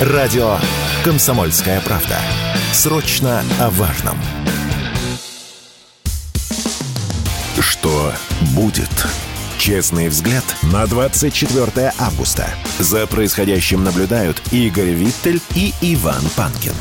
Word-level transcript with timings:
Радио 0.00 0.56
«Комсомольская 1.04 1.80
правда». 1.80 2.18
Срочно 2.72 3.44
о 3.60 3.70
важном. 3.70 4.16
Что 7.60 8.12
будет? 8.56 8.90
Честный 9.56 10.08
взгляд 10.08 10.42
на 10.72 10.84
24 10.88 11.92
августа. 11.96 12.48
За 12.80 13.06
происходящим 13.06 13.84
наблюдают 13.84 14.42
Игорь 14.52 14.90
Виттель 14.90 15.40
и 15.54 15.72
Иван 15.80 16.22
Панкин. 16.36 16.74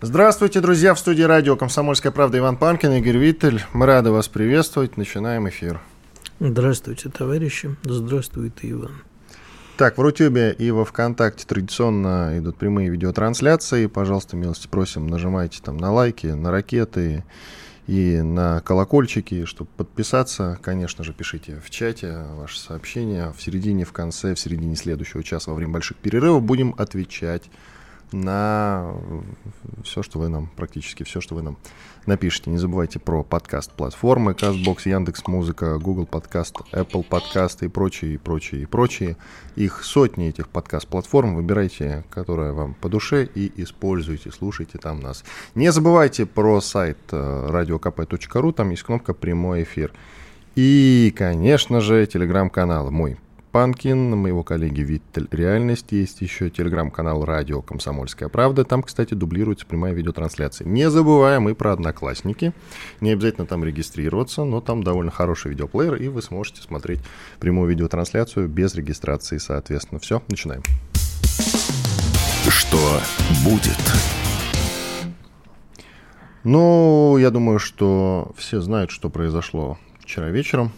Здравствуйте, 0.00 0.58
друзья, 0.58 0.92
в 0.94 0.98
студии 0.98 1.22
радио 1.22 1.54
«Комсомольская 1.54 2.10
правда» 2.10 2.38
Иван 2.38 2.56
Панкин, 2.56 2.94
Игорь 2.94 3.18
Виттель. 3.18 3.62
Мы 3.72 3.86
рады 3.86 4.10
вас 4.10 4.26
приветствовать. 4.26 4.96
Начинаем 4.96 5.48
эфир. 5.48 5.80
Здравствуйте, 6.40 7.10
товарищи. 7.10 7.76
Здравствуйте, 7.84 8.72
Иван. 8.72 8.90
Так, 9.78 9.96
в 9.96 10.00
Рутюбе 10.00 10.56
и 10.58 10.72
во 10.72 10.84
Вконтакте 10.84 11.46
традиционно 11.46 12.36
идут 12.36 12.56
прямые 12.56 12.90
видеотрансляции. 12.90 13.86
Пожалуйста, 13.86 14.34
милости 14.36 14.66
просим, 14.66 15.06
нажимайте 15.06 15.60
там 15.62 15.76
на 15.76 15.92
лайки, 15.92 16.26
на 16.26 16.50
ракеты 16.50 17.22
и 17.86 18.20
на 18.20 18.60
колокольчики, 18.62 19.44
чтобы 19.44 19.70
подписаться. 19.76 20.58
Конечно 20.62 21.04
же, 21.04 21.12
пишите 21.12 21.60
в 21.64 21.70
чате 21.70 22.24
ваши 22.34 22.58
сообщения. 22.58 23.32
В 23.36 23.40
середине, 23.40 23.84
в 23.84 23.92
конце, 23.92 24.34
в 24.34 24.40
середине 24.40 24.74
следующего 24.74 25.22
часа 25.22 25.52
во 25.52 25.54
время 25.54 25.74
больших 25.74 25.98
перерывов 25.98 26.42
будем 26.42 26.74
отвечать 26.76 27.48
на 28.12 28.94
все, 29.84 30.02
что 30.02 30.18
вы 30.18 30.28
нам, 30.28 30.50
практически 30.56 31.02
все, 31.02 31.20
что 31.20 31.34
вы 31.34 31.42
нам 31.42 31.58
напишите. 32.06 32.50
Не 32.50 32.58
забывайте 32.58 32.98
про 32.98 33.22
подкаст-платформы, 33.22 34.32
CastBox, 34.32 34.88
Яндекс 34.88 35.26
Музыка, 35.26 35.78
Google 35.78 36.06
Подкаст, 36.06 36.56
Apple 36.72 37.04
Подкасты 37.04 37.66
и 37.66 37.68
прочие, 37.68 38.14
и 38.14 38.16
прочие, 38.16 38.62
и 38.62 38.66
прочие. 38.66 39.16
Их 39.56 39.84
сотни 39.84 40.28
этих 40.28 40.48
подкаст-платформ. 40.48 41.36
Выбирайте, 41.36 42.04
которая 42.10 42.52
вам 42.52 42.74
по 42.74 42.88
душе, 42.88 43.28
и 43.34 43.52
используйте, 43.62 44.30
слушайте 44.30 44.78
там 44.78 45.00
нас. 45.00 45.24
Не 45.54 45.70
забывайте 45.70 46.26
про 46.26 46.60
сайт 46.60 46.98
radiokp.ru, 47.10 48.50
э, 48.50 48.52
там 48.52 48.70
есть 48.70 48.82
кнопка 48.82 49.14
«Прямой 49.14 49.62
эфир». 49.64 49.92
И, 50.56 51.14
конечно 51.16 51.80
же, 51.80 52.06
телеграм-канал 52.06 52.90
мой 52.90 53.18
Панкин, 53.58 54.16
моего 54.16 54.44
коллеги 54.44 54.82
Виттель 54.82 55.26
Реальность. 55.32 55.86
Есть 55.90 56.20
еще 56.20 56.48
телеграм-канал 56.48 57.24
«Радио 57.24 57.60
Комсомольская 57.60 58.28
правда». 58.28 58.62
Там, 58.62 58.84
кстати, 58.84 59.14
дублируется 59.14 59.66
прямая 59.66 59.94
видеотрансляция. 59.94 60.64
Не 60.68 60.88
забываем 60.88 61.48
и 61.48 61.54
про 61.54 61.72
Одноклассники. 61.72 62.52
Не 63.00 63.10
обязательно 63.10 63.48
там 63.48 63.64
регистрироваться, 63.64 64.44
но 64.44 64.60
там 64.60 64.84
довольно 64.84 65.10
хороший 65.10 65.48
видеоплеер, 65.48 65.96
и 65.96 66.06
вы 66.06 66.22
сможете 66.22 66.62
смотреть 66.62 67.00
прямую 67.40 67.68
видеотрансляцию 67.68 68.46
без 68.46 68.76
регистрации, 68.76 69.38
соответственно. 69.38 69.98
Все, 69.98 70.22
начинаем. 70.28 70.62
Что 72.48 73.00
будет? 73.44 73.76
Ну, 76.44 77.16
я 77.18 77.30
думаю, 77.30 77.58
что 77.58 78.30
все 78.36 78.60
знают, 78.60 78.92
что 78.92 79.10
произошло 79.10 79.78
вчера 79.98 80.28
вечером 80.28 80.70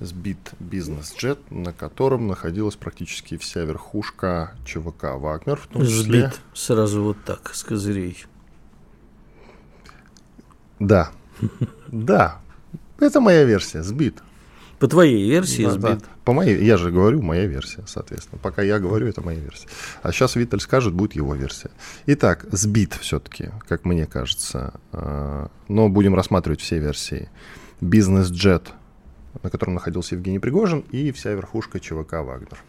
сбит 0.00 0.38
бизнес-джет, 0.60 1.38
на 1.50 1.72
котором 1.72 2.26
находилась 2.26 2.76
практически 2.76 3.36
вся 3.36 3.62
верхушка 3.62 4.52
ЧВК 4.64 5.14
«Вагнер», 5.14 5.56
в 5.56 5.66
том 5.66 5.82
числе... 5.82 6.28
Сбит 6.28 6.40
сразу 6.54 7.02
вот 7.02 7.16
так, 7.24 7.54
с 7.54 7.62
козырей. 7.62 8.24
Да, 10.78 11.10
да, 11.88 12.40
это 13.00 13.20
моя 13.20 13.44
версия, 13.44 13.82
сбит. 13.82 14.22
По 14.78 14.88
твоей 14.88 15.28
версии 15.30 15.64
да, 15.64 15.70
сбит? 15.70 15.98
Да. 15.98 16.04
По 16.24 16.32
моей, 16.32 16.62
я 16.62 16.76
же 16.76 16.90
говорю, 16.90 17.22
моя 17.22 17.46
версия, 17.46 17.84
соответственно. 17.86 18.38
Пока 18.42 18.60
я 18.60 18.78
говорю, 18.78 19.06
это 19.06 19.22
моя 19.22 19.40
версия. 19.40 19.68
А 20.02 20.12
сейчас 20.12 20.36
Виталь 20.36 20.60
скажет, 20.60 20.92
будет 20.92 21.14
его 21.14 21.34
версия. 21.34 21.70
Итак, 22.06 22.44
сбит 22.52 22.92
все-таки, 22.94 23.50
как 23.66 23.86
мне 23.86 24.06
кажется. 24.06 24.74
А, 24.92 25.48
но 25.68 25.88
будем 25.88 26.14
рассматривать 26.14 26.60
все 26.60 26.78
версии. 26.78 27.30
Бизнес-джет 27.80 28.72
на 29.42 29.50
котором 29.50 29.74
находился 29.74 30.14
Евгений 30.14 30.38
Пригожин, 30.38 30.84
и 30.90 31.12
вся 31.12 31.32
верхушка 31.32 31.80
ЧВК 31.80 32.14
«Вагнер». 32.14 32.62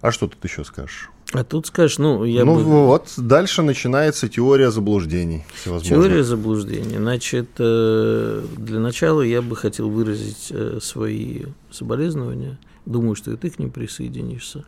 А 0.00 0.12
что 0.12 0.28
тут 0.28 0.42
еще 0.44 0.64
скажешь? 0.64 1.10
А 1.32 1.44
тут 1.44 1.66
скажешь, 1.66 1.98
ну, 1.98 2.24
я 2.24 2.44
Ну 2.44 2.56
бы... 2.56 2.64
вот, 2.64 3.12
дальше 3.16 3.62
начинается 3.62 4.28
теория 4.28 4.70
заблуждений 4.70 5.44
Теория 5.64 6.24
заблуждений. 6.24 6.96
Значит, 6.96 7.50
э, 7.58 8.44
для 8.56 8.80
начала 8.80 9.22
я 9.22 9.40
бы 9.40 9.54
хотел 9.54 9.90
выразить 9.90 10.48
э, 10.50 10.78
свои 10.82 11.42
соболезнования. 11.70 12.58
Думаю, 12.84 13.14
что 13.14 13.30
и 13.30 13.36
ты 13.36 13.50
к 13.50 13.58
ним 13.58 13.70
присоединишься. 13.70 14.64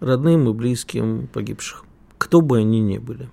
Родным 0.00 0.48
и 0.48 0.52
близким 0.54 1.26
погибших. 1.26 1.84
Кто 2.18 2.40
бы 2.40 2.58
они 2.58 2.80
ни 2.80 2.98
были. 2.98 3.28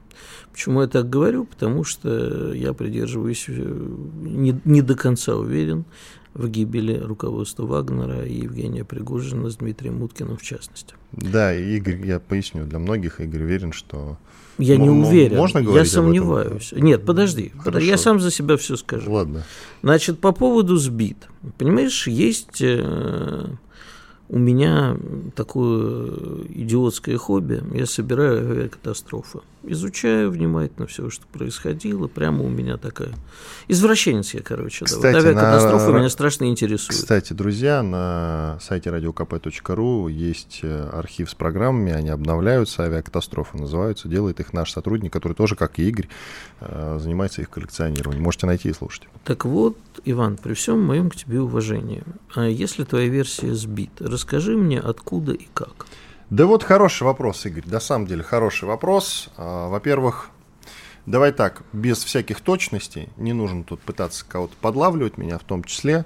Почему 0.52 0.82
я 0.82 0.88
так 0.88 1.10
говорю? 1.10 1.46
Потому 1.46 1.84
что 1.84 2.54
я 2.54 2.74
придерживаюсь, 2.74 3.46
э, 3.48 3.88
не, 4.22 4.60
не 4.66 4.82
до 4.82 4.96
конца 4.96 5.36
уверен 5.36 5.86
в 6.34 6.48
гибели 6.48 6.98
руководства 6.98 7.66
Вагнера 7.66 8.26
и 8.26 8.42
Евгения 8.42 8.84
Пригожина 8.84 9.50
с 9.50 9.58
Дмитрием 9.58 10.00
Муткиным 10.00 10.38
в 10.38 10.42
частности. 10.42 10.96
Да, 11.12 11.54
Игорь, 11.54 12.06
я 12.06 12.20
поясню, 12.20 12.66
для 12.66 12.80
многих 12.80 13.22
Игорь 13.22 13.44
уверен, 13.44 13.72
что... 13.72 14.18
Я 14.60 14.78
не 14.78 14.90
уверен, 14.90 15.38
можно 15.38 15.62
говорить 15.64 15.88
я 15.88 15.92
сомневаюсь. 15.92 16.74
Нет, 16.76 17.06
подожди, 17.06 17.52
подожди, 17.64 17.88
я 17.88 17.98
сам 17.98 18.20
за 18.20 18.30
себя 18.30 18.58
все 18.58 18.76
скажу. 18.76 19.12
Ладно. 19.12 19.44
Значит, 19.82 20.20
по 20.20 20.32
поводу 20.32 20.78
сбит. 20.78 21.28
Понимаешь, 21.58 22.06
есть 22.08 22.62
э, 22.62 23.46
у 24.30 24.40
меня 24.40 24.98
такое 25.36 26.46
идиотское 26.50 27.18
хобби. 27.18 27.62
Я 27.74 27.86
собираю 27.86 28.50
авиакатастрофы. 28.52 29.40
Изучаю 29.66 30.30
внимательно 30.30 30.88
все, 30.88 31.10
что 31.10 31.26
происходило. 31.28 32.08
Прямо 32.08 32.44
у 32.44 32.50
меня 32.50 32.78
такая... 32.78 33.10
Извращенец 33.68 34.34
я, 34.34 34.42
короче. 34.42 34.86
Кстати, 34.86 35.02
да. 35.02 35.20
Вот 35.20 35.26
авиакатастрофы 35.26 35.92
на... 35.92 35.98
меня 36.00 36.10
страшно 36.10 36.46
интересуют. 36.46 37.00
Кстати, 37.00 37.34
друзья, 37.34 37.82
на 37.82 38.58
сайте 38.62 38.90
radiokp.ru 38.90 40.12
есть 40.12 40.60
э, 40.64 40.90
архив 40.92 41.30
с 41.30 41.36
программами. 41.36 41.94
Они 41.94 42.10
обновляются. 42.10 42.84
Авиакатастрофы 42.84 43.58
называются. 43.58 44.10
Делает 44.10 44.40
их 44.40 44.52
наш 44.52 44.72
сотрудник, 44.72 45.14
который 45.14 45.34
тоже, 45.34 45.56
как 45.56 45.80
и 45.80 45.88
Игорь, 45.88 46.10
э, 46.60 47.00
занимается 47.02 47.42
их 47.42 47.50
коллекционированием. 47.50 48.24
Можете 48.24 48.48
найти 48.48 48.70
и 48.70 48.74
слушать. 48.74 49.08
Так 49.24 49.46
вот, 49.46 49.78
Иван, 50.04 50.36
при 50.36 50.54
всем 50.54 50.82
моем 50.82 51.10
к 51.10 51.16
тебе 51.16 51.40
уважении, 51.40 52.04
а 52.36 52.46
если 52.46 52.84
твоя 52.84 53.08
версия 53.08 53.54
сбита, 53.54 54.10
расскажи 54.14 54.56
мне, 54.56 54.80
откуда 54.80 55.34
и 55.34 55.48
как. 55.54 55.88
Да 56.30 56.46
вот 56.46 56.64
хороший 56.64 57.04
вопрос, 57.04 57.46
Игорь. 57.46 57.68
На 57.68 57.80
самом 57.80 58.08
деле 58.08 58.24
хороший 58.24 58.66
вопрос. 58.66 59.30
А, 59.38 59.68
во-первых, 59.68 60.30
давай 61.06 61.32
так, 61.32 61.64
без 61.74 62.04
всяких 62.04 62.42
точностей, 62.42 63.10
не 63.18 63.34
нужно 63.34 63.64
тут 63.64 63.82
пытаться 63.82 64.26
кого-то 64.28 64.56
подлавливать, 64.62 65.18
меня 65.18 65.38
в 65.38 65.44
том 65.44 65.64
числе, 65.64 66.06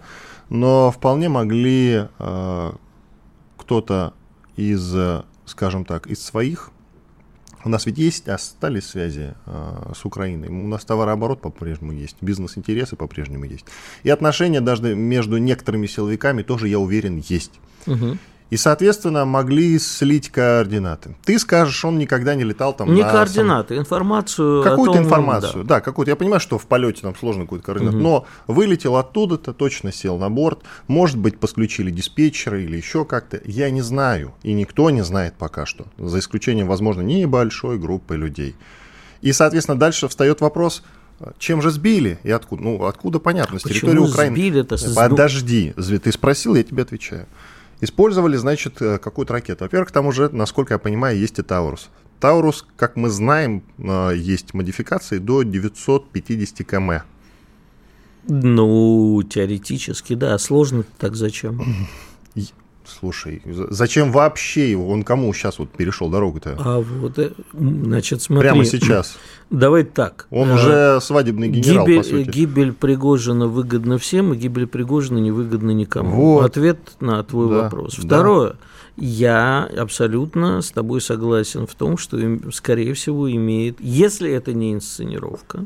но 0.50 0.92
вполне 0.92 1.30
могли 1.30 2.08
э, 2.20 2.72
кто-то 3.58 4.14
из, 4.56 4.96
скажем 5.46 5.86
так, 5.86 6.08
из 6.08 6.24
своих 6.24 6.72
у 7.64 7.70
нас 7.70 7.86
ведь 7.86 7.98
есть, 7.98 8.28
остались 8.30 8.88
связи 8.88 9.34
э, 9.46 9.92
с 9.96 10.06
Украиной. 10.06 10.48
У 10.50 10.68
нас 10.68 10.86
товарооборот 10.86 11.42
по-прежнему 11.42 11.92
есть, 11.92 12.18
бизнес-интересы 12.22 12.96
по-прежнему 12.96 13.46
есть. 13.46 13.66
И 14.04 14.10
отношения 14.10 14.62
даже 14.62 14.96
между 14.96 15.38
некоторыми 15.38 15.88
силовиками 15.88 16.44
тоже, 16.44 16.68
я 16.68 16.80
уверен, 16.80 17.18
есть. 17.28 17.52
Угу 17.86 18.18
и, 18.50 18.58
соответственно, 18.58 19.26
могли 19.26 19.78
слить 19.78 20.30
координаты. 20.30 21.16
Ты 21.26 21.38
скажешь, 21.38 21.84
он 21.84 21.98
никогда 21.98 22.36
не 22.36 22.44
летал 22.44 22.74
там 22.74 22.94
Не 22.94 23.04
на 23.04 23.12
координаты, 23.12 23.76
сам... 23.76 23.84
информацию. 23.84 24.64
Какую-то 24.64 24.98
том, 24.98 25.06
информацию, 25.06 25.64
да. 25.64 25.76
да, 25.76 25.82
какую-то. 25.82 26.12
Я 26.12 26.16
понимаю, 26.16 26.40
что 26.40 26.58
в 26.58 26.66
полете 26.66 27.02
там 27.02 27.16
сложно 27.16 27.44
какую-то 27.44 27.66
координату, 27.66 27.98
угу. 27.98 28.04
но 28.04 28.26
вылетел 28.48 28.96
оттуда-то, 28.96 29.54
точно 29.54 29.92
сел 29.92 30.18
на 30.18 30.30
борт. 30.30 30.62
Может 30.88 31.18
быть, 31.18 31.40
подключили 31.40 31.92
диспетчера 31.92 32.60
или 32.60 32.78
еще 32.78 33.04
как-то. 33.04 33.42
Я 33.46 33.70
не 33.70 33.82
знаю, 33.82 34.34
и 34.44 34.54
никто 34.54 34.90
не 34.90 35.02
знает 35.04 35.34
пока 35.38 35.66
что, 35.66 35.86
за 35.98 36.20
исключением, 36.20 36.68
возможно, 36.68 37.02
небольшой 37.02 37.78
группы 37.78 38.16
людей. 38.16 38.56
И, 39.22 39.34
соответственно, 39.34 39.78
дальше 39.78 40.08
встает 40.08 40.42
вопрос, 40.42 40.84
чем 41.40 41.62
же 41.62 41.72
сбили 41.72 42.20
и 42.24 42.32
откуда? 42.32 42.64
Ну, 42.64 42.86
откуда 42.86 43.20
понятно, 43.20 43.60
с 43.60 43.64
территории 43.64 43.98
Украины. 43.98 44.36
Сбили-то? 44.36 44.78
Подожди, 44.96 45.74
ты 45.74 46.12
спросил, 46.12 46.56
я 46.56 46.64
тебе 46.64 46.84
отвечаю. 46.84 47.28
Использовали, 47.80 48.38
значит, 48.38 48.82
э, 48.82 48.98
какую-то 48.98 49.34
ракету. 49.34 49.66
Во-первых, 49.66 49.92
там 49.92 50.08
уже, 50.08 50.30
насколько 50.30 50.74
я 50.74 50.80
понимаю, 50.80 51.18
есть 51.18 51.38
и 51.40 51.44
Таурус. 51.44 51.90
Таурус, 52.20 52.66
как 52.76 52.96
мы 52.96 53.10
знаем, 53.10 53.64
э, 53.78 54.14
есть 54.16 54.54
модификации 54.54 55.20
до 55.20 55.44
950 55.44 56.64
км. 56.64 57.04
Ну, 58.28 59.24
теоретически, 59.24 60.14
да. 60.16 60.38
Сложно 60.38 60.84
так 60.98 61.16
зачем? 61.16 61.88
Слушай, 62.88 63.42
зачем 63.46 64.12
вообще 64.12 64.72
его? 64.72 64.90
Он 64.90 65.04
кому 65.04 65.32
сейчас 65.34 65.60
вот 65.60 65.70
перешел 65.70 66.10
дорогу-то? 66.10 66.56
А 66.60 66.80
вот, 66.80 67.20
э, 67.20 67.32
значит, 67.54 68.22
смотри. 68.22 68.50
Прямо 68.50 68.66
сейчас. 68.66 69.18
Давай 69.50 69.84
так. 69.84 70.28
Он 70.30 70.52
уже 70.52 71.00
свадебный 71.02 71.50
генерал, 71.50 71.86
гибель, 71.86 71.98
по 71.98 72.04
сути. 72.04 72.30
Гибель 72.30 72.74
Пригожина 72.74 73.48
выгодна 73.48 73.98
всем, 73.98 74.34
и 74.34 74.38
гибель 74.38 74.68
Пригожина 74.68 75.18
невыгодна 75.20 75.72
никому. 75.72 76.16
Вот. 76.16 76.46
Ответ 76.46 76.80
на 77.00 77.24
твой 77.24 77.50
Да, 77.50 77.64
вопрос. 77.64 77.96
да. 77.98 78.02
Второе. 78.04 78.56
Я 79.00 79.70
абсолютно 79.78 80.62
с 80.64 80.72
тобой 80.72 81.02
согласен 81.02 81.68
в 81.68 81.76
том, 81.76 81.98
что, 82.00 82.18
скорее 82.52 82.96
всего, 82.96 83.32
имеет, 83.32 83.78
если 83.80 84.32
это 84.32 84.54
не 84.54 84.74
инсценировка, 84.74 85.66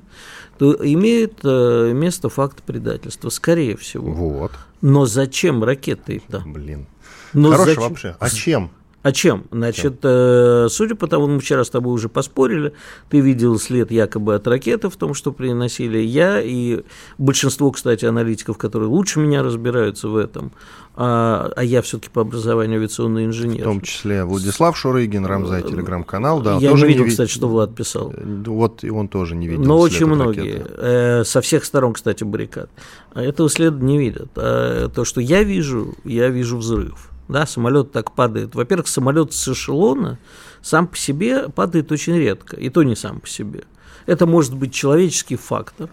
то 0.58 0.74
имеет 0.74 1.40
э, 1.44 1.94
место 1.94 2.28
факт 2.28 2.62
предательства, 2.62 3.30
скорее 3.30 3.78
всего. 3.78 4.12
Вот. 4.12 4.52
Но 4.82 5.06
зачем 5.06 5.64
ракеты-то? 5.64 6.44
Блин. 6.46 6.88
Но 7.34 7.52
Хороший 7.52 7.70
зачем- 7.76 7.84
вообще. 7.90 8.16
А 8.20 8.30
чем? 8.30 8.72
А 9.04 9.12
чем? 9.12 9.46
Значит, 9.52 9.96
э, 10.04 10.68
судя 10.70 10.94
по 10.94 11.08
тому, 11.08 11.26
мы 11.26 11.40
вчера 11.40 11.64
с 11.64 11.72
тобой 11.72 11.92
уже 11.92 12.08
поспорили, 12.08 12.74
ты 13.10 13.20
видел 13.20 13.58
след 13.58 13.90
якобы 13.90 14.36
от 14.36 14.46
ракеты 14.48 14.90
в 14.90 14.96
том, 14.96 15.16
что 15.16 15.32
приносили. 15.32 15.98
Я 15.98 16.40
и 16.40 16.82
большинство, 17.18 17.72
кстати, 17.72 18.06
аналитиков, 18.06 18.60
которые 18.60 18.90
лучше 18.90 19.20
меня 19.20 19.42
разбираются 19.42 20.08
в 20.08 20.16
этом, 20.16 20.52
а, 20.96 21.52
а 21.56 21.64
я 21.64 21.82
все-таки 21.82 22.12
по 22.14 22.22
образованию 22.22 22.78
авиационный 22.78 23.24
В 23.26 23.30
инженер. 23.30 23.64
том 23.64 23.82
числе 23.82 24.24
Владислав 24.24 24.78
Шурыгин, 24.78 25.26
Рамзай, 25.26 25.64
телеграм-канал, 25.64 26.42
да. 26.42 26.58
я 26.58 26.70
тоже 26.70 26.84
не 26.84 26.90
видел, 26.90 27.06
ви- 27.06 27.10
кстати, 27.10 27.32
что 27.32 27.48
Влад 27.48 27.74
писал. 27.74 28.14
Э, 28.16 28.44
Вот 28.46 28.84
и 28.84 28.92
он 28.92 29.08
тоже 29.08 29.36
не 29.36 29.48
видел. 29.48 29.64
Но 29.64 29.80
очень 29.80 30.06
многие, 30.06 30.64
э, 30.78 31.24
со 31.24 31.42
всех 31.42 31.66
сторон, 31.66 31.94
кстати, 31.94 32.24
баррикад, 32.24 32.70
этого 33.16 33.50
следа 33.50 33.84
не 33.84 33.98
видят. 33.98 34.30
А 34.36 34.90
то, 34.90 35.06
что 35.06 35.22
я 35.22 35.42
вижу, 35.42 35.96
я 36.06 36.30
вижу 36.30 36.58
взрыв. 36.58 37.08
Да, 37.32 37.46
самолет 37.46 37.94
так 37.94 38.12
падает. 38.12 38.56
Во-первых, 38.56 38.90
самолет 38.90 39.32
с 39.32 39.48
эшелона 39.48 40.20
сам 40.62 40.86
по 40.86 40.98
себе 40.98 41.48
падает 41.48 41.90
очень 41.90 42.18
редко, 42.18 42.58
и 42.58 42.70
то 42.70 42.84
не 42.84 42.98
сам 42.98 43.22
по 43.22 43.28
себе. 43.28 43.64
Это 44.06 44.26
может 44.26 44.54
быть 44.54 44.74
человеческий 44.74 45.38
фактор, 45.38 45.90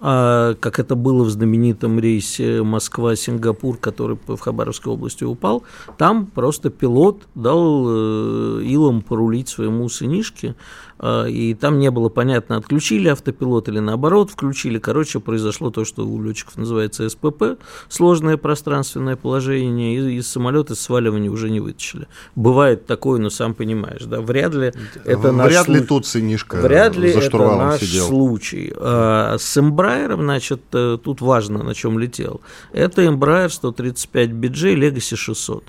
а, 0.00 0.54
как 0.54 0.78
это 0.78 0.94
было 0.94 1.24
в 1.24 1.30
знаменитом 1.30 1.98
рейсе 1.98 2.62
Москва-Сингапур, 2.62 3.76
который 3.76 4.16
в 4.24 4.38
Хабаровской 4.38 4.92
области 4.92 5.24
упал, 5.24 5.64
там 5.98 6.26
просто 6.26 6.70
пилот 6.70 7.22
дал 7.34 7.86
э, 7.88 8.62
Илам 8.62 9.02
порулить 9.02 9.48
своему 9.48 9.88
сынишке, 9.88 10.54
и 11.02 11.54
там 11.54 11.78
не 11.78 11.90
было 11.90 12.08
понятно, 12.08 12.56
отключили 12.56 13.08
автопилот 13.08 13.68
или 13.68 13.80
наоборот 13.80 14.30
включили. 14.30 14.78
Короче, 14.78 15.18
произошло 15.18 15.70
то, 15.70 15.84
что 15.84 16.06
у 16.06 16.22
летчиков 16.22 16.56
называется 16.56 17.08
СПП, 17.08 17.58
сложное 17.88 18.36
пространственное 18.36 19.16
положение, 19.16 19.96
и 19.96 20.16
из 20.18 20.28
самолета 20.28 20.74
сваливания 20.74 21.28
уже 21.28 21.50
не 21.50 21.60
вытащили. 21.60 22.06
Бывает 22.36 22.86
такое, 22.86 23.20
но 23.20 23.30
сам 23.30 23.54
понимаешь, 23.54 24.04
да, 24.04 24.20
вряд 24.20 24.54
ли 24.54 24.72
это 25.04 25.32
наш 25.32 25.50
Вряд 25.50 25.68
ли 25.68 25.80
тут 25.80 26.06
сынишка 26.06 26.56
Вряд 26.56 26.96
ли 26.96 27.12
за 27.12 27.18
это 27.18 27.28
штурвалом 27.28 27.58
наш 27.58 27.80
сидел. 27.80 28.06
случай. 28.06 28.72
А, 28.76 29.36
с 29.38 29.56
Embraer, 29.56 30.14
значит, 30.14 30.62
э, 30.72 30.98
тут 31.02 31.20
важно, 31.20 31.62
на 31.62 31.74
чем 31.74 31.98
летел. 31.98 32.40
Это 32.72 33.02
Embraer 33.02 33.48
135 33.48 34.30
BJ 34.30 34.76
Legacy 34.76 35.16
600. 35.16 35.64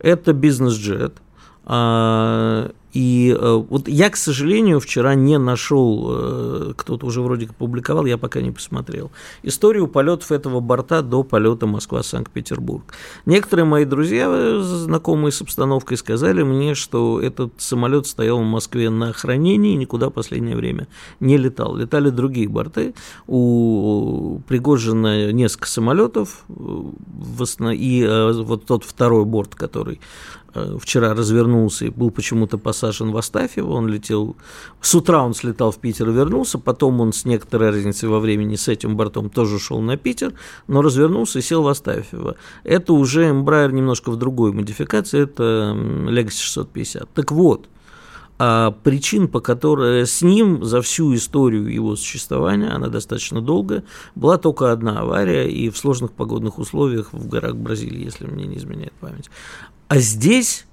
Это 0.00 0.32
бизнес-джет. 0.32 1.14
И 2.94 3.36
э, 3.36 3.64
вот 3.68 3.88
я, 3.88 4.08
к 4.08 4.16
сожалению, 4.16 4.78
вчера 4.78 5.16
не 5.16 5.36
нашел, 5.36 6.06
э, 6.10 6.72
кто-то 6.76 7.06
уже 7.06 7.22
вроде 7.22 7.46
как 7.46 7.56
публиковал, 7.56 8.06
я 8.06 8.16
пока 8.16 8.40
не 8.40 8.52
посмотрел, 8.52 9.10
историю 9.42 9.88
полетов 9.88 10.30
этого 10.30 10.60
борта 10.60 11.02
до 11.02 11.24
полета 11.24 11.66
Москва-Санкт-Петербург. 11.66 12.94
Некоторые 13.26 13.66
мои 13.66 13.84
друзья, 13.84 14.28
э, 14.30 14.60
знакомые 14.62 15.32
с 15.32 15.42
обстановкой, 15.42 15.96
сказали 15.96 16.44
мне, 16.44 16.76
что 16.76 17.20
этот 17.20 17.54
самолет 17.58 18.06
стоял 18.06 18.38
в 18.38 18.44
Москве 18.44 18.90
на 18.90 19.12
хранении 19.12 19.72
и 19.72 19.76
никуда 19.76 20.08
в 20.08 20.12
последнее 20.12 20.54
время 20.56 20.86
не 21.18 21.36
летал. 21.36 21.74
Летали 21.74 22.10
другие 22.10 22.48
борты. 22.48 22.94
У 23.26 24.40
Пригожина 24.46 25.32
несколько 25.32 25.66
самолетов, 25.66 26.44
и 26.48 28.32
вот 28.44 28.66
тот 28.66 28.84
второй 28.84 29.24
борт, 29.24 29.56
который 29.56 30.00
вчера 30.78 31.14
развернулся 31.14 31.86
и 31.86 31.90
был 31.90 32.10
почему-то 32.10 32.58
посажен 32.58 33.10
в 33.12 33.16
Астафьево. 33.16 33.72
Он 33.72 33.88
летел... 33.88 34.36
С 34.80 34.94
утра 34.94 35.22
он 35.22 35.34
слетал 35.34 35.70
в 35.70 35.78
Питер 35.78 36.08
и 36.10 36.12
вернулся, 36.12 36.58
потом 36.58 37.00
он 37.00 37.12
с 37.12 37.24
некоторой 37.24 37.70
разницей 37.70 38.08
во 38.08 38.20
времени 38.20 38.56
с 38.56 38.68
этим 38.68 38.96
бортом 38.96 39.30
тоже 39.30 39.58
шел 39.58 39.80
на 39.80 39.96
Питер, 39.96 40.34
но 40.66 40.82
развернулся 40.82 41.38
и 41.38 41.42
сел 41.42 41.62
в 41.62 41.68
Астафьево. 41.68 42.36
Это 42.62 42.92
уже 42.92 43.28
Embraer 43.28 43.72
немножко 43.72 44.10
в 44.10 44.16
другой 44.16 44.52
модификации, 44.52 45.22
это 45.22 45.74
Legacy 45.74 46.40
650. 46.40 47.08
Так 47.14 47.32
вот, 47.32 47.68
а 48.38 48.72
причин, 48.72 49.28
по 49.28 49.40
которой 49.40 50.06
с 50.06 50.20
ним 50.22 50.64
за 50.64 50.82
всю 50.82 51.14
историю 51.14 51.72
его 51.72 51.94
существования, 51.94 52.68
она 52.68 52.88
достаточно 52.88 53.40
долгая, 53.40 53.84
была 54.16 54.38
только 54.38 54.72
одна 54.72 55.00
авария 55.00 55.48
и 55.48 55.70
в 55.70 55.78
сложных 55.78 56.12
погодных 56.12 56.58
условиях 56.58 57.12
в 57.12 57.28
горах 57.28 57.54
Бразилии, 57.54 58.04
если 58.04 58.26
мне 58.26 58.46
не 58.46 58.56
изменяет 58.56 58.92
память. 58.94 59.30
А 59.88 59.98
здесь 59.98 60.66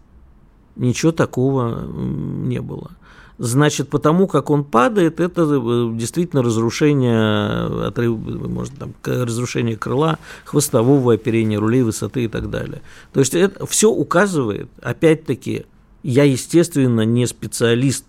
ничего 0.75 1.12
такого 1.12 1.86
не 1.86 2.62
было. 2.62 2.92
Значит, 3.38 3.90
потому 3.90 4.28
как 4.28 4.52
он 4.52 4.63
падает, 4.63 5.19
это 5.19 5.42
э, 5.42 5.92
действительно 5.96 6.44
разрушение, 6.44 7.88
отрыв, 7.88 8.16
может, 8.18 8.74
там, 8.78 8.94
разрушение 9.04 9.75
крыла, 9.75 10.19
хвостового 10.46 11.16
оперения, 11.16 11.60
рулей 11.60 11.81
высоты 11.81 12.25
и 12.25 12.28
так 12.28 12.52
далее. 12.52 12.84
То 13.13 13.19
есть 13.19 13.34
это 13.34 13.66
все 13.66 13.90
указывает, 13.90 14.69
опять-таки, 14.81 15.66
я, 16.03 16.24
естественно, 16.24 17.01
не 17.01 17.27
специалист, 17.27 18.06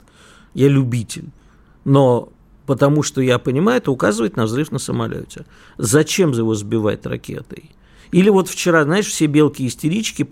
я 0.55 0.69
любитель, 0.69 1.27
но 1.85 2.29
потому 2.67 3.03
что 3.03 3.21
я 3.21 3.39
понимаю, 3.39 3.79
это 3.79 3.91
указывает 3.91 4.37
на 4.37 4.44
взрыв 4.44 4.71
на 4.73 4.79
самолете. 4.79 5.44
Зачем 5.79 6.33
его 6.33 6.55
сбивать 6.55 7.06
ракетой? 7.06 7.71
Или 8.12 8.29
вот 8.29 8.49
вчера, 8.49 8.85
знаешь, 8.85 9.06
все 9.06 9.26
белки-истерички 9.26 10.26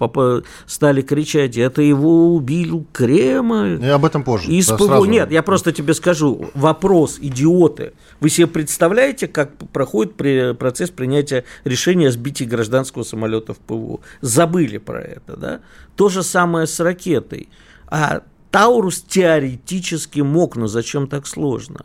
стали 0.66 1.00
кричать, 1.02 1.56
это 1.56 1.80
его 1.80 2.34
убил 2.34 2.86
Кремль. 2.92 3.80
И 3.82 3.88
об 3.88 4.04
этом 4.04 4.22
позже. 4.22 4.50
Из 4.52 4.68
Да, 4.68 4.76
ПВО. 4.76 4.86
сразу. 4.86 5.04
Нет, 5.06 5.32
я 5.32 5.42
просто 5.42 5.72
тебе 5.72 5.94
скажу. 5.94 6.50
Вопрос, 6.54 7.18
идиоты. 7.20 7.94
Вы 8.20 8.28
себе 8.28 8.46
представляете, 8.46 9.28
как 9.28 9.56
проходит 9.72 10.14
при- 10.14 10.52
процесс 10.52 10.90
принятия 10.90 11.44
решения 11.64 12.08
о 12.08 12.10
сбитии 12.10 12.44
гражданского 12.44 13.02
самолета 13.02 13.54
в 13.54 13.58
ПВО? 13.58 14.00
Забыли 14.20 14.76
про 14.76 15.00
это, 15.00 15.36
да? 15.36 15.60
То 15.96 16.10
же 16.10 16.22
самое 16.22 16.66
с 16.66 16.78
ракетой. 16.80 17.48
А 17.86 18.20
Таурус 18.50 19.00
теоретически 19.02 20.20
мог, 20.20 20.56
но 20.56 20.66
зачем 20.66 21.06
так 21.06 21.26
сложно? 21.26 21.80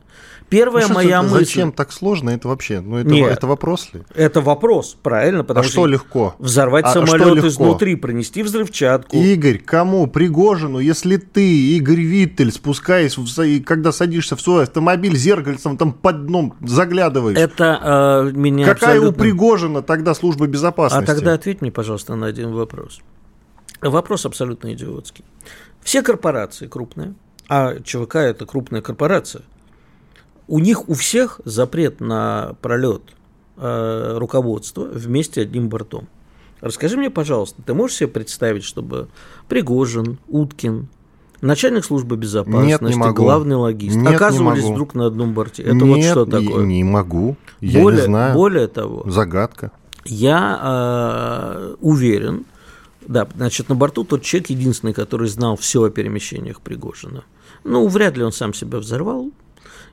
Первая 0.56 0.84
Ну, 0.84 0.88
что 0.88 0.94
моя 0.94 1.20
это- 1.20 1.24
мысль. 1.24 1.46
Зачем 1.46 1.72
так 1.74 1.92
сложно? 1.92 2.30
Это 2.30 2.48
вообще, 2.48 2.80
ну 2.80 2.98
это, 2.98 3.10
Нет. 3.10 3.30
это 3.30 3.46
вопрос 3.46 3.90
ли? 3.94 4.04
Это 4.16 4.40
вопрос, 4.40 4.98
правильно? 5.04 5.44
Потому 5.44 5.66
а 5.66 5.70
что 5.70 5.86
легко? 5.86 6.34
Взорвать 6.40 6.86
А 6.86 6.92
что 6.92 7.06
самолет 7.06 7.36
легко? 7.36 7.48
изнутри, 7.50 7.96
пронести 7.96 8.42
взрывчатку. 8.42 9.18
Игорь, 9.18 9.58
кому? 9.58 10.08
Пригожину, 10.08 10.80
если 10.80 11.18
ты, 11.18 11.76
Игорь 11.76 12.00
Виттель, 12.00 12.54
спускаясь, 12.54 13.18
в, 13.18 13.64
когда 13.66 13.92
садишься 13.92 14.38
в 14.38 14.42
свой 14.42 14.64
автомобиль, 14.64 15.18
зеркальцем 15.18 15.76
там 15.76 15.92
под 15.92 16.26
дном 16.26 16.54
заглядываешь. 16.62 17.38
Это 17.38 18.30
э, 18.32 18.32
меня 18.38 18.66
Какая 18.66 18.96
у 18.96 19.10
абсолютно- 19.10 19.24
Пригожина 19.24 19.82
тогда 19.82 20.14
служба 20.14 20.46
А 20.46 20.48
безопасности? 20.48 21.06
тогда 21.06 21.34
ответь 21.34 21.60
мне, 21.62 21.72
пожалуйста, 21.72 22.16
на 22.16 22.28
один 22.28 22.54
вопрос. 22.54 23.02
Вопрос 23.82 24.26
абсолютно 24.26 24.74
идиотский. 24.74 25.26
Все 25.82 26.02
корпорации 26.02 26.68
крупные, 26.68 27.14
а 27.50 27.76
ЧВК 27.84 28.16
это 28.16 28.46
крупная 28.46 28.82
корпорация, 28.82 29.44
у 30.48 30.60
них 30.60 30.90
у 30.90 30.94
всех 30.94 31.42
запрет 31.46 32.00
на 32.00 32.56
пролет 32.62 33.02
э, 33.58 34.18
руководства 34.18 34.84
вместе 34.84 35.42
одним 35.42 35.70
бортом. 35.70 36.08
Расскажи 36.62 36.98
мне, 36.98 37.10
пожалуйста, 37.10 37.62
ты 37.64 37.74
можешь 37.74 37.98
себе 37.98 38.08
представить, 38.10 38.64
чтобы 38.64 39.08
Пригожин, 39.48 40.18
Уткин, 40.28 40.88
начальник 41.42 41.86
службы 41.86 42.16
безопасности, 42.18 42.68
Нет, 42.68 42.82
не 42.82 42.96
могу. 42.96 43.24
главный 43.24 43.56
логист 43.56 43.96
Нет, 43.96 44.10
не 44.10 44.16
оказывались 44.16 44.64
могу. 44.64 44.74
вдруг 44.74 44.96
на 44.96 45.06
одном 45.08 45.34
борте? 45.34 45.64
Это 45.64 45.86
вот 45.86 45.98
Нет, 45.98 46.12
что 46.12 46.26
не- 46.26 46.32
такое? 46.32 46.66
Не, 46.66 46.84
могу. 46.84 47.36
Я 47.62 47.82
более, 47.82 48.02
не 48.02 48.06
знаю. 48.08 48.34
более 48.34 48.68
того, 48.68 49.04
Загадка. 49.10 49.72
я 50.06 50.60
э, 50.64 51.76
уверен, 51.82 52.46
да, 53.08 53.28
значит, 53.36 53.70
на 53.70 53.76
борту 53.76 54.04
тот 54.04 54.24
человек 54.24 54.50
единственный, 54.50 54.94
который 54.94 55.28
знал 55.28 55.56
все 55.58 55.84
о 55.84 55.90
перемещениях 55.90 56.62
Пригожина. 56.62 57.24
Ну, 57.64 57.88
вряд 57.88 58.18
ли 58.18 58.24
он 58.24 58.32
сам 58.32 58.54
себя 58.54 58.80
взорвал, 58.80 59.30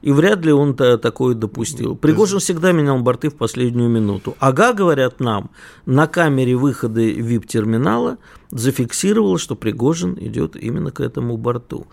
и 0.02 0.12
вряд 0.12 0.44
ли 0.44 0.52
он 0.52 0.74
такое 0.74 1.34
допустил. 1.34 1.96
Пригожин 1.96 2.38
всегда 2.40 2.72
менял 2.72 2.98
борты 3.00 3.30
в 3.30 3.36
последнюю 3.36 3.88
минуту. 3.88 4.36
Ага, 4.38 4.72
говорят 4.72 5.20
нам, 5.20 5.50
на 5.86 6.06
камере 6.06 6.56
выхода 6.56 7.00
VIP-терминала 7.00 8.18
зафиксировало, 8.50 9.38
что 9.38 9.54
Пригожин 9.54 10.16
идет 10.20 10.56
именно 10.56 10.90
к 10.90 11.00
этому 11.00 11.36
борту. 11.36 11.86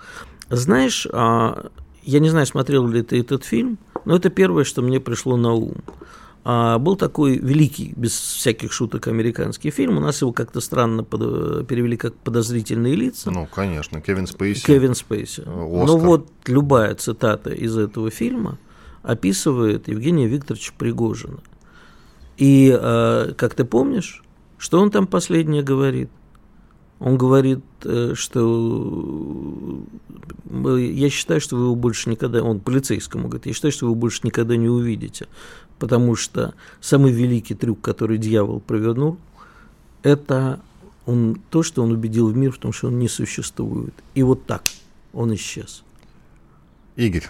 Знаешь, 0.50 1.08
а, 1.12 1.70
я 2.04 2.20
не 2.20 2.30
знаю, 2.30 2.46
смотрел 2.46 2.88
ли 2.88 3.02
ты 3.02 3.20
этот 3.20 3.44
фильм, 3.44 3.78
но 4.06 4.16
это 4.16 4.30
первое, 4.30 4.64
что 4.64 4.82
мне 4.82 5.00
пришло 5.00 5.38
на 5.38 5.54
ум. 5.54 5.78
А 6.46 6.80
был 6.80 6.96
такой 6.96 7.38
великий, 7.38 7.94
без 7.96 8.14
всяких 8.14 8.72
шуток, 8.72 9.08
американский 9.08 9.72
фильм. 9.72 9.98
У 9.98 10.00
нас 10.00 10.22
его 10.22 10.32
как-то 10.32 10.62
странно 10.62 11.04
под, 11.04 11.68
перевели 11.68 11.98
как 11.98 12.16
«Подозрительные 12.16 12.96
лица». 12.96 13.30
Ну, 13.30 13.46
конечно, 13.46 14.02
Кевин 14.02 14.26
Спейси. 14.26 14.66
Кевин 14.66 14.96
Спейси. 14.96 15.42
Оскар. 15.42 15.56
Ну 15.56 15.98
вот 15.98 16.30
любая 16.46 16.96
цитата 16.96 17.52
из 17.52 17.78
этого 17.78 18.10
фильма 18.10 18.58
описывает 19.04 19.88
Евгения 19.88 20.28
Викторовича 20.28 20.74
Пригожина. 20.78 21.40
И, 22.38 22.74
э, 22.74 23.34
как 23.38 23.54
ты 23.54 23.66
помнишь, 23.66 24.24
что 24.58 24.80
он 24.80 24.92
там 24.92 25.08
последнее 25.08 25.62
говорит? 25.62 26.10
Он 27.00 27.18
говорит, 27.18 27.64
э, 27.84 28.14
что 28.16 29.84
э, 30.50 30.80
я 30.80 31.10
считаю, 31.10 31.42
что 31.42 31.58
вы 31.58 31.64
его 31.66 31.76
больше 31.76 32.10
никогда, 32.10 32.42
он 32.44 32.60
полицейскому 32.60 33.28
говорит, 33.28 33.46
я 33.46 33.54
считаю, 33.54 33.72
что 33.72 33.86
вы 33.86 33.92
его 33.92 34.00
больше 34.00 34.22
никогда 34.24 34.56
не 34.56 34.70
увидите, 34.70 35.28
потому 35.80 36.16
что 36.16 36.54
самый 36.82 37.12
великий 37.12 37.56
трюк, 37.56 37.82
который 37.82 38.18
дьявол 38.18 38.60
провернул, 38.60 39.18
это 40.04 40.60
он, 41.06 41.42
то, 41.50 41.64
что 41.64 41.82
он 41.82 41.92
убедил 41.92 42.30
в 42.30 42.38
мир 42.38 42.52
в 42.52 42.58
том, 42.58 42.72
что 42.72 42.88
он 42.88 43.00
не 43.00 43.08
существует. 43.08 43.94
И 44.14 44.22
вот 44.22 44.46
так 44.46 44.64
он 45.14 45.34
исчез. 45.34 45.84
Игорь, 46.96 47.28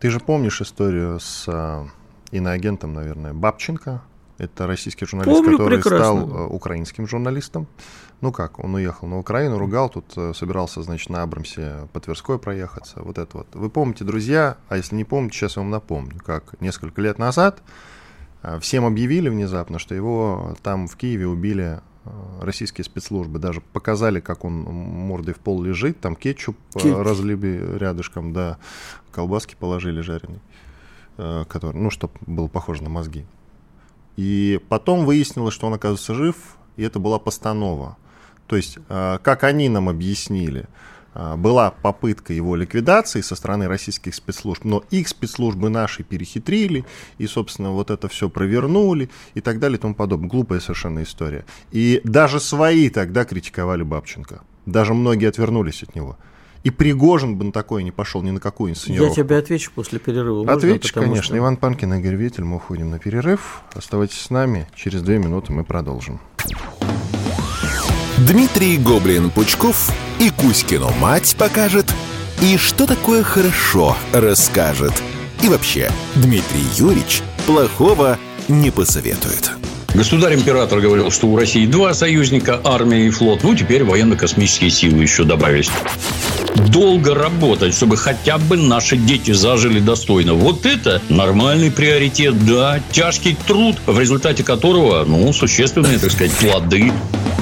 ты 0.00 0.10
же 0.10 0.18
помнишь 0.18 0.60
историю 0.60 1.20
с 1.20 1.44
э, 1.46 1.86
иноагентом, 2.32 2.94
наверное, 2.94 3.34
Бабченко? 3.34 4.02
Это 4.40 4.66
российский 4.66 5.04
журналист, 5.04 5.36
Помню 5.36 5.58
который 5.58 5.78
прекрасно. 5.78 6.26
стал 6.26 6.54
украинским 6.54 7.06
журналистом. 7.06 7.66
Ну 8.22 8.32
как, 8.32 8.58
он 8.58 8.74
уехал 8.74 9.06
на 9.06 9.18
Украину, 9.18 9.58
ругал, 9.58 9.90
тут 9.90 10.14
э, 10.16 10.32
собирался, 10.34 10.82
значит, 10.82 11.10
на 11.10 11.22
Абрамсе 11.22 11.88
по 11.92 12.00
Тверской 12.00 12.38
проехаться, 12.38 13.02
вот 13.02 13.18
это 13.18 13.36
вот. 13.36 13.48
Вы 13.54 13.68
помните, 13.68 14.02
друзья, 14.02 14.56
а 14.70 14.78
если 14.78 14.96
не 14.96 15.04
помните, 15.04 15.36
сейчас 15.36 15.56
я 15.56 15.62
вам 15.62 15.70
напомню, 15.70 16.18
как 16.24 16.58
несколько 16.62 17.02
лет 17.02 17.18
назад 17.18 17.62
э, 18.42 18.58
всем 18.60 18.86
объявили 18.86 19.28
внезапно, 19.28 19.78
что 19.78 19.94
его 19.94 20.56
там 20.62 20.88
в 20.88 20.96
Киеве 20.96 21.26
убили 21.26 21.80
э, 22.06 22.10
российские 22.40 22.86
спецслужбы. 22.86 23.38
Даже 23.38 23.60
показали, 23.60 24.20
как 24.20 24.46
он 24.46 24.54
мордой 24.62 25.34
в 25.34 25.38
пол 25.38 25.62
лежит, 25.62 26.00
там 26.00 26.16
кетчуп 26.16 26.56
Кетч. 26.72 26.94
разлили 26.94 27.76
рядышком, 27.76 28.32
да, 28.32 28.56
колбаски 29.12 29.54
положили 29.54 30.00
жареный, 30.00 30.40
который, 31.16 31.76
ну, 31.76 31.90
чтобы 31.90 32.14
был 32.22 32.48
похож 32.48 32.80
на 32.80 32.88
мозги. 32.88 33.26
И 34.20 34.60
потом 34.68 35.06
выяснилось, 35.06 35.54
что 35.54 35.66
он, 35.66 35.72
оказывается, 35.72 36.12
жив, 36.12 36.36
и 36.76 36.82
это 36.82 36.98
была 36.98 37.18
постанова. 37.18 37.96
То 38.46 38.56
есть, 38.56 38.76
э, 38.90 39.18
как 39.22 39.44
они 39.44 39.70
нам 39.70 39.88
объяснили, 39.88 40.66
э, 41.14 41.36
была 41.36 41.70
попытка 41.70 42.34
его 42.34 42.54
ликвидации 42.54 43.22
со 43.22 43.34
стороны 43.34 43.66
российских 43.66 44.14
спецслужб, 44.14 44.62
но 44.64 44.84
их 44.90 45.08
спецслужбы 45.08 45.70
наши 45.70 46.02
перехитрили, 46.02 46.84
и, 47.16 47.26
собственно, 47.26 47.70
вот 47.70 47.90
это 47.90 48.08
все 48.08 48.28
провернули, 48.28 49.08
и 49.32 49.40
так 49.40 49.58
далее, 49.58 49.78
и 49.78 49.80
тому 49.80 49.94
подобное. 49.94 50.28
Глупая 50.28 50.60
совершенно 50.60 51.02
история. 51.02 51.46
И 51.70 52.02
даже 52.04 52.40
свои 52.40 52.90
тогда 52.90 53.24
критиковали 53.24 53.84
Бабченко. 53.84 54.42
Даже 54.66 54.92
многие 54.92 55.30
отвернулись 55.30 55.82
от 55.82 55.94
него. 55.94 56.18
И 56.62 56.70
Пригожин 56.70 57.36
бы 57.36 57.44
на 57.44 57.52
такое 57.52 57.82
не 57.82 57.90
пошел 57.90 58.22
ни 58.22 58.30
на 58.30 58.40
какую 58.40 58.72
инсценировку. 58.72 59.08
Я 59.08 59.24
тебе 59.24 59.36
отвечу 59.38 59.70
после 59.74 59.98
перерыва. 59.98 60.38
Можно, 60.38 60.52
Ответишь, 60.52 60.92
конечно. 60.92 61.22
Что... 61.22 61.38
Иван 61.38 61.56
Панкин, 61.56 61.94
Игорь 61.94 62.16
Витель. 62.16 62.44
Мы 62.44 62.56
уходим 62.56 62.90
на 62.90 62.98
перерыв. 62.98 63.62
Оставайтесь 63.72 64.20
с 64.20 64.30
нами. 64.30 64.66
Через 64.74 65.02
две 65.02 65.18
минуты 65.18 65.52
мы 65.52 65.64
продолжим. 65.64 66.20
Дмитрий 68.18 68.76
Гоблин-Пучков 68.76 69.90
и 70.18 70.28
Кузькину 70.30 70.90
мать 71.00 71.34
покажет, 71.38 71.86
и 72.42 72.58
что 72.58 72.86
такое 72.86 73.22
хорошо 73.22 73.96
расскажет. 74.12 74.92
И 75.42 75.48
вообще, 75.48 75.90
Дмитрий 76.16 76.66
Юрьевич 76.76 77.22
плохого 77.46 78.18
не 78.48 78.70
посоветует. 78.70 79.52
Государь-император 79.94 80.80
говорил, 80.80 81.10
что 81.10 81.26
у 81.26 81.36
России 81.36 81.66
два 81.66 81.94
союзника, 81.94 82.60
армия 82.64 83.06
и 83.06 83.10
флот. 83.10 83.42
Ну, 83.42 83.54
теперь 83.54 83.84
военно-космические 83.84 84.70
силы 84.70 85.02
еще 85.02 85.24
добавились. 85.24 85.70
Долго 86.68 87.14
работать, 87.14 87.74
чтобы 87.74 87.96
хотя 87.96 88.38
бы 88.38 88.56
наши 88.56 88.96
дети 88.96 89.32
зажили 89.32 89.80
достойно. 89.80 90.34
Вот 90.34 90.66
это 90.66 91.02
нормальный 91.08 91.70
приоритет, 91.70 92.46
да. 92.46 92.80
Тяжкий 92.92 93.36
труд, 93.46 93.76
в 93.86 93.98
результате 93.98 94.44
которого, 94.44 95.04
ну, 95.04 95.32
существенные, 95.32 95.98
так 95.98 96.12
сказать, 96.12 96.32
плоды. 96.32 96.92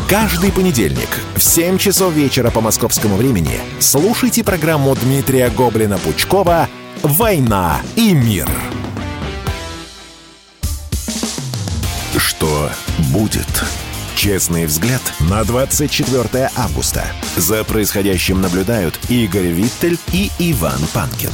Каждый 0.08 0.50
понедельник 0.50 1.08
в 1.36 1.42
7 1.42 1.76
часов 1.76 2.14
вечера 2.14 2.50
по 2.50 2.62
московскому 2.62 3.16
времени 3.16 3.60
слушайте 3.78 4.42
программу 4.42 4.96
Дмитрия 4.96 5.50
Гоблина-Пучкова 5.54 6.66
«Война 7.02 7.82
и 7.94 8.14
мир». 8.14 8.48
Будет? 13.12 13.46
Честный 14.14 14.66
взгляд 14.66 15.00
на 15.30 15.44
24 15.44 16.50
августа. 16.56 17.04
За 17.36 17.62
происходящим 17.64 18.40
наблюдают 18.40 18.98
Игорь 19.08 19.46
Виттель 19.46 19.98
и 20.12 20.30
Иван 20.38 20.80
Панкин. 20.92 21.30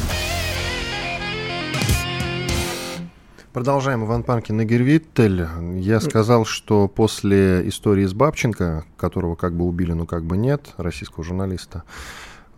Продолжаем. 3.54 4.04
Иван 4.04 4.24
Панкин, 4.24 4.60
Игорь 4.62 4.82
Виттель. 4.82 5.46
Я 5.76 6.00
сказал, 6.00 6.44
что 6.44 6.88
после 6.88 7.68
истории 7.68 8.04
с 8.04 8.12
Бабченко, 8.12 8.84
которого 8.96 9.36
как 9.36 9.56
бы 9.56 9.64
убили, 9.64 9.92
но 9.92 10.06
как 10.06 10.24
бы 10.24 10.36
нет, 10.36 10.74
российского 10.76 11.24
журналиста, 11.24 11.84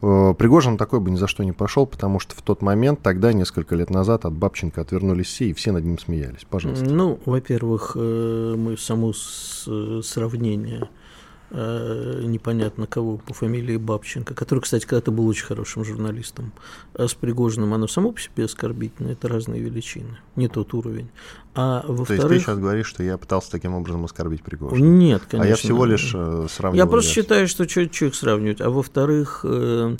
Пригожин 0.00 0.76
такой 0.76 1.00
бы 1.00 1.10
ни 1.10 1.16
за 1.16 1.26
что 1.26 1.44
не 1.44 1.52
пошел, 1.52 1.86
потому 1.86 2.20
что 2.20 2.34
в 2.34 2.42
тот 2.42 2.62
момент, 2.62 3.00
тогда, 3.02 3.32
несколько 3.32 3.74
лет 3.74 3.90
назад, 3.90 4.24
от 4.24 4.34
Бабченко 4.34 4.80
отвернулись 4.80 5.26
все, 5.26 5.46
и 5.46 5.52
все 5.52 5.72
над 5.72 5.84
ним 5.84 5.98
смеялись. 5.98 6.46
Пожалуйста. 6.48 6.84
Ну, 6.84 7.18
во-первых, 7.24 7.92
э, 7.96 8.54
мы 8.56 8.76
само 8.76 9.12
сравнение 9.12 10.80
Э, 10.82 11.05
непонятно 11.50 12.86
кого 12.86 13.18
по 13.18 13.32
фамилии 13.32 13.76
Бабченко, 13.76 14.34
который, 14.34 14.60
кстати, 14.60 14.84
когда-то 14.84 15.12
был 15.12 15.26
очень 15.28 15.46
хорошим 15.46 15.84
журналистом, 15.84 16.52
а 16.94 17.06
с 17.06 17.14
Пригожиным 17.14 17.72
оно 17.72 17.86
само 17.86 18.12
по 18.12 18.20
себе 18.20 18.44
оскорбительно, 18.44 19.10
это 19.10 19.28
разные 19.28 19.60
величины, 19.60 20.18
не 20.34 20.48
тот 20.48 20.74
уровень. 20.74 21.08
А 21.54 21.84
во-вторых... 21.86 22.06
То 22.06 22.14
есть 22.14 22.28
ты 22.28 22.38
сейчас 22.40 22.58
говоришь, 22.58 22.86
что 22.86 23.02
я 23.02 23.16
пытался 23.16 23.50
таким 23.50 23.74
образом 23.74 24.04
оскорбить 24.04 24.42
Пригожина? 24.42 24.84
Нет, 24.84 25.22
конечно. 25.28 25.46
А 25.46 25.48
я 25.48 25.56
всего 25.56 25.86
лишь 25.86 26.12
э, 26.14 26.46
сравниваю. 26.50 26.84
Я 26.84 26.90
просто 26.90 27.10
считаю, 27.12 27.48
что 27.48 27.66
что, 27.66 27.80
их 27.80 28.14
сравнивать. 28.14 28.60
А 28.60 28.68
во-вторых, 28.68 29.40
э, 29.44 29.96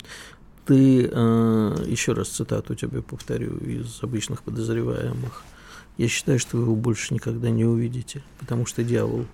ты, 0.65 1.09
э, 1.11 1.85
еще 1.87 2.13
раз 2.13 2.27
цитату 2.27 2.75
тебе 2.75 3.01
повторю 3.01 3.57
из 3.57 4.03
обычных 4.03 4.43
подозреваемых, 4.43 5.43
я 5.97 6.07
считаю, 6.07 6.37
что 6.37 6.57
вы 6.57 6.63
его 6.63 6.75
больше 6.75 7.13
никогда 7.15 7.49
не 7.49 7.65
увидите, 7.65 8.21
потому 8.39 8.67
что 8.67 8.83
дьявол 8.83 9.25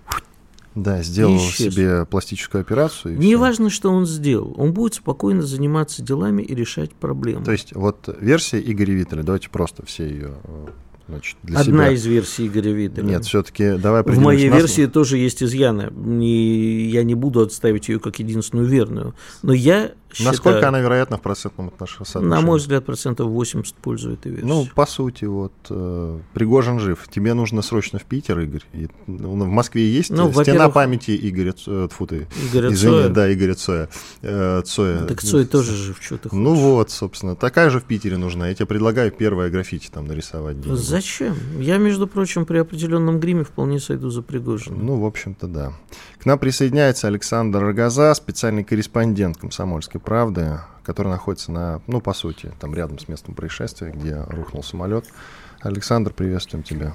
да, 0.74 1.02
сделал 1.02 1.38
себе 1.38 2.04
пластическую 2.04 2.62
операцию. 2.62 3.16
Не 3.16 3.36
важно, 3.36 3.70
что 3.70 3.90
он 3.90 4.06
сделал. 4.06 4.54
Он 4.56 4.72
будет 4.72 4.94
спокойно 4.94 5.42
заниматься 5.42 6.02
делами 6.02 6.42
и 6.42 6.54
решать 6.54 6.92
проблемы. 6.92 7.44
То 7.44 7.52
есть 7.52 7.74
вот 7.74 8.08
версия 8.20 8.60
Игоря 8.60 8.92
Виттеля, 8.92 9.22
давайте 9.22 9.50
просто 9.50 9.86
все 9.86 10.08
ее 10.08 10.34
э, 10.44 10.66
Значит, 11.06 11.36
для 11.42 11.58
Одна 11.58 11.84
себя... 11.84 11.90
из 11.92 12.06
версий 12.06 12.46
Игоря 12.46 12.72
Виттеля. 12.72 13.04
Нет, 13.04 13.24
все-таки 13.26 13.76
давай 13.76 14.02
В 14.02 14.18
моей 14.18 14.48
версии 14.48 14.86
тоже 14.86 15.18
есть 15.18 15.42
изъяны. 15.42 15.92
Не, 15.94 16.86
я 16.86 17.04
не 17.04 17.14
буду 17.14 17.42
отставить 17.42 17.88
ее 17.88 18.00
как 18.00 18.18
единственную 18.18 18.66
верную. 18.66 19.14
Но 19.42 19.52
я 19.52 19.92
считаю... 20.14 20.32
Насколько 20.32 20.68
она 20.68 20.80
вероятна 20.80 21.18
в 21.18 21.22
процентном 21.22 21.68
отношении? 21.68 22.26
На 22.26 22.40
мой 22.40 22.58
взгляд, 22.58 22.84
процентов 22.84 23.28
80 23.28 23.74
пользует 23.76 24.20
этой 24.20 24.32
версией. 24.32 24.48
Ну, 24.48 24.66
по 24.74 24.86
сути, 24.86 25.24
вот, 25.24 25.52
э, 25.70 26.18
Пригожин 26.32 26.78
жив. 26.78 27.06
Тебе 27.10 27.34
нужно 27.34 27.62
срочно 27.62 27.98
в 27.98 28.04
Питер, 28.04 28.38
Игорь. 28.40 28.62
И, 28.72 28.88
ну, 29.06 29.44
в 29.44 29.48
Москве 29.48 29.88
есть 29.88 30.10
ну, 30.10 30.32
стена 30.32 30.68
памяти 30.68 31.18
Игоря 31.28 31.54
э, 31.66 31.88
Тьфу 31.90 32.06
ты. 32.06 32.26
Игоря 32.50 32.72
Извини, 32.72 32.92
Цоя. 32.92 33.08
Да, 33.08 33.32
Игоря 33.32 33.54
Цоя. 33.54 33.88
Э, 34.22 34.62
Цоя. 34.64 35.04
Так 35.04 35.20
Цой 35.20 35.44
тоже 35.44 35.74
жив, 35.74 35.98
что 36.00 36.16
ты 36.16 36.28
ну 36.32 36.50
хочешь. 36.50 36.62
Ну 36.62 36.70
вот, 36.70 36.90
собственно. 36.90 37.36
Такая 37.36 37.70
же 37.70 37.80
в 37.80 37.84
Питере 37.84 38.16
нужна. 38.16 38.48
Я 38.48 38.54
тебе 38.54 38.66
предлагаю 38.66 39.10
первое 39.10 39.50
граффити 39.50 39.90
там 39.92 40.06
нарисовать. 40.06 40.56
Зачем? 40.64 41.36
Я, 41.58 41.78
между 41.78 42.06
прочим, 42.06 42.46
при 42.46 42.58
определенном 42.58 43.20
гриме 43.20 43.44
вполне 43.44 43.80
сойду 43.80 44.10
за 44.10 44.22
Пригожина. 44.22 44.76
Ну, 44.76 45.00
в 45.00 45.06
общем-то, 45.06 45.46
да. 45.46 45.72
К 46.24 46.26
нам 46.26 46.38
присоединяется 46.38 47.06
Александр 47.06 47.58
Рогоза, 47.58 48.14
специальный 48.14 48.64
корреспондент 48.64 49.36
«Комсомольской 49.36 50.00
правды», 50.00 50.58
который 50.82 51.08
находится 51.08 51.52
на, 51.52 51.82
ну, 51.86 52.00
по 52.00 52.14
сути, 52.14 52.50
там 52.58 52.74
рядом 52.74 52.98
с 52.98 53.08
местом 53.08 53.34
происшествия, 53.34 53.90
где 53.90 54.22
рухнул 54.28 54.62
самолет. 54.62 55.04
Александр, 55.60 56.14
приветствуем 56.14 56.62
тебя. 56.62 56.94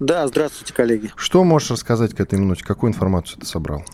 Да, 0.00 0.26
здравствуйте, 0.26 0.72
коллеги. 0.72 1.10
Что 1.16 1.44
можешь 1.44 1.70
рассказать 1.70 2.14
к 2.14 2.20
этой 2.20 2.38
минуте? 2.38 2.64
Какую 2.64 2.94
информацию 2.94 3.40
ты 3.40 3.44
собрал? 3.44 3.84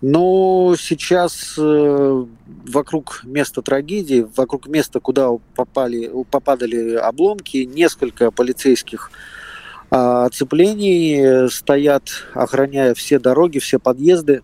Но 0.00 0.74
сейчас 0.76 1.54
э, 1.56 2.24
вокруг 2.66 3.20
места 3.22 3.62
трагедии, 3.62 4.26
вокруг 4.34 4.66
места, 4.66 4.98
куда 4.98 5.30
попали, 5.54 6.10
попадали 6.32 6.96
обломки, 6.96 7.58
несколько 7.58 8.32
полицейских 8.32 9.12
э, 9.12 9.35
оцеплений 9.90 11.48
стоят, 11.48 12.10
охраняя 12.34 12.94
все 12.94 13.18
дороги, 13.18 13.58
все 13.58 13.78
подъезды. 13.78 14.42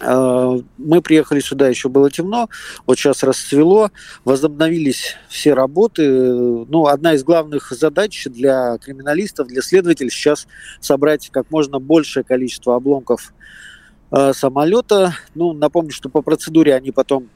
Э, 0.00 0.60
мы 0.76 1.02
приехали 1.02 1.40
сюда, 1.40 1.68
еще 1.68 1.88
было 1.88 2.10
темно, 2.10 2.48
вот 2.86 2.98
сейчас 2.98 3.22
расцвело, 3.22 3.90
возобновились 4.24 5.16
все 5.28 5.54
работы. 5.54 6.08
Ну, 6.08 6.86
одна 6.86 7.14
из 7.14 7.22
главных 7.22 7.70
задач 7.70 8.26
для 8.26 8.78
криминалистов, 8.78 9.48
для 9.48 9.62
следователей 9.62 10.10
сейчас 10.10 10.46
собрать 10.80 11.30
как 11.30 11.50
можно 11.50 11.78
большее 11.78 12.24
количество 12.24 12.76
обломков 12.76 13.32
э, 14.10 14.32
самолета. 14.32 15.14
Ну, 15.34 15.52
напомню, 15.52 15.92
что 15.92 16.08
по 16.08 16.22
процедуре 16.22 16.74
они 16.74 16.90
потом 16.90 17.28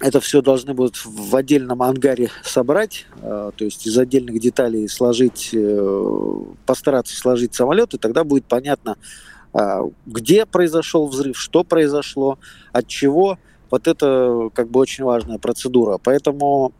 это 0.00 0.20
все 0.20 0.42
должны 0.42 0.74
будут 0.74 0.96
в 1.04 1.34
отдельном 1.36 1.82
ангаре 1.82 2.30
собрать, 2.42 3.06
э, 3.22 3.50
то 3.56 3.64
есть 3.64 3.86
из 3.86 3.96
отдельных 3.96 4.38
деталей 4.40 4.88
сложить, 4.88 5.54
постараться 6.66 7.16
сложить 7.16 7.54
самолет, 7.54 7.94
и 7.94 7.98
тогда 7.98 8.24
будет 8.24 8.44
понятно, 8.44 8.96
а, 9.58 9.80
где 10.04 10.44
произошел 10.44 11.06
взрыв, 11.06 11.38
что 11.38 11.64
произошло, 11.64 12.38
от 12.72 12.86
чего. 12.88 13.38
Вот 13.70 13.88
это 13.88 14.50
как 14.52 14.68
бы 14.68 14.80
очень 14.80 15.04
важная 15.04 15.38
процедура. 15.38 15.98
Поэтому 16.02 16.72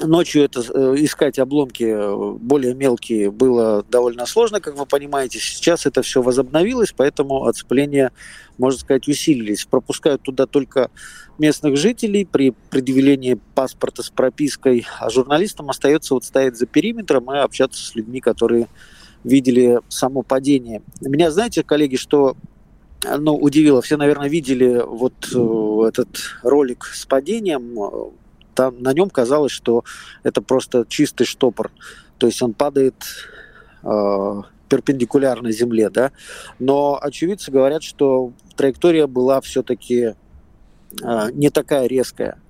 ночью 0.00 0.44
это 0.44 0.60
э, 0.60 0.94
искать 0.98 1.38
обломки 1.38 1.84
э, 1.84 2.36
более 2.38 2.74
мелкие 2.74 3.30
было 3.30 3.84
довольно 3.88 4.26
сложно, 4.26 4.60
как 4.60 4.76
вы 4.76 4.86
понимаете. 4.86 5.38
Сейчас 5.38 5.86
это 5.86 6.02
все 6.02 6.22
возобновилось, 6.22 6.94
поэтому 6.96 7.46
оцепление, 7.46 8.10
можно 8.58 8.80
сказать, 8.80 9.08
усилились. 9.08 9.64
Пропускают 9.64 10.22
туда 10.22 10.46
только 10.46 10.90
местных 11.38 11.76
жителей 11.76 12.24
при 12.24 12.52
предъявлении 12.70 13.38
паспорта 13.54 14.02
с 14.02 14.10
пропиской, 14.10 14.86
а 14.98 15.10
журналистам 15.10 15.70
остается 15.70 16.14
вот 16.14 16.24
стоять 16.24 16.56
за 16.56 16.66
периметром 16.66 17.32
и 17.32 17.38
общаться 17.38 17.84
с 17.84 17.94
людьми, 17.94 18.20
которые 18.20 18.68
видели 19.24 19.80
само 19.88 20.22
падение. 20.22 20.82
Меня, 21.00 21.30
знаете, 21.30 21.62
коллеги, 21.62 21.96
что 21.96 22.36
ну, 23.18 23.34
удивило, 23.34 23.80
все, 23.82 23.96
наверное, 23.96 24.28
видели 24.28 24.82
вот 24.86 25.14
э, 25.34 25.88
этот 25.88 26.08
ролик 26.42 26.84
с 26.84 27.06
падением, 27.06 28.12
там 28.54 28.82
на 28.82 28.92
нем 28.92 29.10
казалось, 29.10 29.52
что 29.52 29.84
это 30.22 30.42
просто 30.42 30.84
чистый 30.88 31.24
штопор, 31.24 31.70
то 32.18 32.26
есть 32.26 32.42
он 32.42 32.52
падает 32.52 32.94
э, 33.82 34.42
перпендикулярно 34.68 35.50
земле, 35.50 35.90
да, 35.90 36.12
но 36.58 36.98
очевидцы 37.00 37.50
говорят, 37.50 37.82
что 37.82 38.32
траектория 38.56 39.06
была 39.06 39.40
все-таки 39.40 40.14
э, 41.02 41.30
не 41.32 41.50
такая 41.50 41.86
резкая. 41.86 42.40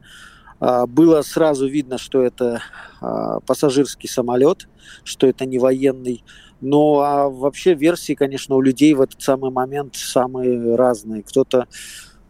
Э, 0.61 0.87
было 0.87 1.23
сразу 1.23 1.67
видно, 1.67 1.99
что 1.99 2.23
это 2.23 2.63
э, 3.01 3.39
пассажирский 3.47 4.09
самолет, 4.09 4.69
что 5.05 5.27
это 5.27 5.47
не 5.47 5.59
военный, 5.59 6.23
ну, 6.61 7.01
а 7.01 7.29
вообще 7.29 7.75
версии, 7.75 8.15
конечно, 8.15 8.55
у 8.55 8.61
людей 8.61 8.93
в 8.95 9.01
этот 9.01 9.23
самый 9.23 9.51
момент 9.51 9.97
самые 9.97 10.77
разные. 10.77 11.23
Кто-то 11.23 11.67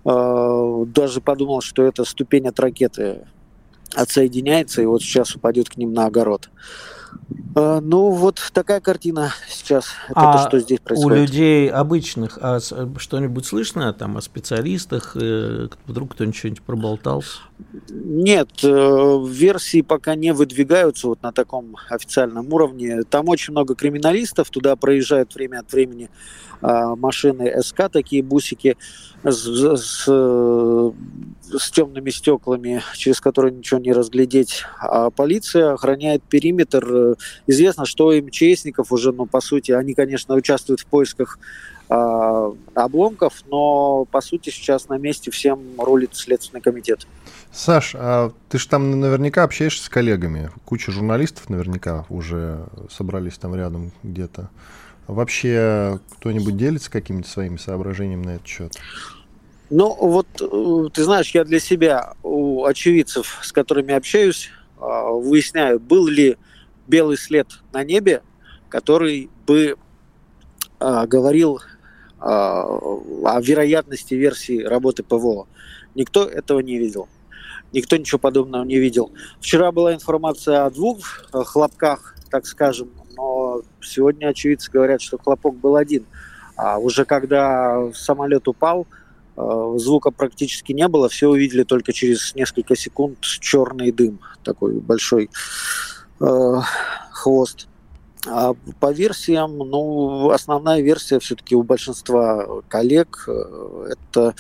э, 0.05 0.85
даже 0.87 1.21
подумал, 1.21 1.61
что 1.61 1.83
это 1.83 2.05
ступень 2.05 2.47
от 2.47 2.61
ракеты 2.61 3.27
отсоединяется 3.95 4.83
и 4.83 4.87
вот 4.87 5.03
сейчас 5.03 5.35
упадет 5.35 5.69
к 5.69 5.77
ним 5.77 5.93
на 5.93 6.07
огород. 6.07 6.51
Э, 7.55 7.81
ну, 7.83 8.11
вот 8.11 8.41
такая 8.53 8.81
картина 8.81 9.33
сейчас. 9.49 9.87
Это 10.09 10.21
а 10.21 10.39
то, 10.39 10.49
что 10.49 10.59
здесь 10.61 10.79
происходит. 10.81 11.19
У 11.19 11.23
людей 11.23 11.71
обычных 11.71 12.39
а 12.41 12.61
что-нибудь 12.61 13.45
слышно 13.45 13.93
там 13.93 14.17
о 14.17 14.21
специалистах? 14.21 15.17
Э, 15.21 15.69
вдруг 15.87 16.15
кто-нибудь 16.15 16.37
что-нибудь 16.37 16.63
проболтался? 16.63 17.41
Нет, 17.89 18.51
э, 18.63 19.25
версии 19.29 19.83
пока 19.83 20.15
не 20.15 20.33
выдвигаются 20.33 21.09
вот 21.09 21.23
на 21.23 21.33
таком 21.33 21.77
официальном 21.89 22.53
уровне. 22.53 23.03
Там 23.03 23.29
очень 23.29 23.53
много 23.53 23.75
криминалистов, 23.75 24.51
туда 24.51 24.77
проезжают 24.77 25.35
время 25.35 25.61
от 25.61 25.73
времени 25.73 26.09
а, 26.63 26.95
машины 26.95 27.63
СК, 27.63 27.89
такие 27.91 28.23
бусики 28.23 28.77
с, 29.25 29.47
с, 29.47 30.05
с 30.05 31.71
темными 31.71 32.11
стеклами, 32.11 32.83
через 32.97 33.21
которые 33.21 33.55
ничего 33.55 33.81
не 33.81 33.93
разглядеть. 33.93 34.65
А 34.79 35.11
полиция 35.11 35.73
охраняет 35.73 36.23
периметр. 36.23 36.87
Известно, 37.47 37.87
что 37.87 38.09
у 38.09 38.13
МЧСников 38.13 38.93
уже, 38.93 39.13
ну, 39.13 39.27
по 39.27 39.41
сути, 39.41 39.73
они, 39.73 39.95
конечно, 39.95 40.35
участвуют 40.35 40.81
в 40.81 40.87
поисках 40.87 41.39
а, 41.89 42.53
обломков, 42.75 43.43
но 43.51 44.05
по 44.05 44.21
сути 44.21 44.51
сейчас 44.51 44.89
на 44.89 44.97
месте 44.97 45.31
всем 45.31 45.61
рулит 45.79 46.15
Следственный 46.15 46.61
комитет. 46.61 47.07
Саш, 47.53 47.97
а 47.99 48.33
ты 48.49 48.59
же 48.59 48.69
там 48.69 49.01
наверняка 49.01 49.43
общаешься 49.43 49.85
с 49.85 49.89
коллегами. 49.89 50.51
Куча 50.65 50.93
журналистов 50.93 51.49
наверняка 51.49 52.07
уже 52.09 52.67
собрались 52.91 53.39
там 53.39 53.57
рядом 53.57 53.91
где-то. 54.05 54.51
Вообще 55.09 55.99
кто-нибудь 56.19 56.57
делится 56.57 56.91
какими-то 56.93 57.29
своими 57.29 57.57
соображениями 57.57 58.25
на 58.25 58.31
этот 58.37 58.47
счет? 58.47 58.77
Ну, 59.71 59.93
вот 59.93 60.29
э, 60.41 60.89
ты 60.93 61.03
знаешь, 61.03 61.31
я 61.31 61.45
для 61.45 61.59
себя 61.59 62.15
у 62.23 62.65
очевидцев, 62.65 63.41
с 63.43 63.51
которыми 63.51 63.95
общаюсь, 63.95 64.51
а, 64.79 65.11
выясняю, 65.11 65.81
был 65.81 66.07
ли 66.07 66.37
белый 66.91 67.17
след 67.17 67.47
на 67.73 67.85
небе, 67.85 68.23
который 68.69 69.31
бы 69.47 69.77
а, 70.79 71.07
говорил 71.07 71.61
а, 72.19 72.65
о 72.65 73.41
вероятности 73.41 74.15
версии 74.15 74.63
работы 74.63 75.03
ПВО. 75.03 75.47
Никто 75.95 76.25
этого 76.25 76.61
не 76.61 76.79
видел. 76.79 77.09
Никто 77.73 77.97
ничего 77.97 78.19
подобного 78.19 78.65
не 78.65 78.79
видел. 78.79 79.13
Вчера 79.41 79.71
была 79.71 79.95
информация 79.95 80.67
о 80.67 80.71
двух 80.71 81.25
э, 81.33 81.45
хлопках, 81.45 82.17
так 82.29 82.45
скажем, 82.47 82.91
но 83.17 83.63
сегодня 83.81 84.27
очевидцы 84.27 84.71
говорят, 84.73 85.01
что 85.01 85.19
хлопок 85.19 85.55
был 85.55 85.77
один. 85.77 86.05
А 86.57 86.79
уже 86.79 87.05
когда 87.05 87.93
самолет 87.95 88.49
упал, 88.49 88.89
э, 89.37 89.75
звука 89.77 90.11
практически 90.11 90.73
не 90.73 90.89
было, 90.89 91.09
все 91.09 91.29
увидели 91.29 91.63
только 91.63 91.93
через 91.93 92.35
несколько 92.35 92.75
секунд 92.75 93.19
черный 93.21 93.93
дым, 93.93 94.19
такой 94.43 94.81
большой 94.81 95.31
э, 96.21 96.55
хвост. 97.13 97.69
А 98.27 98.53
по 98.79 98.93
версиям, 98.93 99.57
ну, 99.57 100.31
основная 100.31 100.83
версия 100.83 101.19
все-таки 101.19 101.57
у 101.57 101.63
большинства 101.63 102.63
коллег 102.69 103.25
э, 103.27 103.93
это 103.93 104.35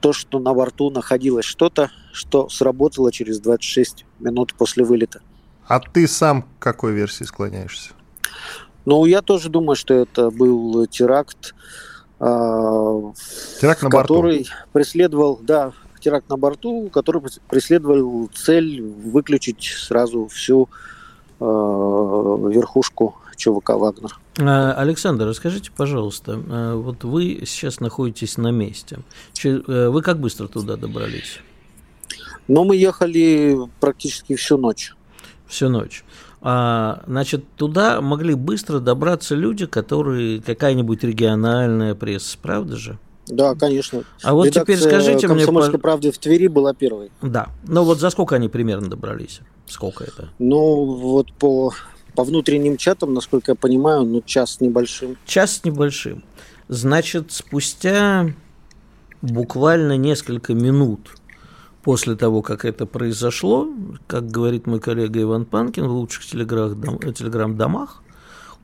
то, 0.00 0.12
что 0.12 0.38
на 0.38 0.54
борту 0.54 0.90
находилось 0.90 1.44
что-то, 1.44 1.90
что 2.12 2.48
сработало 2.48 3.10
через 3.10 3.40
26 3.40 4.04
минут 4.20 4.54
после 4.54 4.84
вылета. 4.84 5.20
А 5.66 5.80
ты 5.80 6.06
сам 6.06 6.42
к 6.42 6.46
какой 6.60 6.92
версии 6.92 7.24
склоняешься? 7.24 7.90
Ну, 8.84 9.04
я 9.04 9.20
тоже 9.20 9.48
думаю, 9.48 9.74
что 9.74 9.94
это 9.94 10.30
был 10.30 10.86
теракт, 10.86 11.56
э, 12.20 13.02
теракт 13.60 13.82
на 13.82 13.90
который 13.90 14.38
борту. 14.38 14.52
преследовал, 14.72 15.40
да, 15.42 15.72
теракт 15.98 16.28
на 16.28 16.36
борту, 16.36 16.88
который 16.90 17.20
преследовал 17.48 18.30
цель 18.32 18.80
выключить 18.80 19.64
сразу 19.64 20.28
всю 20.28 20.68
верхушку 21.40 23.16
ЧВК 23.36 23.70
«Вагнер». 23.70 24.18
А, 24.38 24.72
Александр, 24.72 25.26
расскажите, 25.26 25.70
пожалуйста, 25.76 26.38
вот 26.74 27.04
вы 27.04 27.42
сейчас 27.46 27.80
находитесь 27.80 28.36
на 28.38 28.50
месте. 28.50 29.00
Э, 29.44 29.88
вы 29.88 30.02
как 30.02 30.18
быстро 30.18 30.48
туда 30.48 30.76
добрались? 30.76 31.40
Ну, 32.48 32.64
мы 32.64 32.76
ехали 32.76 33.58
практически 33.80 34.34
всю 34.36 34.56
ночь. 34.56 34.94
Всю 35.46 35.68
ночь. 35.68 36.04
А, 36.40 37.02
значит, 37.06 37.44
туда 37.56 38.00
могли 38.00 38.34
быстро 38.34 38.78
добраться 38.78 39.34
люди, 39.34 39.66
которые 39.66 40.40
какая-нибудь 40.40 41.02
региональная 41.02 41.94
пресса, 41.94 42.38
правда 42.40 42.76
же? 42.76 42.98
Да, 43.26 43.54
конечно. 43.54 44.04
А 44.22 44.34
вот 44.34 44.46
Редакция 44.46 44.76
теперь 44.76 44.88
скажите 44.88 45.26
мне... 45.28 45.38
«Комсомольской 45.38 45.78
правды» 45.78 46.12
в 46.12 46.18
Твери 46.18 46.46
была 46.46 46.74
первой. 46.74 47.10
Да. 47.22 47.48
Ну 47.66 47.84
вот 47.84 47.98
за 47.98 48.10
сколько 48.10 48.36
они 48.36 48.48
примерно 48.48 48.88
добрались? 48.88 49.40
Сколько 49.66 50.04
это? 50.04 50.28
Ну 50.38 50.84
вот 50.84 51.32
по, 51.32 51.72
по 52.14 52.24
внутренним 52.24 52.76
чатам, 52.76 53.14
насколько 53.14 53.52
я 53.52 53.56
понимаю, 53.56 54.04
ну 54.04 54.22
час 54.22 54.54
с 54.54 54.60
небольшим. 54.60 55.16
Час 55.26 55.56
с 55.56 55.64
небольшим. 55.64 56.22
Значит, 56.68 57.32
спустя 57.32 58.32
буквально 59.22 59.96
несколько 59.96 60.54
минут 60.54 61.16
после 61.82 62.16
того, 62.16 62.42
как 62.42 62.64
это 62.64 62.86
произошло, 62.86 63.68
как 64.06 64.28
говорит 64.28 64.66
мой 64.66 64.80
коллега 64.80 65.22
Иван 65.22 65.44
Панкин, 65.44 65.86
в 65.86 65.92
лучших 65.92 66.26
телеграм-домах, 66.26 68.02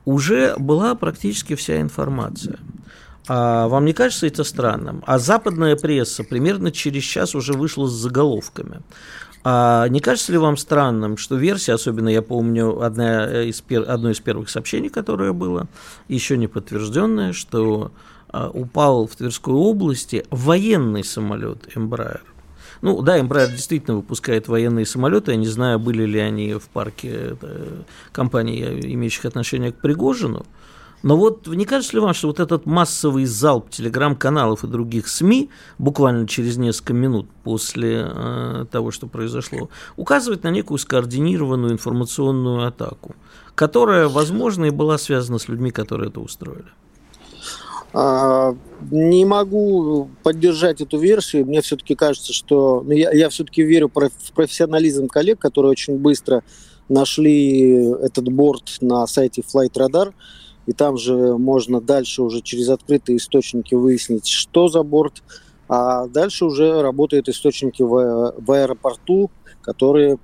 уже 0.05 0.55
была 0.57 0.95
практически 0.95 1.55
вся 1.55 1.79
информация. 1.79 2.59
А 3.27 3.67
вам 3.67 3.85
не 3.85 3.93
кажется 3.93 4.27
это 4.27 4.43
странным? 4.43 5.03
А 5.05 5.17
западная 5.17 5.75
пресса 5.75 6.23
примерно 6.23 6.71
через 6.71 7.03
час 7.03 7.35
уже 7.35 7.53
вышла 7.53 7.87
с 7.87 7.91
заголовками. 7.91 8.81
А 9.45 9.87
не 9.89 9.99
кажется 9.99 10.31
ли 10.31 10.37
вам 10.37 10.55
странным, 10.55 11.17
что 11.17 11.35
версия, 11.35 11.73
особенно 11.73 12.09
я 12.09 12.21
помню 12.21 12.81
одна 12.81 13.43
из 13.43 13.61
пер... 13.61 13.89
одно 13.89 14.11
из 14.11 14.19
первых 14.19 14.49
сообщений, 14.49 14.89
которое 14.89 15.33
было, 15.33 15.67
еще 16.07 16.37
не 16.37 16.47
подтвержденное, 16.47 17.33
что 17.33 17.91
а, 18.29 18.49
упал 18.49 19.05
в 19.05 19.15
Тверской 19.15 19.53
области 19.53 20.25
военный 20.29 21.03
самолет 21.03 21.67
Embraer. 21.75 22.21
Ну 22.81 23.01
да, 23.01 23.19
Embraer 23.19 23.51
действительно 23.51 23.97
выпускает 23.97 24.47
военные 24.47 24.85
самолеты. 24.85 25.31
Я 25.31 25.37
не 25.37 25.47
знаю, 25.47 25.77
были 25.79 26.03
ли 26.03 26.19
они 26.19 26.53
в 26.53 26.67
парке 26.69 27.37
компаний, 28.11 28.61
имеющих 28.93 29.25
отношение 29.25 29.71
к 29.71 29.77
Пригожину. 29.77 30.45
Но 31.03 31.17
вот 31.17 31.47
не 31.47 31.65
кажется 31.65 31.97
ли 31.97 31.99
вам, 31.99 32.13
что 32.13 32.27
вот 32.27 32.39
этот 32.39 32.65
массовый 32.65 33.25
залп 33.25 33.69
телеграм-каналов 33.69 34.63
и 34.63 34.67
других 34.67 35.09
СМИ 35.09 35.49
буквально 35.77 36.27
через 36.27 36.57
несколько 36.57 36.93
минут 36.93 37.27
после 37.43 38.07
э, 38.09 38.65
того, 38.71 38.91
что 38.91 39.07
произошло, 39.07 39.69
указывает 39.97 40.43
на 40.43 40.49
некую 40.49 40.77
скоординированную 40.77 41.73
информационную 41.73 42.65
атаку, 42.65 43.15
которая, 43.53 44.07
возможно, 44.07 44.65
и 44.65 44.69
была 44.69 44.97
связана 44.97 45.39
с 45.39 45.49
людьми, 45.49 45.71
которые 45.71 46.09
это 46.09 46.21
устроили? 46.21 46.71
А, 47.93 48.55
не 48.89 49.25
могу 49.25 50.09
поддержать 50.23 50.79
эту 50.79 50.97
версию. 50.97 51.45
Мне 51.45 51.61
все-таки 51.61 51.95
кажется, 51.95 52.31
что 52.31 52.81
ну, 52.85 52.91
я, 52.91 53.11
я 53.11 53.27
все-таки 53.27 53.61
верю 53.61 53.91
в 53.93 54.33
профессионализм 54.33 55.07
коллег, 55.07 55.37
которые 55.39 55.71
очень 55.71 55.97
быстро 55.97 56.43
нашли 56.87 57.75
этот 58.01 58.29
борт 58.29 58.77
на 58.79 59.05
сайте 59.05 59.41
Flight 59.41 59.73
Radar. 59.73 60.13
И 60.65 60.73
там 60.73 60.97
же 60.97 61.37
можно 61.37 61.81
дальше 61.81 62.21
уже 62.21 62.41
через 62.41 62.69
открытые 62.69 63.17
источники 63.17 63.75
выяснить, 63.75 64.27
что 64.27 64.67
за 64.67 64.83
борт. 64.83 65.23
А 65.67 66.07
дальше 66.07 66.45
уже 66.45 66.81
работают 66.81 67.29
источники 67.29 67.81
в, 67.81 68.35
в 68.37 68.51
аэропорту, 68.51 69.29
которые 69.61 70.19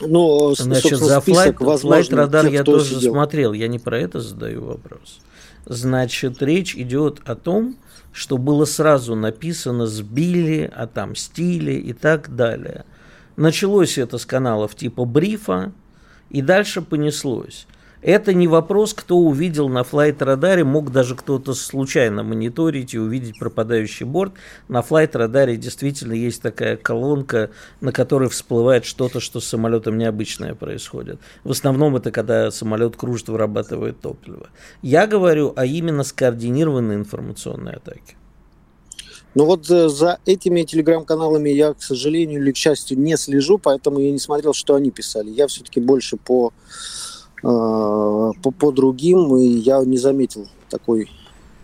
ну, 0.00 0.54
Значит, 0.56 0.98
за 0.98 1.18
Flight, 1.18 1.56
Flight 1.56 2.10
Radar 2.10 2.42
тех, 2.42 2.52
я 2.52 2.64
тоже 2.64 2.96
сидел. 2.96 3.12
смотрел. 3.12 3.52
Я 3.52 3.68
не 3.68 3.78
про 3.78 3.98
это 3.98 4.20
задаю 4.20 4.64
вопрос. 4.64 5.20
Значит, 5.66 6.42
речь 6.42 6.74
идет 6.74 7.20
о 7.24 7.36
том, 7.36 7.76
что 8.12 8.36
было 8.36 8.64
сразу 8.64 9.14
написано 9.14 9.86
«сбили», 9.86 10.70
«отомстили» 10.74 11.72
и 11.72 11.92
так 11.92 12.34
далее. 12.34 12.84
Началось 13.36 13.96
это 13.96 14.18
с 14.18 14.26
каналов 14.26 14.74
типа 14.74 15.04
«Брифа», 15.04 15.72
и 16.30 16.42
дальше 16.42 16.82
понеслось. 16.82 17.66
Это 18.02 18.34
не 18.34 18.48
вопрос, 18.48 18.94
кто 18.94 19.16
увидел 19.16 19.68
на 19.68 19.84
флайт-радаре, 19.84 20.64
мог 20.64 20.90
даже 20.90 21.14
кто-то 21.14 21.54
случайно 21.54 22.24
мониторить 22.24 22.94
и 22.94 22.98
увидеть 22.98 23.38
пропадающий 23.38 24.04
борт. 24.06 24.32
На 24.66 24.82
флайт-радаре 24.82 25.56
действительно 25.56 26.12
есть 26.12 26.42
такая 26.42 26.76
колонка, 26.76 27.50
на 27.80 27.92
которой 27.92 28.28
всплывает 28.28 28.84
что-то, 28.84 29.20
что 29.20 29.38
с 29.38 29.44
самолетом 29.44 29.98
необычное 29.98 30.56
происходит. 30.56 31.20
В 31.44 31.52
основном 31.52 31.94
это 31.94 32.10
когда 32.10 32.50
самолет 32.50 32.96
кружит, 32.96 33.28
вырабатывает 33.28 34.00
топливо. 34.00 34.48
Я 34.82 35.06
говорю 35.06 35.52
о 35.54 35.64
именно 35.64 36.02
скоординированной 36.02 36.96
информационной 36.96 37.74
атаке. 37.74 38.16
Ну 39.34 39.46
вот 39.46 39.70
э, 39.70 39.88
за 39.88 40.18
этими 40.26 40.62
телеграм-каналами 40.62 41.50
я, 41.50 41.72
к 41.72 41.82
сожалению 41.82 42.42
или 42.42 42.52
к 42.52 42.56
счастью, 42.56 42.98
не 42.98 43.16
слежу, 43.16 43.58
поэтому 43.58 44.00
я 44.00 44.10
не 44.10 44.18
смотрел, 44.18 44.52
что 44.52 44.74
они 44.74 44.90
писали. 44.90 45.30
Я 45.30 45.46
все-таки 45.46 45.80
больше 45.80 46.16
по 46.16 46.52
по, 47.42 48.32
по 48.58 48.72
другим, 48.72 49.36
и 49.36 49.44
я 49.44 49.84
не 49.84 49.98
заметил 49.98 50.48
такой 50.70 51.10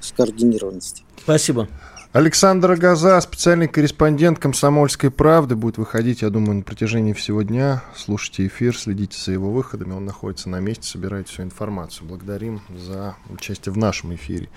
скоординированности. 0.01 1.05
Спасибо. 1.23 1.69
Александр 2.13 2.75
Газа, 2.77 3.21
специальный 3.21 3.69
корреспондент 3.69 4.39
«Комсомольской 4.39 5.11
правды», 5.11 5.57
будет 5.57 5.77
выходить, 5.77 6.23
я 6.23 6.31
думаю, 6.31 6.57
на 6.57 6.63
протяжении 6.63 7.13
всего 7.13 7.43
дня. 7.43 7.85
Слушайте 7.95 8.47
эфир, 8.47 8.77
следите 8.77 9.19
за 9.23 9.33
его 9.33 9.53
выходами. 9.53 9.93
Он 9.93 10.07
находится 10.07 10.49
на 10.49 10.59
месте, 10.59 10.89
собирает 10.89 11.29
всю 11.29 11.43
информацию. 11.43 12.09
Благодарим 12.09 12.63
за 12.75 13.15
участие 13.29 13.75
в 13.75 13.77
нашем 13.77 14.15
эфире. 14.15 14.49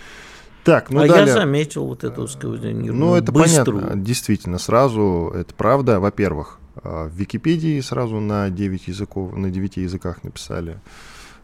Так, 0.64 0.92
ну 0.92 1.02
а 1.02 1.08
далее... 1.08 1.28
я 1.28 1.34
заметил 1.34 1.88
вот 1.88 2.06
эту 2.06 2.28
скоординированную, 2.28 2.94
Ну, 2.94 3.16
это 3.16 3.32
быструю. 3.34 3.82
понятно, 3.82 4.02
действительно, 4.02 4.58
сразу, 4.58 5.34
это 5.36 5.54
правда. 5.54 6.00
Во-первых, 6.00 6.60
э, 6.84 7.10
в 7.10 7.16
Википедии 7.16 7.82
сразу 7.82 8.20
на 8.22 8.50
9 8.50 8.88
языков, 8.88 9.36
на 9.36 9.50
9 9.50 9.78
языках 9.78 10.24
написали 10.24 10.80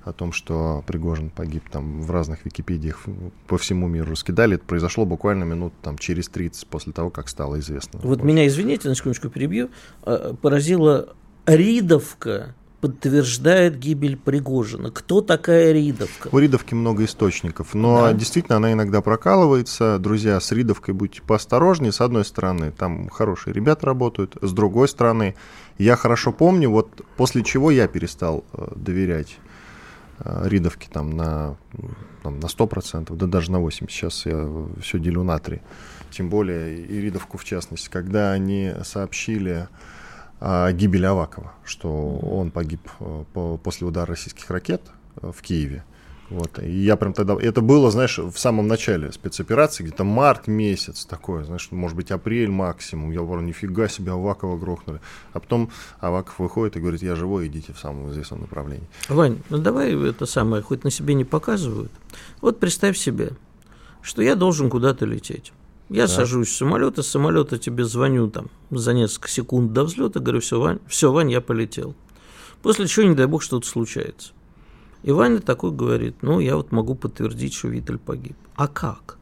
о 0.07 0.13
том, 0.13 0.31
что 0.31 0.83
Пригожин 0.87 1.29
погиб 1.29 1.63
там 1.69 2.01
в 2.01 2.11
разных 2.11 2.45
Википедиях 2.45 3.03
по 3.47 3.57
всему 3.57 3.87
миру 3.87 4.11
раскидали. 4.11 4.55
Это 4.55 4.65
произошло 4.65 5.05
буквально 5.05 5.43
минут 5.43 5.73
там 5.81 5.97
через 5.97 6.29
30 6.29 6.67
после 6.67 6.93
того, 6.93 7.09
как 7.09 7.29
стало 7.29 7.59
известно. 7.59 7.99
Вот 8.03 8.23
меня, 8.23 8.47
извините, 8.47 8.89
на 8.89 8.95
секундочку 8.95 9.29
перебью, 9.29 9.69
а, 10.03 10.33
поразила 10.33 11.15
Ридовка 11.45 12.55
подтверждает 12.81 13.79
гибель 13.79 14.17
Пригожина. 14.17 14.91
Кто 14.91 15.21
такая 15.21 15.71
Ридовка? 15.71 16.29
У 16.31 16.37
Ридовки 16.37 16.75
много 16.75 17.05
источников, 17.05 17.73
но 17.73 18.01
да. 18.01 18.13
действительно 18.13 18.57
она 18.57 18.71
иногда 18.73 19.01
прокалывается. 19.01 19.97
Друзья, 19.99 20.39
с 20.39 20.51
Ридовкой 20.51 20.93
будьте 20.93 21.21
поосторожнее. 21.21 21.91
С 21.91 22.01
одной 22.01 22.23
стороны, 22.23 22.71
там 22.71 23.09
хорошие 23.09 23.53
ребята 23.53 23.87
работают, 23.87 24.37
с 24.41 24.51
другой 24.51 24.87
стороны, 24.87 25.35
я 25.77 25.95
хорошо 25.95 26.31
помню, 26.31 26.69
вот 26.69 27.01
после 27.17 27.43
чего 27.43 27.71
я 27.71 27.87
перестал 27.87 28.45
э, 28.53 28.67
доверять 28.75 29.37
ридовки 30.23 30.87
там 30.87 31.11
на, 31.11 31.57
там, 32.23 32.39
на 32.39 32.45
100%, 32.45 33.15
да 33.15 33.25
даже 33.27 33.51
на 33.51 33.57
80%. 33.57 33.89
Сейчас 33.89 34.25
я 34.25 34.49
все 34.81 34.99
делю 34.99 35.23
на 35.23 35.39
3. 35.39 35.61
Тем 36.11 36.29
более 36.29 36.79
и 36.79 37.01
ридовку 37.01 37.37
в 37.37 37.43
частности. 37.43 37.89
Когда 37.89 38.31
они 38.31 38.73
сообщили 38.83 39.67
о 40.39 40.71
гибели 40.71 41.05
Авакова, 41.05 41.53
что 41.63 42.17
он 42.17 42.51
погиб 42.51 42.81
э, 42.99 43.23
по, 43.33 43.57
после 43.57 43.87
удара 43.87 44.07
российских 44.07 44.49
ракет 44.51 44.81
э, 45.21 45.31
в 45.35 45.41
Киеве, 45.41 45.83
вот. 46.29 46.59
И 46.59 46.69
я 46.69 46.97
прям 46.97 47.13
тогда... 47.13 47.35
Это 47.39 47.61
было, 47.61 47.89
знаешь, 47.89 48.17
в 48.17 48.37
самом 48.37 48.67
начале 48.67 49.11
спецоперации, 49.11 49.83
где-то 49.83 50.03
март 50.03 50.47
месяц 50.47 51.05
такое, 51.05 51.43
знаешь, 51.45 51.69
может 51.71 51.95
быть, 51.95 52.11
апрель 52.11 52.49
максимум. 52.49 53.11
Я 53.11 53.21
говорю, 53.21 53.41
нифига 53.41 53.87
себе, 53.87 54.11
Авакова 54.11 54.57
грохнули. 54.57 54.99
А 55.33 55.39
потом 55.39 55.69
Аваков 55.99 56.39
выходит 56.39 56.75
и 56.75 56.79
говорит, 56.79 57.01
я 57.01 57.15
живой, 57.15 57.47
идите 57.47 57.73
в 57.73 57.79
самом 57.79 58.11
известном 58.11 58.41
направлении. 58.41 58.87
Вань, 59.07 59.41
ну 59.49 59.57
давай 59.57 59.95
это 60.09 60.25
самое, 60.25 60.61
хоть 60.61 60.83
на 60.83 60.91
себе 60.91 61.13
не 61.13 61.23
показывают. 61.23 61.91
Вот 62.41 62.59
представь 62.59 62.97
себе, 62.97 63.31
что 64.01 64.21
я 64.21 64.35
должен 64.35 64.69
куда-то 64.69 65.05
лететь. 65.05 65.53
Я 65.89 66.03
да. 66.03 66.07
сажусь 66.09 66.49
в 66.49 66.55
самолет, 66.55 66.97
из 66.99 67.07
самолета 67.07 67.57
тебе 67.57 67.85
звоню 67.85 68.29
там 68.29 68.47
за 68.69 68.93
несколько 68.93 69.29
секунд 69.29 69.71
до 69.71 69.85
взлета, 69.85 70.19
говорю, 70.19 70.41
все, 70.41 70.59
Вань, 70.59 70.79
все, 70.87 71.09
Вань, 71.11 71.31
я 71.31 71.39
полетел. 71.39 71.95
После 72.61 72.87
чего, 72.87 73.05
не 73.05 73.15
дай 73.15 73.27
бог, 73.27 73.41
что-то 73.41 73.65
случается. 73.65 74.33
И 75.03 75.11
Ваня 75.11 75.39
такой 75.39 75.71
говорит, 75.71 76.17
ну, 76.21 76.39
я 76.39 76.55
вот 76.57 76.71
могу 76.71 76.95
подтвердить, 76.95 77.53
что 77.53 77.67
Виталь 77.67 77.97
погиб. 77.97 78.35
А 78.55 78.67
как? 78.67 79.17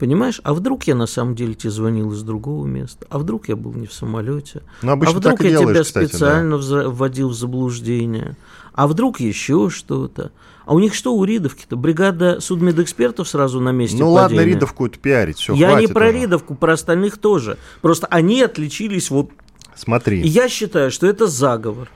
Понимаешь, 0.00 0.40
а 0.44 0.54
вдруг 0.54 0.84
я 0.84 0.94
на 0.94 1.06
самом 1.06 1.34
деле 1.34 1.52
тебе 1.54 1.70
звонил 1.70 2.10
из 2.12 2.22
другого 2.22 2.66
места? 2.66 3.06
А 3.10 3.18
вдруг 3.18 3.50
я 3.50 3.56
был 3.56 3.74
не 3.74 3.86
в 3.86 3.92
самолете? 3.92 4.62
Ну, 4.80 4.92
а 4.92 4.96
вдруг 4.96 5.42
я 5.42 5.50
делаешь, 5.50 5.68
тебя 5.76 5.84
кстати, 5.84 6.08
специально 6.08 6.58
да. 6.58 6.88
вводил 6.88 7.28
в 7.28 7.34
заблуждение? 7.34 8.38
А 8.72 8.86
вдруг 8.86 9.20
еще 9.20 9.68
что-то? 9.68 10.32
А 10.64 10.72
у 10.72 10.78
них 10.78 10.94
что, 10.94 11.14
у 11.14 11.22
Ридовки-то? 11.22 11.76
Бригада 11.76 12.40
судмедэкспертов 12.40 13.28
сразу 13.28 13.60
на 13.60 13.72
месте 13.72 13.98
Ну 13.98 14.14
падения. 14.14 14.38
ладно, 14.38 14.40
Ридовку 14.40 14.86
это 14.86 14.98
пиарить, 14.98 15.36
все, 15.36 15.52
Я 15.52 15.78
не 15.78 15.86
про 15.86 16.08
уже. 16.08 16.18
Ридовку, 16.18 16.54
про 16.54 16.72
остальных 16.72 17.18
тоже. 17.18 17.58
Просто 17.82 18.06
они 18.06 18.40
отличились 18.40 19.10
вот... 19.10 19.30
Смотри. 19.74 20.22
И 20.22 20.28
я 20.28 20.48
считаю, 20.48 20.90
что 20.90 21.08
это 21.08 21.26
заговор. 21.26 21.90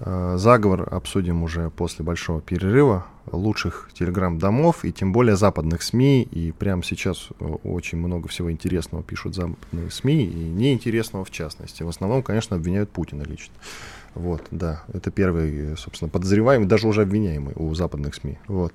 Э, 0.00 0.36
заговор 0.38 0.88
обсудим 0.90 1.42
уже 1.42 1.68
после 1.70 2.04
большого 2.04 2.40
перерыва 2.40 3.06
лучших 3.30 3.90
телеграм-домов 3.92 4.84
и 4.84 4.92
тем 4.92 5.12
более 5.12 5.36
западных 5.36 5.82
СМИ. 5.82 6.22
И 6.22 6.52
прямо 6.52 6.82
сейчас 6.82 7.28
э, 7.38 7.44
очень 7.44 7.98
много 7.98 8.28
всего 8.28 8.50
интересного 8.50 9.04
пишут 9.04 9.34
западные 9.34 9.90
СМИ 9.90 10.24
и 10.24 10.48
неинтересного 10.48 11.24
в 11.24 11.30
частности. 11.30 11.82
В 11.82 11.88
основном, 11.88 12.22
конечно, 12.22 12.56
обвиняют 12.56 12.90
Путина 12.90 13.22
лично. 13.22 13.54
Вот, 14.14 14.42
да, 14.50 14.82
это 14.92 15.10
первый, 15.10 15.76
собственно, 15.76 16.08
подозреваемый, 16.08 16.66
даже 16.66 16.88
уже 16.88 17.02
обвиняемый 17.02 17.52
у 17.56 17.72
западных 17.74 18.14
СМИ. 18.14 18.38
Вот. 18.48 18.72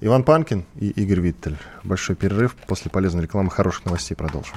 Иван 0.00 0.24
Панкин 0.24 0.64
и 0.76 0.88
Игорь 0.88 1.20
Виттель. 1.20 1.58
Большой 1.84 2.16
перерыв. 2.16 2.56
После 2.66 2.90
полезной 2.90 3.24
рекламы 3.24 3.50
хороших 3.50 3.84
новостей 3.84 4.16
продолжим. 4.16 4.56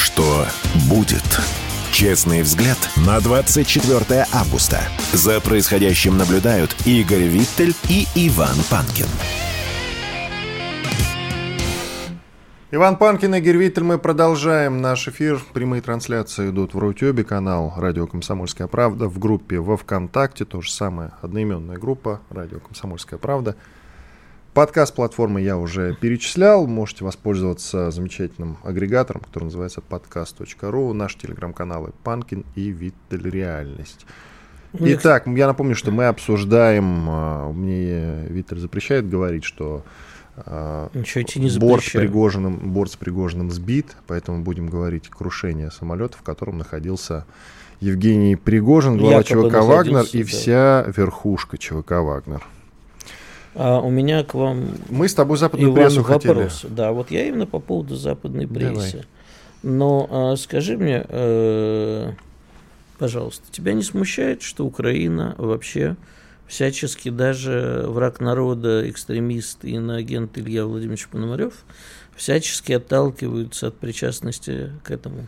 Что 0.00 0.46
будет? 0.88 1.22
Честный 1.92 2.40
взгляд 2.40 2.78
на 3.06 3.20
24 3.20 4.24
августа. 4.32 4.80
За 5.12 5.42
происходящим 5.42 6.16
наблюдают 6.16 6.74
Игорь 6.86 7.24
Виттель 7.24 7.74
и 7.90 8.06
Иван 8.14 8.56
Панкин. 8.70 9.04
Иван 12.70 12.96
Панкин, 12.96 13.34
Игорь 13.34 13.58
Виттель, 13.58 13.84
мы 13.84 13.98
продолжаем 13.98 14.80
наш 14.80 15.06
эфир. 15.06 15.38
Прямые 15.52 15.82
трансляции 15.82 16.48
идут 16.48 16.72
в 16.72 16.78
Рутюбе, 16.78 17.22
канал 17.22 17.74
«Радио 17.76 18.06
Комсомольская 18.06 18.68
правда», 18.68 19.06
в 19.06 19.18
группе 19.18 19.60
во 19.60 19.76
ВКонтакте, 19.76 20.46
то 20.46 20.62
же 20.62 20.72
самое, 20.72 21.12
одноименная 21.20 21.76
группа 21.76 22.22
«Радио 22.30 22.58
Комсомольская 22.58 23.18
правда». 23.18 23.54
Подкаст 24.54 24.96
платформы 24.96 25.40
я 25.42 25.56
уже 25.56 25.94
перечислял, 25.94 26.66
можете 26.66 27.04
воспользоваться 27.04 27.92
замечательным 27.92 28.58
агрегатором, 28.64 29.20
который 29.20 29.44
называется 29.44 29.80
podcast.ru, 29.88 30.92
наши 30.92 31.18
телеграм-каналы 31.18 31.92
«Панкин» 32.02 32.44
и 32.56 32.70
«Виттель 32.70 33.30
Реальность». 33.30 34.06
Итак, 34.72 35.28
я 35.28 35.46
напомню, 35.46 35.76
что 35.76 35.92
мы 35.92 36.06
обсуждаем, 36.06 37.06
а, 37.08 37.52
мне 37.52 38.24
Виттель 38.28 38.58
запрещает 38.58 39.08
говорить, 39.08 39.44
что 39.44 39.84
а, 40.36 40.90
Ничего 40.94 41.22
тебе 41.22 41.44
не 41.44 41.58
борт, 41.58 41.84
с 41.84 41.90
Пригожиным, 41.90 42.72
борт 42.72 42.90
с 42.90 42.96
Пригожиным 42.96 43.52
сбит, 43.52 43.96
поэтому 44.08 44.42
будем 44.42 44.68
говорить 44.68 45.08
крушение 45.08 45.70
самолета, 45.70 46.18
в 46.18 46.22
котором 46.22 46.58
находился 46.58 47.24
Евгений 47.78 48.34
Пригожин, 48.34 48.98
глава 48.98 49.18
Якобы 49.18 49.48
ЧВК 49.48 49.62
«Вагнер» 49.62 50.06
и 50.12 50.24
да. 50.24 50.28
вся 50.28 50.84
верхушка 50.96 51.56
ЧВК 51.56 51.92
«Вагнер». 51.92 52.42
А 53.54 53.80
у 53.80 53.90
меня 53.90 54.22
к 54.22 54.34
вам... 54.34 54.70
Мы 54.88 55.08
с 55.08 55.14
тобой 55.14 55.36
западную 55.36 55.72
Иван, 55.72 55.84
прессу 55.84 56.02
вопрос. 56.02 56.54
хотели. 56.60 56.72
Да, 56.72 56.92
вот 56.92 57.10
я 57.10 57.26
именно 57.26 57.46
по 57.46 57.58
поводу 57.58 57.96
западной 57.96 58.46
прессы. 58.46 58.92
Давай. 58.92 59.06
Но 59.62 60.08
а, 60.10 60.36
скажи 60.36 60.78
мне, 60.78 61.04
э, 61.06 62.12
пожалуйста, 62.98 63.44
тебя 63.50 63.72
не 63.72 63.82
смущает, 63.82 64.42
что 64.42 64.64
Украина 64.64 65.34
вообще 65.36 65.96
всячески 66.46 67.10
даже 67.10 67.84
враг 67.86 68.20
народа, 68.20 68.88
экстремист 68.88 69.64
и 69.64 69.72
иноагент 69.72 70.38
Илья 70.38 70.64
Владимирович 70.64 71.08
Пономарев 71.08 71.64
всячески 72.16 72.72
отталкиваются 72.72 73.68
от 73.68 73.76
причастности 73.76 74.72
к 74.82 74.90
этому. 74.90 75.26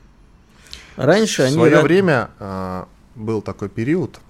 Раньше 0.96 1.42
в 1.42 1.46
они... 1.46 1.54
В 1.54 1.58
свое 1.58 1.80
время 1.80 2.30
э, 2.38 2.84
был 3.14 3.42
такой 3.42 3.68
период, 3.68 4.20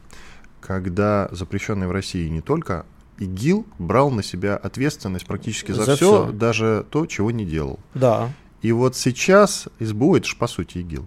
когда 0.61 1.29
запрещенный 1.33 1.87
в 1.87 1.93
России 1.93 2.29
не 2.29 2.41
только 2.41 2.87
ИГИЛ 3.19 3.67
брал 3.79 4.11
на 4.11 4.23
себя 4.23 4.57
ответственность 4.57 5.27
практически 5.27 5.73
за, 5.73 5.85
за 5.85 5.97
все, 5.97 6.25
все, 6.25 6.33
даже 6.33 6.87
то, 6.91 7.07
чего 7.07 7.31
не 7.31 7.45
делал. 7.45 7.79
Да. 7.95 8.31
И 8.63 8.73
вот 8.73 8.97
сейчас 8.97 9.69
СБУ, 9.81 10.17
это 10.17 10.27
же 10.27 10.37
по 10.37 10.47
сути 10.47 10.79
ИГИЛ, 10.79 11.07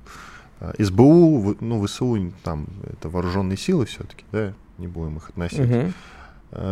а, 0.60 0.74
СБУ, 0.78 1.58
ну, 1.60 1.86
ВСУ, 1.86 2.32
там, 2.44 2.68
это 2.92 3.10
вооруженные 3.10 3.58
силы 3.58 3.86
все-таки, 3.86 4.26
да, 4.32 4.54
не 4.78 4.88
будем 4.88 5.18
их 5.18 5.30
относить. 5.30 5.60
Угу. 5.60 5.94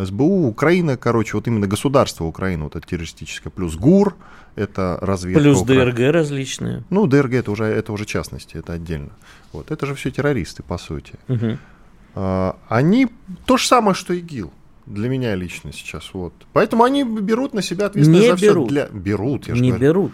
СБУ, 0.05 0.47
Украина, 0.47 0.97
короче, 0.97 1.35
вот 1.35 1.47
именно 1.47 1.67
государство 1.67 2.25
Украины, 2.25 2.63
вот 2.63 2.75
это 2.75 2.87
террористическое, 2.87 3.51
плюс 3.51 3.75
ГУР, 3.75 4.15
это 4.55 4.97
разведка. 5.01 5.41
Плюс 5.41 5.61
Укра... 5.61 5.73
ДРГ 5.73 5.99
различные. 6.13 6.83
Ну, 6.89 7.07
ДРГ 7.07 7.33
это 7.33 7.51
уже, 7.51 7.65
это 7.65 7.91
уже 7.91 8.05
частности, 8.05 8.55
это 8.55 8.73
отдельно. 8.73 9.09
Вот, 9.51 9.71
это 9.71 9.85
же 9.85 9.95
все 9.95 10.11
террористы, 10.11 10.63
по 10.63 10.77
сути. 10.77 11.15
Угу. 11.27 11.57
Они 12.69 13.07
то 13.45 13.57
же 13.57 13.67
самое, 13.67 13.95
что 13.95 14.13
ИГИЛ 14.13 14.53
для 14.85 15.09
меня 15.09 15.35
лично 15.35 15.71
сейчас. 15.71 16.11
Вот. 16.13 16.33
Поэтому 16.53 16.83
они 16.83 17.03
берут 17.03 17.53
на 17.53 17.61
себя 17.61 17.87
ответственность 17.87 18.23
не 18.23 18.37
за 18.37 18.45
берут. 18.45 18.67
все. 18.67 18.73
Для... 18.73 18.87
Берут, 18.87 19.47
я 19.47 19.53
Не 19.53 19.69
говорю. 19.69 19.81
берут. 19.81 20.11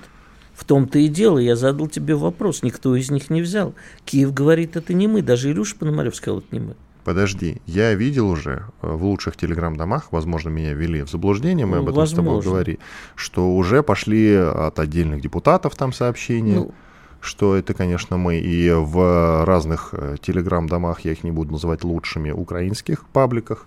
В 0.54 0.66
том-то 0.66 1.00
и 1.00 1.08
дело, 1.08 1.38
я 1.38 1.56
задал 1.56 1.88
тебе 1.88 2.16
вопрос, 2.16 2.64
никто 2.64 2.94
из 2.96 3.10
них 3.10 3.30
не 3.30 3.42
взял. 3.42 3.74
Киев 4.04 4.34
говорит, 4.34 4.76
это 4.76 4.94
не 4.94 5.08
мы, 5.08 5.22
даже 5.22 5.50
Илюша 5.52 5.78
Пономарев 5.78 6.16
сказал, 6.16 6.40
это 6.40 6.48
не 6.52 6.60
мы. 6.60 6.76
Подожди, 7.06 7.62
я 7.66 7.94
видел 7.94 8.30
уже 8.30 8.66
э, 8.82 8.92
в 8.92 9.06
лучших 9.06 9.38
телеграм-домах, 9.38 10.12
возможно, 10.12 10.50
меня 10.50 10.74
ввели 10.74 11.02
в 11.02 11.10
заблуждение, 11.10 11.66
мы 11.66 11.78
об 11.78 11.84
этом 11.84 11.96
возможно. 11.96 12.24
с 12.24 12.26
тобой 12.26 12.42
говорили, 12.42 12.80
что 13.16 13.56
уже 13.56 13.84
пошли 13.84 14.36
от 14.36 14.78
отдельных 14.80 15.22
депутатов 15.22 15.76
там 15.76 15.94
сообщения. 15.94 16.56
Ну, 16.56 16.74
что 17.22 17.56
это, 17.56 17.74
конечно, 17.74 18.18
мы 18.18 18.40
и 18.40 18.70
в 18.72 19.46
разных 19.46 19.90
э, 19.94 20.18
телеграм-домах, 20.22 21.02
я 21.02 21.12
их 21.14 21.24
не 21.24 21.32
буду 21.32 21.54
называть 21.54 21.84
лучшими, 21.84 22.32
украинских 22.32 23.06
пабликах, 23.08 23.66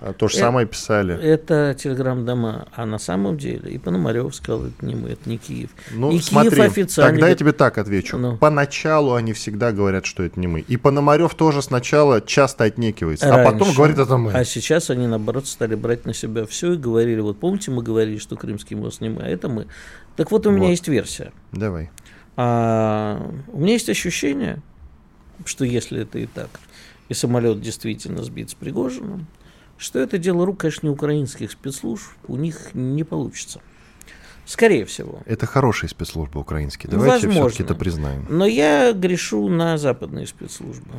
а 0.00 0.12
то 0.12 0.28
же 0.28 0.34
это, 0.34 0.46
самое 0.46 0.66
писали. 0.66 1.20
Это 1.20 1.74
телеграм-дома. 1.78 2.68
А 2.74 2.86
на 2.86 2.98
самом 2.98 3.36
деле 3.36 3.70
и 3.70 3.78
Пономарев 3.78 4.34
сказал, 4.34 4.66
это 4.66 4.86
не 4.86 4.94
мы, 4.94 5.10
это 5.10 5.28
не 5.28 5.38
Киев. 5.38 5.70
Ну, 5.90 6.12
и 6.12 6.20
смотри, 6.20 6.50
Киев 6.50 6.66
официально... 6.66 7.12
тогда 7.12 7.28
я 7.28 7.34
тебе 7.34 7.52
так 7.52 7.78
отвечу. 7.78 8.16
Ну. 8.16 8.36
Поначалу 8.36 9.14
они 9.14 9.32
всегда 9.32 9.72
говорят, 9.72 10.06
что 10.06 10.22
это 10.22 10.38
не 10.38 10.46
мы. 10.46 10.60
И 10.60 10.76
Пономарев 10.76 11.34
тоже 11.34 11.62
сначала 11.62 12.20
часто 12.20 12.64
отнекивается, 12.64 13.28
Раньше. 13.28 13.48
а 13.48 13.52
потом 13.52 13.74
говорит, 13.74 13.98
это 13.98 14.16
мы. 14.16 14.32
А 14.32 14.44
сейчас 14.44 14.90
они, 14.90 15.06
наоборот, 15.06 15.46
стали 15.46 15.74
брать 15.74 16.06
на 16.06 16.14
себя 16.14 16.46
все 16.46 16.74
и 16.74 16.76
говорили, 16.76 17.20
вот 17.20 17.40
помните, 17.40 17.70
мы 17.70 17.82
говорили, 17.82 18.18
что 18.18 18.36
Крымский 18.36 18.76
мост 18.76 19.00
не 19.00 19.08
мы, 19.08 19.22
а 19.22 19.28
это 19.28 19.48
мы. 19.48 19.66
Так 20.16 20.30
вот, 20.30 20.46
у 20.46 20.50
меня 20.50 20.64
вот. 20.64 20.70
есть 20.70 20.86
версия. 20.88 21.32
Давай. 21.52 21.90
А, 22.36 23.32
у 23.48 23.58
меня 23.58 23.72
есть 23.72 23.88
ощущение, 23.88 24.62
что 25.44 25.64
если 25.64 26.02
это 26.02 26.20
и 26.20 26.26
так, 26.26 26.50
и 27.08 27.14
самолет 27.14 27.60
действительно 27.60 28.22
сбит 28.22 28.50
с 28.50 28.54
Пригожиным, 28.54 29.26
что 29.78 29.98
это 29.98 30.18
дело 30.18 30.44
рук, 30.44 30.60
конечно, 30.60 30.86
не 30.86 30.92
украинских 30.92 31.50
спецслужб, 31.52 32.04
у 32.26 32.36
них 32.36 32.74
не 32.74 33.04
получится. 33.04 33.60
Скорее 34.44 34.86
всего. 34.86 35.20
Это 35.26 35.46
хорошие 35.46 35.90
спецслужбы 35.90 36.40
украинские. 36.40 36.90
Ну, 36.90 37.00
Давайте 37.00 37.28
все-таки 37.28 37.62
это 37.62 37.74
признаем. 37.74 38.26
Но 38.30 38.46
я 38.46 38.92
грешу 38.92 39.48
на 39.48 39.76
западные 39.76 40.26
спецслужбы. 40.26 40.90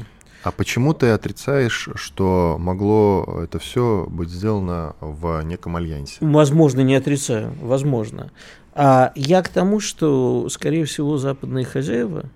А 0.43 0.51
почему 0.51 0.93
ты 0.93 1.09
отрицаешь, 1.09 1.89
что 1.95 2.57
могло 2.59 3.41
это 3.43 3.59
все 3.59 4.05
быть 4.07 4.29
сделано 4.29 4.95
в 5.01 5.41
неком 5.41 5.75
альянсе? 5.75 6.17
Возможно, 6.21 6.81
не 6.81 6.95
отрицаю, 6.95 7.53
возможно. 7.61 8.31
А 8.73 9.11
я 9.15 9.41
к 9.41 9.49
тому, 9.49 9.79
что, 9.79 10.47
скорее 10.49 10.85
всего, 10.85 11.17
западные 11.17 11.65
хозяева 11.65 12.29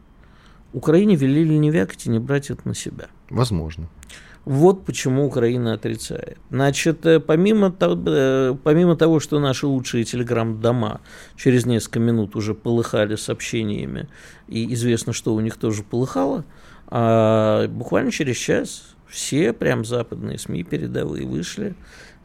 Украине 0.73 1.15
велели 1.15 1.53
не 1.53 1.69
вякать 1.69 2.07
и 2.07 2.09
не 2.09 2.19
брать 2.19 2.49
это 2.49 2.67
на 2.67 2.75
себя. 2.75 3.07
Возможно. 3.29 3.87
Вот 4.45 4.83
почему 4.83 5.25
Украина 5.25 5.73
отрицает. 5.73 6.37
Значит, 6.49 7.05
э, 7.05 7.21
помимо 7.21 7.71
того, 7.71 8.01
э, 8.05 8.55
помимо 8.61 8.97
того 8.97 9.21
что 9.21 9.39
наши 9.39 9.65
лучшие 9.67 10.03
телеграм-дома 10.03 10.99
через 11.37 11.65
несколько 11.65 11.99
минут 11.99 12.35
уже 12.35 12.53
полыхали 12.53 13.15
сообщениями, 13.15 14.09
и 14.49 14.73
известно, 14.73 15.13
что 15.13 15.33
у 15.33 15.39
них 15.39 15.55
тоже 15.55 15.83
полыхало, 15.83 16.43
а 16.87 17.67
буквально 17.69 18.11
через 18.11 18.35
час 18.35 18.95
все 19.07 19.53
прям 19.53 19.85
западные 19.85 20.37
СМИ 20.37 20.63
передовые 20.63 21.25
вышли 21.25 21.75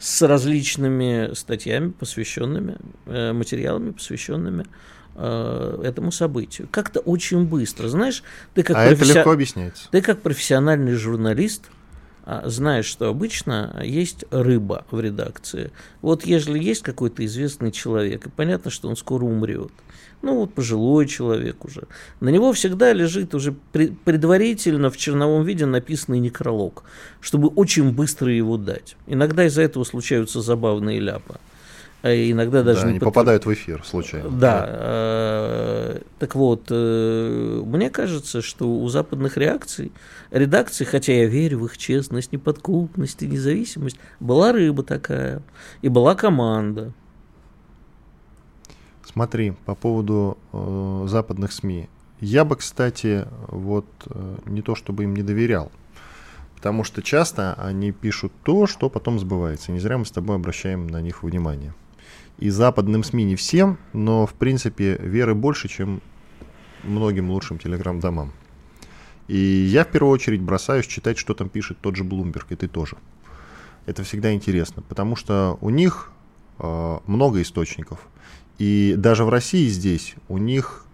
с 0.01 0.21
различными 0.27 1.35
статьями, 1.35 1.91
посвященными, 1.91 2.79
э, 3.07 3.33
материалами, 3.33 3.93
посвященными 3.93 4.67
этому 5.21 6.13
событию. 6.13 6.69
Как-то 6.71 7.01
очень 7.01 7.45
быстро. 7.45 7.89
Знаешь, 7.89 8.23
ты 8.55 8.63
как, 8.63 8.77
а 8.77 8.87
професси... 8.87 9.11
это 9.11 9.19
легко 9.19 9.33
объясняется. 9.33 9.89
ты 9.91 10.01
как 10.01 10.23
профессиональный 10.23 10.93
журналист– 10.93 11.65
знаешь, 12.45 12.85
что 12.85 13.09
обычно 13.09 13.81
есть 13.83 14.25
рыба 14.31 14.85
в 14.91 15.01
редакции. 15.01 15.71
Вот 16.03 16.27
если 16.27 16.59
есть 16.59 16.83
какой-то 16.83 17.25
известный 17.25 17.73
человек, 17.73 18.27
и 18.27 18.31
понятно, 18.31 18.71
что 18.71 18.89
он 18.89 18.97
скоро 18.97 19.25
умрет, 19.25 19.71
ну 20.21 20.37
вот 20.37 20.53
пожилой 20.53 21.07
человек 21.07 21.65
уже, 21.65 21.85
на 22.21 22.29
него 22.29 22.53
всегда 22.53 22.93
лежит 22.93 23.35
уже 23.35 23.53
предварительно 23.53 24.91
в 24.91 24.97
черновом 24.97 25.45
виде 25.45 25.65
написанный 25.65 26.19
некролог, 26.19 26.85
чтобы 27.21 27.49
очень 27.49 27.93
быстро 27.93 28.31
его 28.31 28.59
дать. 28.59 28.97
Иногда 29.07 29.47
из-за 29.47 29.63
этого 29.63 29.85
случаются 29.85 30.43
забавные 30.43 31.01
ляпы. 31.01 31.37
А 32.01 32.15
иногда 32.15 32.63
даже 32.63 32.83
да, 32.83 32.87
не, 32.87 32.93
не 32.95 32.99
под... 33.01 33.09
попадают 33.09 33.45
в 33.45 33.53
эфир 33.53 33.83
случайно. 33.85 34.31
Да. 34.31 34.65
Э, 34.69 36.01
так 36.21 36.37
вот, 36.37 36.67
э, 36.71 37.63
мне 37.65 37.91
кажется, 37.91 38.41
что 38.41 38.69
у 38.69 38.89
западных 38.89 39.37
реакций, 39.37 39.91
редакций, 40.31 40.87
хотя 40.87 41.13
я 41.13 41.27
верю 41.27 41.59
в 41.59 41.65
их 41.65 41.77
честность, 41.77 42.33
неподкупность 42.33 43.23
и 43.23 43.27
независимость, 43.27 43.99
была 44.21 44.53
рыба 44.53 44.85
такая, 44.85 45.43
и 45.83 45.89
была 45.89 46.15
команда. 46.15 46.93
Смотри, 49.05 49.55
по 49.65 49.75
поводу 49.75 50.39
э, 50.53 51.05
западных 51.09 51.51
СМИ. 51.51 51.89
Я 52.21 52.45
бы, 52.45 52.55
кстати, 52.55 53.27
вот 53.49 53.87
э, 54.07 54.37
не 54.47 54.63
то 54.63 54.77
чтобы 54.77 55.03
им 55.03 55.15
не 55.15 55.25
доверял, 55.25 55.73
потому 56.55 56.85
что 56.85 57.03
часто 57.03 57.55
они 57.55 57.91
пишут 57.91 58.33
то, 58.45 58.69
что 58.69 58.89
потом 58.89 59.19
сбывается. 59.19 59.73
Не 59.73 59.81
зря 59.81 59.99
мы 59.99 60.05
с 60.05 60.13
тобой 60.13 60.37
обращаем 60.37 60.87
на 60.87 61.01
них 61.01 61.25
внимание 61.25 61.75
и 62.39 62.51
западным 62.51 63.05
СМИ 63.05 63.25
не 63.25 63.37
всем, 63.37 63.79
но 63.93 64.27
в 64.27 64.35
принципе 64.35 64.97
веры 64.97 65.35
больше, 65.35 65.69
чем 65.69 66.01
многим 66.85 67.31
лучшим 67.31 67.59
телеграм-домам. 67.59 68.33
И 69.27 69.37
я 69.37 69.85
в 69.85 69.89
первую 69.89 70.13
очередь 70.13 70.41
бросаюсь 70.41 70.87
читать, 70.87 71.19
что 71.19 71.35
там 71.35 71.49
пишет 71.49 71.79
тот 71.81 71.97
же 71.97 72.05
Bloomberg, 72.05 72.47
и 72.51 72.57
ты 72.57 72.69
тоже. 72.69 72.97
Это 73.87 74.03
всегда 74.03 74.33
интересно, 74.33 74.83
потому 74.83 75.17
что 75.17 75.59
у 75.61 75.71
них 75.71 76.11
э, 76.59 76.99
много 77.07 77.43
источников. 77.43 78.07
И 78.59 78.95
даже 78.97 79.25
в 79.25 79.29
России 79.29 79.69
здесь 79.69 80.15
у 80.29 80.39
них 80.39 80.85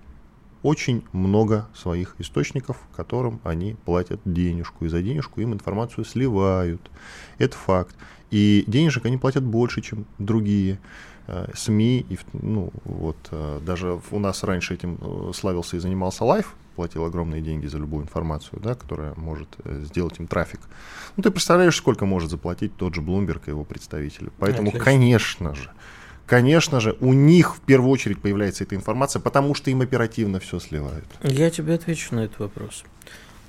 очень 0.63 1.05
много 1.13 1.69
своих 1.75 2.17
источников, 2.19 2.79
которым 2.97 3.41
они 3.45 3.77
платят 3.85 4.21
денежку. 4.25 4.85
И 4.85 4.89
за 4.89 5.03
денежку 5.03 5.41
им 5.41 5.53
информацию 5.53 6.05
сливают. 6.05 6.91
Это 7.39 7.57
факт. 7.57 7.95
И 8.31 8.65
денежек 8.67 9.05
они 9.05 9.19
платят 9.19 9.45
больше, 9.45 9.83
чем 9.83 10.07
другие. 10.19 10.81
Э, 11.27 11.47
СМИ, 11.55 12.07
и, 12.09 12.19
ну, 12.33 12.71
вот, 12.85 13.17
э, 13.31 13.61
даже 13.65 14.01
у 14.11 14.19
нас 14.19 14.43
раньше 14.45 14.75
этим 14.75 14.99
э, 15.01 15.33
славился 15.35 15.77
и 15.77 15.81
занимался 15.81 16.25
Лайф, 16.25 16.55
платил 16.77 17.05
огромные 17.05 17.41
деньги 17.41 17.67
за 17.67 17.79
любую 17.79 18.05
информацию, 18.05 18.61
да, 18.61 18.75
которая 18.75 19.15
может 19.17 19.49
сделать 19.65 20.19
им 20.19 20.27
трафик. 20.27 20.61
Ну, 21.17 21.23
ты 21.23 21.31
представляешь, 21.31 21.77
сколько 21.77 22.05
может 22.05 22.31
заплатить 22.31 22.77
тот 22.77 22.95
же 22.95 23.01
Bloomberg 23.01 23.43
и 23.47 23.51
его 23.51 23.65
представители. 23.65 24.31
Поэтому, 24.39 24.69
Отлично. 24.69 24.85
конечно 24.85 25.55
же, 25.55 25.71
конечно 26.27 26.81
же, 26.81 26.97
у 27.01 27.13
них 27.13 27.57
в 27.57 27.61
первую 27.61 27.91
очередь 27.91 28.21
появляется 28.21 28.65
эта 28.65 28.75
информация, 28.75 29.21
потому 29.21 29.55
что 29.55 29.71
им 29.71 29.83
оперативно 29.83 30.41
все 30.41 30.59
сливают. 30.59 31.07
Я 31.23 31.51
тебе 31.51 31.75
отвечу 31.75 32.15
на 32.15 32.25
этот 32.25 32.41
вопрос. 32.41 32.85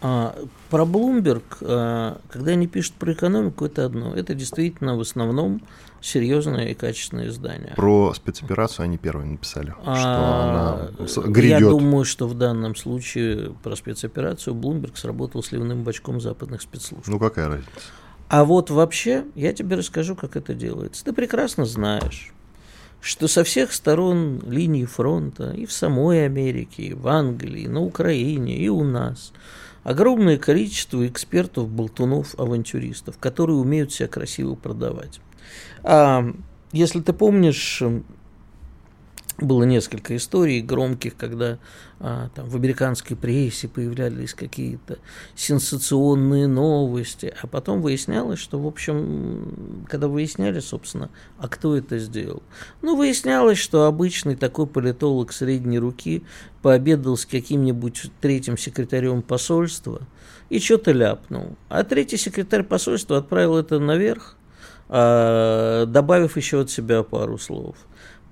А, 0.01 0.35
про 0.69 0.83
Bloomberg, 0.83 1.43
а, 1.61 2.19
когда 2.29 2.51
они 2.51 2.67
пишут 2.67 2.93
про 2.93 3.13
экономику, 3.13 3.65
это 3.65 3.85
одно. 3.85 4.13
Это 4.13 4.33
действительно 4.33 4.97
в 4.97 4.99
основном 4.99 5.61
серьезное 6.01 6.67
и 6.67 6.73
качественное 6.73 7.29
издание. 7.29 7.73
Про 7.75 8.13
спецоперацию 8.13 8.83
они 8.83 8.97
первые 8.97 9.27
написали, 9.27 9.73
а, 9.83 9.95
что 9.95 11.17
она 11.17 11.27
грядет. 11.27 11.61
Я 11.61 11.69
думаю, 11.69 12.05
что 12.05 12.27
в 12.27 12.35
данном 12.35 12.75
случае 12.75 13.53
про 13.63 13.75
спецоперацию 13.75 14.53
Bloomberg 14.55 14.97
сработал 14.97 15.41
сливным 15.43 15.83
бачком 15.83 16.19
западных 16.19 16.61
спецслужб. 16.61 17.07
Ну 17.07 17.17
какая 17.17 17.47
разница? 17.47 17.71
А 18.27 18.43
вот 18.43 18.69
вообще, 18.69 19.25
я 19.35 19.53
тебе 19.53 19.75
расскажу, 19.75 20.15
как 20.15 20.35
это 20.35 20.53
делается. 20.53 21.05
Ты 21.05 21.13
прекрасно 21.13 21.65
знаешь, 21.65 22.33
что 22.99 23.27
со 23.27 23.43
всех 23.43 23.71
сторон 23.71 24.41
линии 24.47 24.85
фронта, 24.85 25.51
и 25.51 25.65
в 25.65 25.71
самой 25.71 26.25
Америке, 26.25 26.83
и 26.83 26.93
в 26.93 27.07
Англии, 27.07 27.61
и 27.61 27.67
на 27.67 27.81
Украине, 27.81 28.57
и 28.57 28.67
у 28.67 28.83
нас– 28.83 29.31
огромное 29.85 30.37
количество 30.37 31.07
экспертов, 31.07 31.69
болтунов, 31.69 32.37
авантюристов, 32.37 33.17
которые 33.19 33.55
умеют 33.55 33.93
себя 33.93 34.09
красиво 34.09 34.55
продавать. 34.55 35.21
А, 35.83 36.25
если 36.73 36.99
ты 36.99 37.13
помнишь, 37.13 37.81
было 39.37 39.63
несколько 39.63 40.15
историй 40.15 40.61
громких, 40.61 41.17
когда 41.17 41.59
а, 41.99 42.29
там, 42.33 42.47
в 42.47 42.55
американской 42.55 43.17
прессе 43.17 43.67
появлялись 43.67 44.33
какие-то 44.33 44.99
сенсационные 45.35 46.47
новости, 46.47 47.33
а 47.41 47.47
потом 47.47 47.81
выяснялось, 47.81 48.39
что, 48.39 48.59
в 48.59 48.67
общем, 48.67 49.85
когда 49.89 50.07
выясняли, 50.07 50.59
собственно, 50.59 51.09
а 51.37 51.49
кто 51.49 51.75
это 51.75 51.99
сделал, 51.99 52.43
ну, 52.81 52.95
выяснялось, 52.95 53.57
что 53.57 53.85
обычный 53.85 54.35
такой 54.35 54.67
политолог 54.67 55.33
средней 55.33 55.79
руки 55.79 56.23
пообедал 56.61 57.17
с 57.17 57.25
каким-нибудь 57.25 58.11
третьим 58.21 58.57
секретарем 58.57 59.21
посольства 59.21 60.01
и 60.49 60.59
что-то 60.59 60.93
ляпнул. 60.93 61.57
А 61.67 61.83
третий 61.83 62.17
секретарь 62.17 62.63
посольства 62.63 63.17
отправил 63.17 63.57
это 63.57 63.79
наверх, 63.79 64.37
а, 64.87 65.85
добавив 65.87 66.37
еще 66.37 66.61
от 66.61 66.69
себя 66.69 67.03
пару 67.03 67.37
слов– 67.37 67.75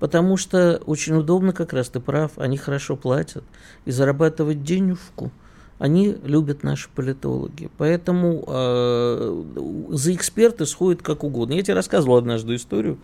Потому 0.04 0.36
что 0.36 0.82
очень 0.84 1.14
удобно, 1.14 1.54
как 1.54 1.72
раз 1.72 1.88
ты 1.88 1.98
прав, 1.98 2.32
они 2.36 2.58
хорошо 2.58 2.94
платят 2.94 3.42
и 3.86 3.90
зарабатывать 3.90 4.62
денежку 4.62 5.32
они 5.78 6.14
любят 6.24 6.62
наши 6.62 6.90
политологи. 6.94 7.70
Поэтому 7.78 8.44
э, 8.46 9.44
за 9.88 10.14
эксперты 10.14 10.66
сходят 10.66 11.00
как 11.00 11.24
угодно. 11.24 11.54
Я 11.54 11.62
тебе 11.62 11.72
рассказывал 11.72 12.18
однажды 12.18 12.56
историю, 12.56 12.98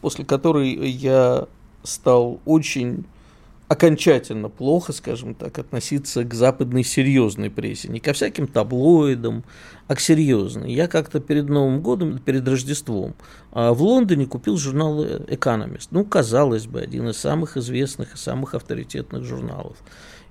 после 0.00 0.24
которой 0.24 0.72
я 0.90 1.46
стал 1.84 2.40
очень 2.46 3.04
окончательно 3.70 4.48
плохо, 4.48 4.92
скажем 4.92 5.36
так, 5.36 5.56
относиться 5.60 6.24
к 6.24 6.34
западной 6.34 6.82
серьезной 6.82 7.50
прессе. 7.50 7.86
Не 7.86 8.00
ко 8.00 8.12
всяким 8.12 8.48
таблоидам, 8.48 9.44
а 9.86 9.94
к 9.94 10.00
серьезной. 10.00 10.72
Я 10.72 10.88
как-то 10.88 11.20
перед 11.20 11.48
Новым 11.48 11.80
годом, 11.80 12.18
перед 12.18 12.48
Рождеством 12.48 13.14
а, 13.52 13.72
в 13.72 13.80
Лондоне 13.80 14.26
купил 14.26 14.56
журнал 14.56 15.04
«Экономист». 15.04 15.92
Ну, 15.92 16.04
казалось 16.04 16.66
бы, 16.66 16.80
один 16.80 17.10
из 17.10 17.18
самых 17.18 17.56
известных 17.56 18.14
и 18.14 18.18
самых 18.18 18.56
авторитетных 18.56 19.22
журналов. 19.22 19.76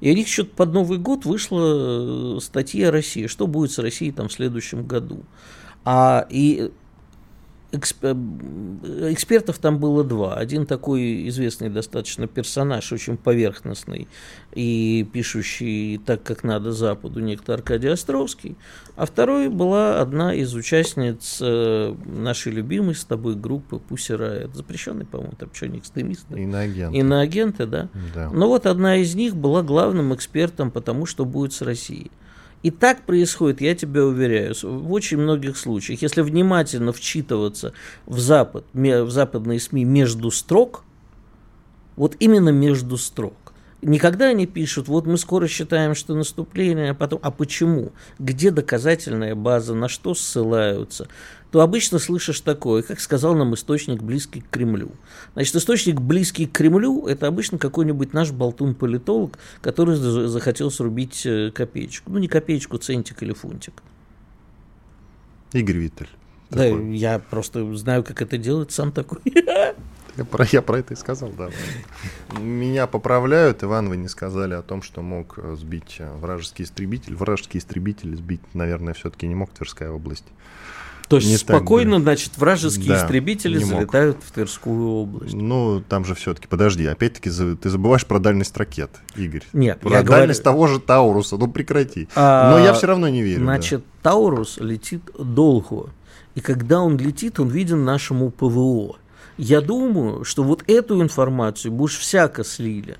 И 0.01 0.11
у 0.11 0.13
них 0.13 0.27
еще 0.27 0.43
под 0.43 0.73
Новый 0.73 0.97
год 0.97 1.23
вышла 1.23 2.35
э, 2.35 2.39
статья 2.41 2.89
о 2.89 2.91
России. 2.91 3.27
Что 3.27 3.47
будет 3.47 3.71
с 3.71 3.79
Россией 3.79 4.11
там 4.11 4.27
в 4.27 4.33
следующем 4.33 4.85
году? 4.85 5.23
А, 5.85 6.27
и 6.29 6.71
экспертов 7.71 9.59
там 9.59 9.79
было 9.79 10.03
два. 10.03 10.35
Один 10.35 10.65
такой 10.65 11.27
известный 11.29 11.69
достаточно 11.69 12.27
персонаж, 12.27 12.91
очень 12.91 13.17
поверхностный 13.17 14.07
и 14.53 15.07
пишущий 15.11 15.99
так, 15.99 16.23
как 16.23 16.43
надо 16.43 16.71
Западу, 16.71 17.19
некто 17.19 17.53
Аркадий 17.53 17.89
Островский. 17.89 18.57
А 18.95 19.05
второй 19.05 19.49
была 19.49 20.01
одна 20.01 20.33
из 20.33 20.53
участниц 20.55 21.39
э, 21.41 21.95
нашей 22.05 22.51
любимой 22.51 22.95
с 22.95 23.05
тобой 23.05 23.35
группы 23.35 23.79
Пусси 23.79 24.13
Райот, 24.13 24.55
запрещенной, 24.55 25.05
по-моему, 25.05 25.35
там 25.37 25.49
что, 25.53 25.67
не 25.67 25.79
экстремисты? 25.79 26.41
Иноагенты. 26.41 26.97
Иноагенты, 26.97 27.65
да? 27.65 27.89
да. 28.15 28.29
Но 28.31 28.47
вот 28.47 28.65
одна 28.65 28.97
из 28.97 29.15
них 29.15 29.35
была 29.35 29.61
главным 29.61 30.13
экспертом 30.13 30.71
по 30.71 30.81
тому, 30.81 31.05
что 31.05 31.25
будет 31.25 31.53
с 31.53 31.61
Россией. 31.61 32.11
И 32.61 32.71
так 32.71 33.05
происходит, 33.05 33.61
я 33.61 33.73
тебя 33.73 34.05
уверяю, 34.05 34.53
в 34.61 34.91
очень 34.91 35.17
многих 35.17 35.57
случаях. 35.57 36.01
Если 36.01 36.21
внимательно 36.21 36.91
вчитываться 36.91 37.73
в, 38.05 38.19
Запад, 38.19 38.65
в 38.73 39.09
западные 39.09 39.59
СМИ 39.59 39.85
между 39.85 40.29
строк, 40.29 40.83
вот 41.95 42.15
именно 42.19 42.49
между 42.49 42.97
строк, 42.97 43.33
Никогда 43.81 44.25
они 44.27 44.45
пишут, 44.45 44.89
вот 44.89 45.05
мы 45.05 45.17
скоро 45.17 45.47
считаем, 45.47 45.95
что 45.95 46.13
наступление, 46.13 46.91
а 46.91 46.93
потом, 46.93 47.19
а 47.23 47.31
почему? 47.31 47.93
Где 48.19 48.51
доказательная 48.51 49.35
база, 49.35 49.73
на 49.73 49.87
что 49.87 50.13
ссылаются? 50.13 51.07
То 51.51 51.61
обычно 51.61 51.97
слышишь 51.97 52.41
такое, 52.41 52.83
как 52.83 52.99
сказал 52.99 53.35
нам 53.35 53.55
источник, 53.55 54.03
близкий 54.03 54.41
к 54.41 54.49
Кремлю. 54.49 54.91
Значит, 55.33 55.55
источник, 55.55 56.01
близкий 56.01 56.45
к 56.45 56.51
Кремлю, 56.51 57.07
это 57.07 57.27
обычно 57.27 57.57
какой-нибудь 57.57 58.13
наш 58.13 58.31
болтун-политолог, 58.31 59.39
который 59.61 59.95
захотел 59.95 60.69
срубить 60.71 61.25
э, 61.25 61.49
копеечку. 61.51 62.11
Ну, 62.11 62.19
не 62.19 62.27
копеечку, 62.27 62.77
центик 62.77 63.23
или 63.23 63.33
фунтик. 63.33 63.81
Игорь 65.53 65.77
Виттель. 65.77 66.09
Да, 66.49 66.63
такой. 66.63 66.97
я 66.97 67.19
просто 67.19 67.75
знаю, 67.75 68.03
как 68.03 68.21
это 68.21 68.37
делать, 68.37 68.71
сам 68.71 68.91
такой. 68.91 69.19
Я 70.17 70.25
про, 70.25 70.45
я 70.51 70.61
про 70.61 70.79
это 70.79 70.93
и 70.93 70.97
сказал, 70.97 71.29
да. 71.29 71.49
Меня 72.37 72.87
поправляют. 72.87 73.63
Иван, 73.63 73.89
вы 73.89 73.97
не 73.97 74.07
сказали 74.07 74.53
о 74.53 74.61
том, 74.61 74.81
что 74.81 75.01
мог 75.01 75.37
э, 75.37 75.55
сбить 75.57 75.95
э, 75.99 76.11
вражеский 76.17 76.65
истребитель. 76.65 77.15
Вражеский 77.15 77.59
истребитель 77.59 78.15
сбить, 78.15 78.41
наверное, 78.53 78.93
все-таки 78.93 79.27
не 79.27 79.35
мог 79.35 79.49
Тверская 79.51 79.89
область. 79.89 80.25
То 81.09 81.15
есть 81.15 81.27
не 81.27 81.37
спокойно, 81.37 81.95
так, 81.95 82.03
значит, 82.03 82.37
вражеские 82.37 82.89
да, 82.89 83.03
истребители 83.03 83.57
залетают 83.57 84.17
мог. 84.17 84.25
в 84.25 84.31
Тверскую 84.31 84.89
область. 84.89 85.33
Ну, 85.33 85.81
там 85.81 86.05
же 86.05 86.13
все-таки, 86.13 86.47
подожди, 86.47 86.85
опять-таки 86.85 87.31
ты 87.31 87.69
забываешь 87.69 88.05
про 88.05 88.19
дальность 88.19 88.55
ракет, 88.55 88.91
Игорь. 89.15 89.43
Нет, 89.51 89.79
про 89.79 90.03
дальность 90.03 90.43
говорю... 90.43 90.57
того 90.57 90.67
же 90.67 90.79
Тауруса, 90.79 91.37
ну 91.37 91.47
прекрати. 91.47 92.07
А, 92.15 92.51
Но 92.51 92.63
я 92.63 92.73
все 92.73 92.85
равно 92.85 93.09
не 93.09 93.23
верю. 93.23 93.41
Значит, 93.41 93.79
да. 94.03 94.11
Таурус 94.11 94.57
летит 94.57 95.01
долго. 95.17 95.89
И 96.35 96.41
когда 96.41 96.79
он 96.79 96.97
летит, 96.97 97.39
он 97.39 97.49
виден 97.49 97.83
нашему 97.83 98.29
ПВО. 98.29 98.97
Я 99.39 99.61
думаю, 99.61 100.25
что 100.25 100.43
вот 100.43 100.65
эту 100.67 101.01
информацию 101.01 101.71
бы 101.71 101.85
уж 101.85 101.97
всяко 101.97 102.43
слили. 102.43 102.97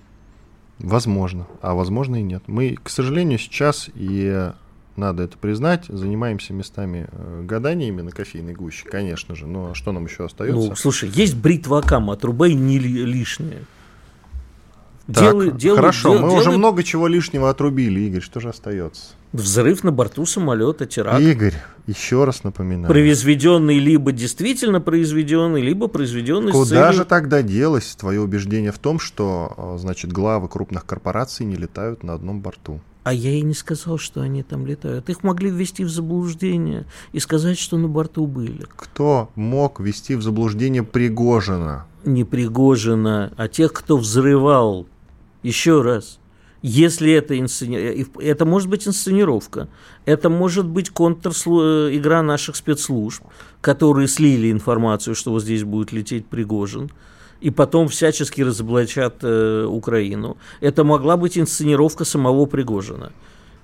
Возможно, 0.80 1.48
а 1.62 1.74
возможно 1.74 2.16
и 2.16 2.22
нет. 2.22 2.44
Мы, 2.48 2.78
к 2.82 2.90
сожалению, 2.90 3.38
сейчас, 3.38 3.90
и 3.94 4.52
надо 4.96 5.24
это 5.24 5.38
признать, 5.38 5.88
занимаемся 5.90 6.54
местами 6.54 7.10
э, 7.12 7.44
гаданиями 7.44 8.02
на 8.02 8.12
кофейной 8.12 8.54
гуще, 8.54 8.88
конечно 8.88 9.36
же. 9.36 9.48
Но 9.48 9.74
что 9.74 9.92
нам 9.92 10.06
еще 10.06 10.26
остается? 10.26 10.70
Ну, 10.70 10.76
слушай, 10.78 11.10
есть 11.10 11.36
бритва 11.36 11.80
Акама, 11.80 12.14
отрубай 12.14 12.54
не 12.54 12.80
лишнее. 12.80 13.66
Делай, 15.10 15.52
делай, 15.52 15.78
хорошо, 15.78 16.14
дел, 16.14 16.22
мы 16.22 16.30
делай... 16.30 16.42
уже 16.42 16.52
много 16.52 16.84
чего 16.84 17.08
лишнего 17.08 17.50
отрубили, 17.50 18.00
Игорь, 18.02 18.22
что 18.22 18.40
же 18.40 18.50
остается? 18.50 19.14
Взрыв 19.34 19.84
на 19.84 19.92
борту 19.92 20.26
самолета, 20.28 20.86
теракт. 20.86 21.20
Игорь, 21.20 21.56
еще 21.88 22.26
раз 22.26 22.44
напоминаю. 22.44 22.88
Произведенный 22.88 23.80
либо 23.80 24.12
действительно 24.12 24.82
произведенный, 24.82 25.62
либо 25.62 25.88
произведенный 25.88 26.52
Куда 26.52 26.66
с 26.66 26.70
целью... 26.70 26.94
же 26.94 27.06
тогда 27.06 27.42
делось 27.42 27.96
твое 27.96 28.22
убеждение 28.22 28.72
в 28.72 28.78
том, 28.78 29.00
что, 29.00 29.54
э, 29.58 29.78
значит, 29.80 30.12
главы 30.12 30.48
крупных 30.48 30.86
корпораций 30.86 31.46
не 31.46 31.56
летают 31.56 32.04
на 32.04 32.14
одном 32.14 32.42
борту? 32.42 32.80
А 33.04 33.14
я 33.14 33.32
и 33.32 33.42
не 33.42 33.56
сказал, 33.56 33.98
что 33.98 34.22
они 34.22 34.44
там 34.44 34.68
летают. 34.68 35.10
Их 35.10 35.24
могли 35.24 35.50
ввести 35.50 35.84
в 35.84 35.90
заблуждение 35.90 36.86
и 37.14 37.20
сказать, 37.20 37.58
что 37.58 37.78
на 37.78 37.88
борту 37.88 38.28
были. 38.28 38.68
Кто 38.76 39.32
мог 39.34 39.80
ввести 39.80 40.14
в 40.14 40.22
заблуждение 40.22 40.84
Пригожина? 40.84 41.86
Не 42.06 42.24
Пригожина, 42.24 43.34
а 43.36 43.48
тех, 43.48 43.74
кто 43.74 43.98
взрывал 43.98 44.88
еще 45.44 45.82
раз, 45.82 46.20
если 46.62 47.14
это 47.14 47.40
инсцени... 47.40 48.06
это 48.22 48.46
может 48.46 48.70
быть 48.70 48.88
инсценировка, 48.88 49.70
это 50.06 50.30
может 50.30 50.66
быть 50.66 50.90
контр-игра 50.90 52.22
наших 52.22 52.56
спецслужб, 52.56 53.24
которые 53.62 54.08
слили 54.08 54.52
информацию, 54.52 55.16
что 55.16 55.32
вот 55.32 55.44
здесь 55.44 55.64
будет 55.64 55.92
лететь 55.92 56.26
Пригожин, 56.26 56.92
и 57.40 57.50
потом 57.50 57.88
всячески 57.88 58.42
разоблачат 58.42 59.20
э, 59.22 59.66
Украину. 59.66 60.38
Это 60.60 60.84
могла 60.84 61.16
быть 61.16 61.38
инсценировка 61.38 62.04
самого 62.04 62.46
Пригожина. 62.46 63.14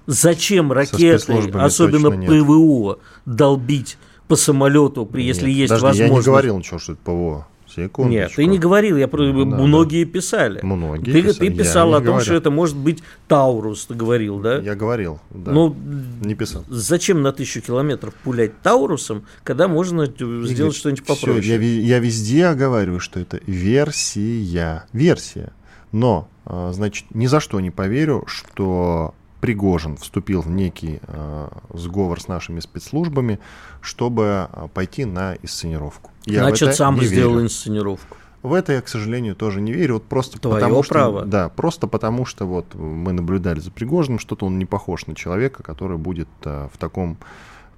Зачем 0.08 0.72
ракеты, 0.72 1.52
особенно 1.54 2.12
ПВО, 2.12 3.00
долбить 3.26 3.98
по 4.28 4.36
самолету, 4.36 5.06
при, 5.06 5.24
если 5.24 5.50
есть 5.50 5.74
Подожди, 5.74 6.04
возможность? 6.04 6.12
Я 6.12 6.18
не 6.18 6.24
говорил 6.24 6.58
ничего, 6.60 6.80
что 6.80 6.94
это 6.94 7.02
ПВО. 7.04 7.48
Секундочку. 7.76 8.10
Нет, 8.10 8.32
ты 8.36 8.46
не 8.46 8.58
говорил, 8.58 8.96
я 8.98 9.08
про... 9.08 9.26
Да, 9.26 9.44
многие 9.44 10.06
писали. 10.06 10.60
Многие 10.64 11.12
ты, 11.12 11.22
писали. 11.24 11.50
ты 11.50 11.56
писал 11.56 11.94
о 11.94 11.98
том, 11.98 12.06
говорю. 12.06 12.24
что 12.24 12.34
это 12.36 12.52
может 12.52 12.78
быть 12.78 13.04
Таурус, 13.28 13.86
ты 13.86 13.94
говорил, 13.94 14.40
да? 14.40 14.60
Я 14.60 14.76
говорил, 14.76 15.20
да. 15.30 15.52
Ну, 15.52 15.76
не 16.22 16.36
писал. 16.36 16.64
зачем 16.70 17.22
на 17.22 17.34
тысячу 17.34 17.62
километров 17.62 18.14
пулять 18.24 18.62
Таурусом, 18.62 19.26
когда 19.44 19.68
можно 19.68 20.04
э, 20.04 20.08
сделать 20.08 20.52
Игорь, 20.52 20.72
что-нибудь 20.72 21.06
попроще? 21.06 21.42
я, 21.42 21.58
я 21.58 22.00
везде 22.00 22.54
говорю, 22.54 23.00
что 23.00 23.20
это 23.20 23.40
версия. 23.46 24.86
Версия. 24.94 25.52
Но, 25.92 26.30
а, 26.46 26.72
значит, 26.74 27.06
ни 27.14 27.28
за 27.28 27.40
что 27.40 27.60
не 27.60 27.72
поверю, 27.72 28.24
что 28.28 29.14
Пригожин 29.46 29.98
вступил 29.98 30.42
в 30.42 30.50
некий 30.50 31.00
а, 31.04 31.50
сговор 31.74 32.20
с 32.20 32.28
нашими 32.28 32.60
спецслужбами, 32.60 33.40
чтобы 33.82 34.48
а, 34.52 34.68
пойти 34.74 35.06
на 35.06 35.36
инсценировку. 35.36 36.10
Я 36.26 36.42
Значит, 36.42 36.74
сам 36.76 37.00
сделал 37.04 37.34
верю. 37.36 37.46
инсценировку. 37.46 38.18
В 38.42 38.54
это 38.54 38.74
я, 38.74 38.82
к 38.82 38.88
сожалению, 38.88 39.36
тоже 39.36 39.62
не 39.62 39.72
верю. 39.72 39.96
Вот 39.96 40.06
просто 40.06 40.40
Твое 40.40 40.56
потому 40.62 40.82
что, 40.84 40.94
право. 40.94 41.26
да, 41.26 41.50
просто 41.50 41.88
потому 41.88 42.26
что 42.26 42.46
вот 42.46 42.74
мы 42.74 43.12
наблюдали 43.12 43.60
за 43.60 43.70
Пригожиным, 43.72 44.18
что-то 44.20 44.46
он 44.48 44.58
не 44.60 44.66
похож 44.66 45.06
на 45.08 45.16
человека, 45.16 45.62
который 45.64 45.98
будет 45.98 46.28
а, 46.44 46.68
в 46.74 46.78
таком, 46.78 47.18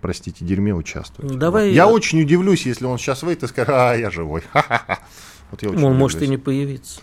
простите, 0.02 0.46
дерьме 0.46 0.74
участвовать. 0.74 1.32
Ну, 1.32 1.38
давай 1.38 1.68
Вот. 1.70 1.76
Я 1.76 1.88
очень 1.88 2.22
удивлюсь, 2.22 2.66
если 2.66 2.86
он 2.86 2.98
сейчас 2.98 3.24
выйдет 3.24 3.44
и 3.44 3.48
скажет, 3.48 3.70
а 3.74 3.94
я 3.94 4.10
живой. 4.10 4.44
Ха-ха-ха». 4.54 5.00
Вот 5.52 5.64
я 5.64 5.70
очень 5.70 5.84
Он 5.86 5.96
может 5.98 6.16
и 6.22 6.24
удивлюсь. 6.26 6.30
не 6.40 6.44
появиться. 6.44 7.02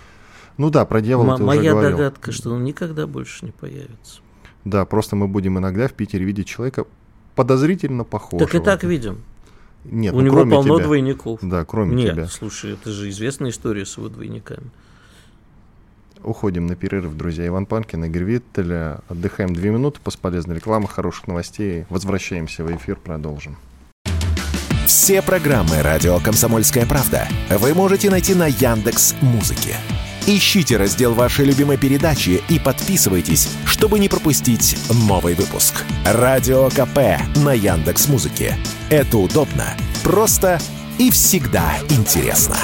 Ну 0.58 0.70
да, 0.70 0.84
про 0.84 1.00
дьявола 1.00 1.30
М- 1.32 1.36
ты 1.38 1.42
уже 1.44 1.56
моя 1.56 1.70
говорил. 1.72 1.96
догадка, 1.96 2.30
что 2.32 2.50
он 2.50 2.62
никогда 2.64 3.06
больше 3.06 3.44
не 3.46 3.52
появится. 3.52 4.20
Да, 4.64 4.84
просто 4.84 5.16
мы 5.16 5.28
будем 5.28 5.58
иногда 5.58 5.88
в 5.88 5.92
Питере 5.92 6.24
видеть 6.24 6.46
человека 6.46 6.86
подозрительно 7.34 8.04
похожего. 8.04 8.46
Так 8.46 8.54
и 8.54 8.64
так 8.64 8.84
видим. 8.84 9.22
Нет, 9.84 10.14
У 10.14 10.16
ну, 10.16 10.22
него 10.22 10.36
кроме 10.36 10.52
полно 10.52 10.76
тебя. 10.76 10.84
двойников. 10.86 11.40
Да, 11.42 11.64
кроме 11.64 11.94
Нет, 11.94 12.14
тебя. 12.14 12.26
слушай, 12.26 12.72
это 12.72 12.90
же 12.90 13.10
известная 13.10 13.50
история 13.50 13.84
с 13.84 13.98
его 13.98 14.08
двойниками. 14.08 14.70
Уходим 16.22 16.66
на 16.66 16.74
перерыв, 16.74 17.14
друзья. 17.14 17.46
Иван 17.46 17.66
Панкин, 17.66 18.04
Игорь 18.06 18.24
Виттель. 18.24 18.72
Отдыхаем 19.08 19.52
две 19.52 19.70
минуты 19.70 20.00
после 20.02 20.20
полезной 20.20 20.56
рекламы, 20.56 20.88
хороших 20.88 21.28
новостей. 21.28 21.84
Возвращаемся 21.90 22.64
в 22.64 22.74
эфир, 22.74 22.96
продолжим. 22.96 23.58
Все 24.86 25.20
программы 25.20 25.82
радио 25.82 26.18
Комсомольская 26.20 26.86
правда 26.86 27.28
вы 27.50 27.74
можете 27.74 28.10
найти 28.10 28.34
на 28.34 28.46
Яндекс 28.46 29.14
Музыке. 29.20 29.76
Ищите 30.27 30.79
раздел 30.79 31.12
вашей 31.12 31.45
любимой 31.45 31.77
передачи 31.77 32.43
и 32.49 32.59
подписывайтесь, 32.59 33.47
чтобы 33.66 33.99
не 33.99 34.09
пропустить 34.09 34.75
новый 35.07 35.35
выпуск. 35.35 35.85
Радио 36.07 36.70
КП 36.70 37.20
на 37.37 37.53
Яндекс 37.53 38.09
Музыке. 38.09 38.57
Это 38.89 39.18
удобно, 39.18 39.77
просто 40.03 40.59
и 40.99 41.11
всегда 41.11 41.75
интересно. 41.91 42.57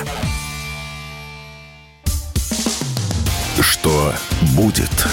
Что 3.60 4.14
будет? 4.56 5.06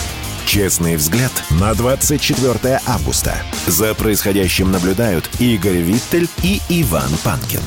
Честный 0.46 0.96
взгляд 0.96 1.34
на 1.50 1.74
24 1.74 2.80
августа. 2.86 3.36
За 3.66 3.94
происходящим 3.94 4.72
наблюдают 4.72 5.30
Игорь 5.40 5.82
Виттель 5.82 6.30
и 6.44 6.62
Иван 6.70 7.12
Панкин. 7.26 7.60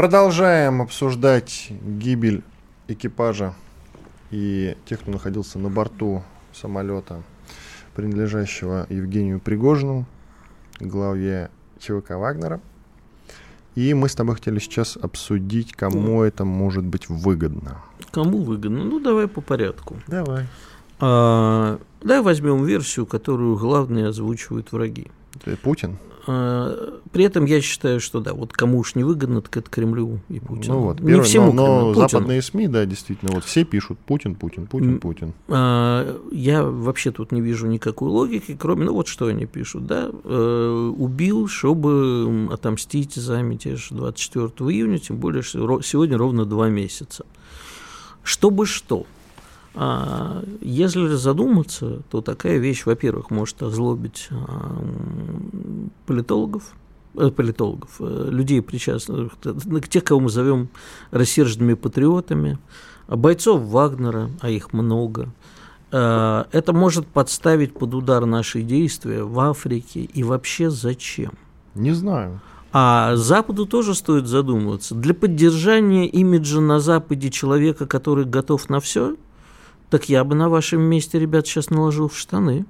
Продолжаем 0.00 0.80
обсуждать 0.80 1.70
гибель 1.82 2.42
экипажа 2.88 3.52
и 4.30 4.74
тех, 4.86 5.00
кто 5.00 5.10
находился 5.10 5.58
на 5.58 5.68
борту 5.68 6.22
самолета, 6.54 7.22
принадлежащего 7.94 8.86
Евгению 8.88 9.40
Пригожину, 9.40 10.06
главе 10.80 11.50
ЧВК 11.80 12.12
Вагнера. 12.12 12.62
И 13.74 13.92
мы 13.92 14.08
с 14.08 14.14
тобой 14.14 14.36
хотели 14.36 14.58
сейчас 14.58 14.96
обсудить, 14.96 15.74
кому 15.74 16.22
это 16.22 16.46
может 16.46 16.86
быть 16.86 17.10
выгодно. 17.10 17.82
Кому 18.10 18.38
выгодно? 18.38 18.84
Ну, 18.84 19.00
давай 19.00 19.28
по 19.28 19.42
порядку. 19.42 19.98
Давай. 20.06 20.46
А, 20.98 21.78
давай 22.00 22.22
возьмем 22.22 22.64
версию, 22.64 23.04
которую 23.04 23.58
главные 23.58 24.06
озвучивают 24.06 24.72
враги. 24.72 25.08
Путин? 25.62 25.98
А, 26.26 26.98
При 27.12 27.24
этом 27.24 27.44
я 27.44 27.60
считаю, 27.60 28.00
что 28.00 28.20
да, 28.20 28.34
вот 28.34 28.52
кому 28.52 28.78
уж 28.78 28.94
не 28.94 29.04
выгодно, 29.04 29.40
так 29.42 29.56
это 29.56 29.70
Кремлю 29.70 30.20
и 30.28 30.38
Путину. 30.40 30.74
Ну 30.74 30.80
вот, 30.82 31.00
не 31.00 31.06
первый- 31.08 31.24
всему 31.24 31.52
но, 31.52 31.66
но 31.66 31.86
Путину. 31.94 32.08
западные 32.08 32.42
СМИ, 32.42 32.68
да, 32.68 32.84
действительно, 32.86 33.32
вот 33.34 33.44
все 33.44 33.64
пишут 33.64 33.98
Путин, 33.98 34.34
Путин, 34.34 34.66
Путин. 34.66 35.00
Путин. 35.00 35.32
А, 35.48 36.18
Я 36.32 36.62
вообще 36.64 37.10
тут 37.10 37.32
не 37.32 37.40
вижу 37.40 37.66
никакой 37.66 38.08
логики, 38.10 38.56
кроме, 38.58 38.84
ну 38.84 38.94
вот 38.94 39.08
что 39.08 39.26
они 39.26 39.46
пишут, 39.46 39.86
да, 39.86 40.10
э, 40.24 40.92
убил, 40.96 41.48
чтобы 41.48 42.48
отомстить 42.52 43.14
за 43.14 43.42
мятеж 43.42 43.88
24 43.90 44.70
июня, 44.70 44.98
тем 44.98 45.16
более, 45.16 45.42
что 45.42 45.80
сегодня 45.82 46.16
ровно 46.18 46.44
два 46.44 46.68
месяца. 46.68 47.24
Чтобы 48.22 48.66
что? 48.66 49.06
А, 49.74 50.42
Если 50.60 51.06
задуматься, 51.14 52.02
то 52.10 52.20
такая 52.20 52.58
вещь, 52.58 52.86
во-первых, 52.86 53.30
может 53.30 53.62
озлобить 53.62 54.28
а, 54.30 54.82
политологов, 56.06 56.74
э, 57.14 57.30
политологов, 57.30 57.96
э, 58.00 58.28
людей, 58.30 58.62
причастных, 58.62 59.32
к 59.38 59.88
тех, 59.88 60.04
кого 60.04 60.20
мы 60.20 60.28
зовем 60.28 60.68
рассерженными 61.12 61.74
патриотами, 61.74 62.58
а 63.06 63.16
бойцов 63.16 63.62
Вагнера, 63.62 64.30
а 64.40 64.50
их 64.50 64.72
много. 64.72 65.28
Э, 65.92 66.44
Это 66.52 66.72
может 66.72 67.06
подставить 67.06 67.74
под 67.74 67.94
удар 67.94 68.26
наши 68.26 68.62
действия 68.62 69.22
в 69.22 69.38
Африке 69.38 70.00
и 70.02 70.22
вообще 70.24 70.70
зачем? 70.70 71.32
Не 71.74 71.92
знаю. 71.92 72.40
А 72.72 73.16
Западу 73.16 73.66
тоже 73.66 73.94
стоит 73.94 74.26
задумываться. 74.26 74.94
Для 74.94 75.12
поддержания 75.12 76.06
имиджа 76.06 76.60
на 76.60 76.78
Западе 76.78 77.30
человека, 77.30 77.86
который 77.86 78.24
готов 78.24 78.68
на 78.68 78.78
все, 78.78 79.16
так 79.90 80.08
я 80.08 80.24
бы 80.24 80.34
на 80.34 80.48
вашем 80.48 80.80
месте, 80.82 81.18
ребят, 81.18 81.46
сейчас 81.46 81.70
наложил 81.70 82.08
в 82.08 82.16
штаны. 82.16 82.64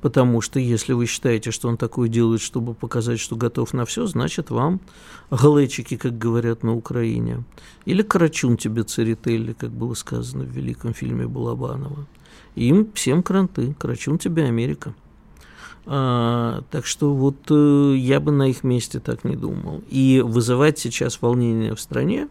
Потому 0.00 0.40
что 0.40 0.60
если 0.60 0.92
вы 0.92 1.06
считаете, 1.06 1.50
что 1.50 1.68
он 1.68 1.76
такое 1.76 2.08
делает, 2.08 2.40
чтобы 2.40 2.74
показать, 2.74 3.18
что 3.18 3.34
готов 3.34 3.72
на 3.72 3.84
все, 3.84 4.06
значит 4.06 4.50
вам 4.50 4.80
галечики, 5.28 5.96
как 5.96 6.16
говорят 6.16 6.62
на 6.62 6.74
Украине. 6.76 7.42
Или 7.84 8.02
карачун 8.02 8.56
тебе 8.56 8.84
церетели, 8.84 9.54
как 9.54 9.70
было 9.70 9.94
сказано 9.94 10.44
в 10.44 10.50
великом 10.50 10.94
фильме 10.94 11.26
Балабанова. 11.26 12.06
Им 12.54 12.92
всем 12.94 13.24
кранты. 13.24 13.74
Карачун 13.78 14.18
тебе 14.18 14.44
Америка. 14.44 14.94
А, 15.86 16.62
так 16.70 16.86
что 16.86 17.14
вот 17.14 17.36
э, 17.50 17.94
я 17.96 18.20
бы 18.20 18.30
на 18.30 18.50
их 18.50 18.62
месте 18.62 19.00
так 19.00 19.24
не 19.24 19.34
думал. 19.34 19.82
И 19.88 20.22
вызывать 20.24 20.78
сейчас 20.78 21.20
волнение 21.22 21.74
в 21.74 21.80
стране, 21.80 22.28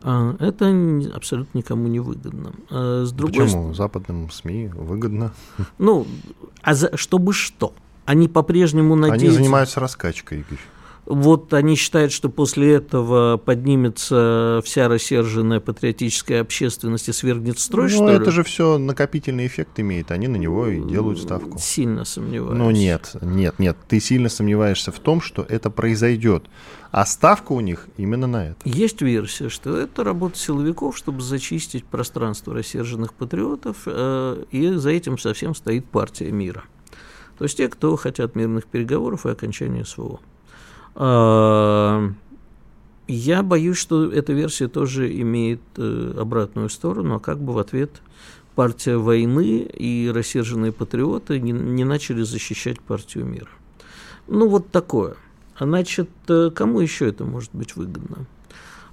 это 0.00 0.64
н- 0.66 1.10
абсолютно 1.14 1.58
никому 1.58 1.88
не 1.88 2.00
выгодно. 2.00 2.52
А, 2.70 3.04
с 3.04 3.12
другой 3.12 3.44
Почему 3.46 3.74
западным 3.74 4.30
СМИ 4.30 4.68
выгодно? 4.74 5.32
ну, 5.78 6.06
а 6.62 6.74
за, 6.74 6.96
чтобы 6.96 7.32
что? 7.32 7.72
Они 8.04 8.28
по-прежнему 8.28 8.94
Они 8.94 9.02
надеются... 9.10 9.38
занимаются 9.38 9.80
раскачкой, 9.80 10.40
Игорь. 10.40 10.58
Вот 11.08 11.54
они 11.54 11.74
считают, 11.74 12.12
что 12.12 12.28
после 12.28 12.74
этого 12.74 13.38
поднимется 13.38 14.60
вся 14.62 14.88
рассерженная 14.88 15.58
патриотическая 15.58 16.42
общественность 16.42 17.08
и 17.08 17.12
свергнет 17.12 17.58
строй, 17.58 17.84
ну, 17.84 17.96
что 17.96 18.08
ли? 18.10 18.14
это 18.16 18.30
же 18.30 18.44
все 18.44 18.76
накопительный 18.76 19.46
эффект 19.46 19.80
имеет. 19.80 20.10
Они 20.10 20.28
на 20.28 20.36
него 20.36 20.66
и 20.66 20.82
делают 20.82 21.18
ставку. 21.18 21.58
Сильно 21.58 22.04
сомневаюсь. 22.04 22.58
Ну 22.58 22.70
нет, 22.70 23.16
нет, 23.22 23.58
нет. 23.58 23.78
Ты 23.88 24.00
сильно 24.00 24.28
сомневаешься 24.28 24.92
в 24.92 24.98
том, 24.98 25.22
что 25.22 25.46
это 25.48 25.70
произойдет. 25.70 26.44
А 26.90 27.06
ставка 27.06 27.52
у 27.52 27.60
них 27.60 27.88
именно 27.96 28.26
на 28.26 28.48
это. 28.48 28.58
Есть 28.64 29.00
версия, 29.00 29.48
что 29.48 29.78
это 29.78 30.04
работа 30.04 30.36
силовиков, 30.36 30.94
чтобы 30.94 31.22
зачистить 31.22 31.86
пространство 31.86 32.52
рассерженных 32.52 33.14
патриотов, 33.14 33.78
э, 33.86 34.44
и 34.50 34.72
за 34.72 34.90
этим 34.90 35.16
совсем 35.16 35.54
стоит 35.54 35.86
партия 35.86 36.30
мира. 36.30 36.64
То 37.38 37.44
есть 37.44 37.56
те, 37.56 37.68
кто 37.68 37.96
хотят 37.96 38.34
мирных 38.34 38.66
переговоров 38.66 39.24
и 39.24 39.30
окончания 39.30 39.86
СВО. 39.86 40.20
А, 40.94 42.10
Я 43.06 43.42
боюсь, 43.42 43.78
что 43.78 44.10
эта 44.10 44.32
версия 44.32 44.68
тоже 44.68 45.10
имеет 45.20 45.60
э, 45.76 46.14
обратную 46.18 46.68
сторону, 46.68 47.16
а 47.16 47.20
как 47.20 47.40
бы 47.40 47.52
в 47.52 47.58
ответ 47.58 48.02
партия 48.54 48.96
войны 48.96 49.60
и 49.62 50.10
рассерженные 50.12 50.72
патриоты 50.72 51.40
не, 51.40 51.52
не 51.52 51.84
начали 51.84 52.22
защищать 52.22 52.80
партию 52.80 53.24
мира. 53.24 53.48
Ну, 54.26 54.48
вот 54.48 54.70
такое. 54.70 55.16
А 55.56 55.64
Значит, 55.64 56.10
э, 56.28 56.50
кому 56.54 56.80
еще 56.80 57.08
это 57.08 57.24
может 57.24 57.50
быть 57.52 57.76
выгодно? 57.76 58.26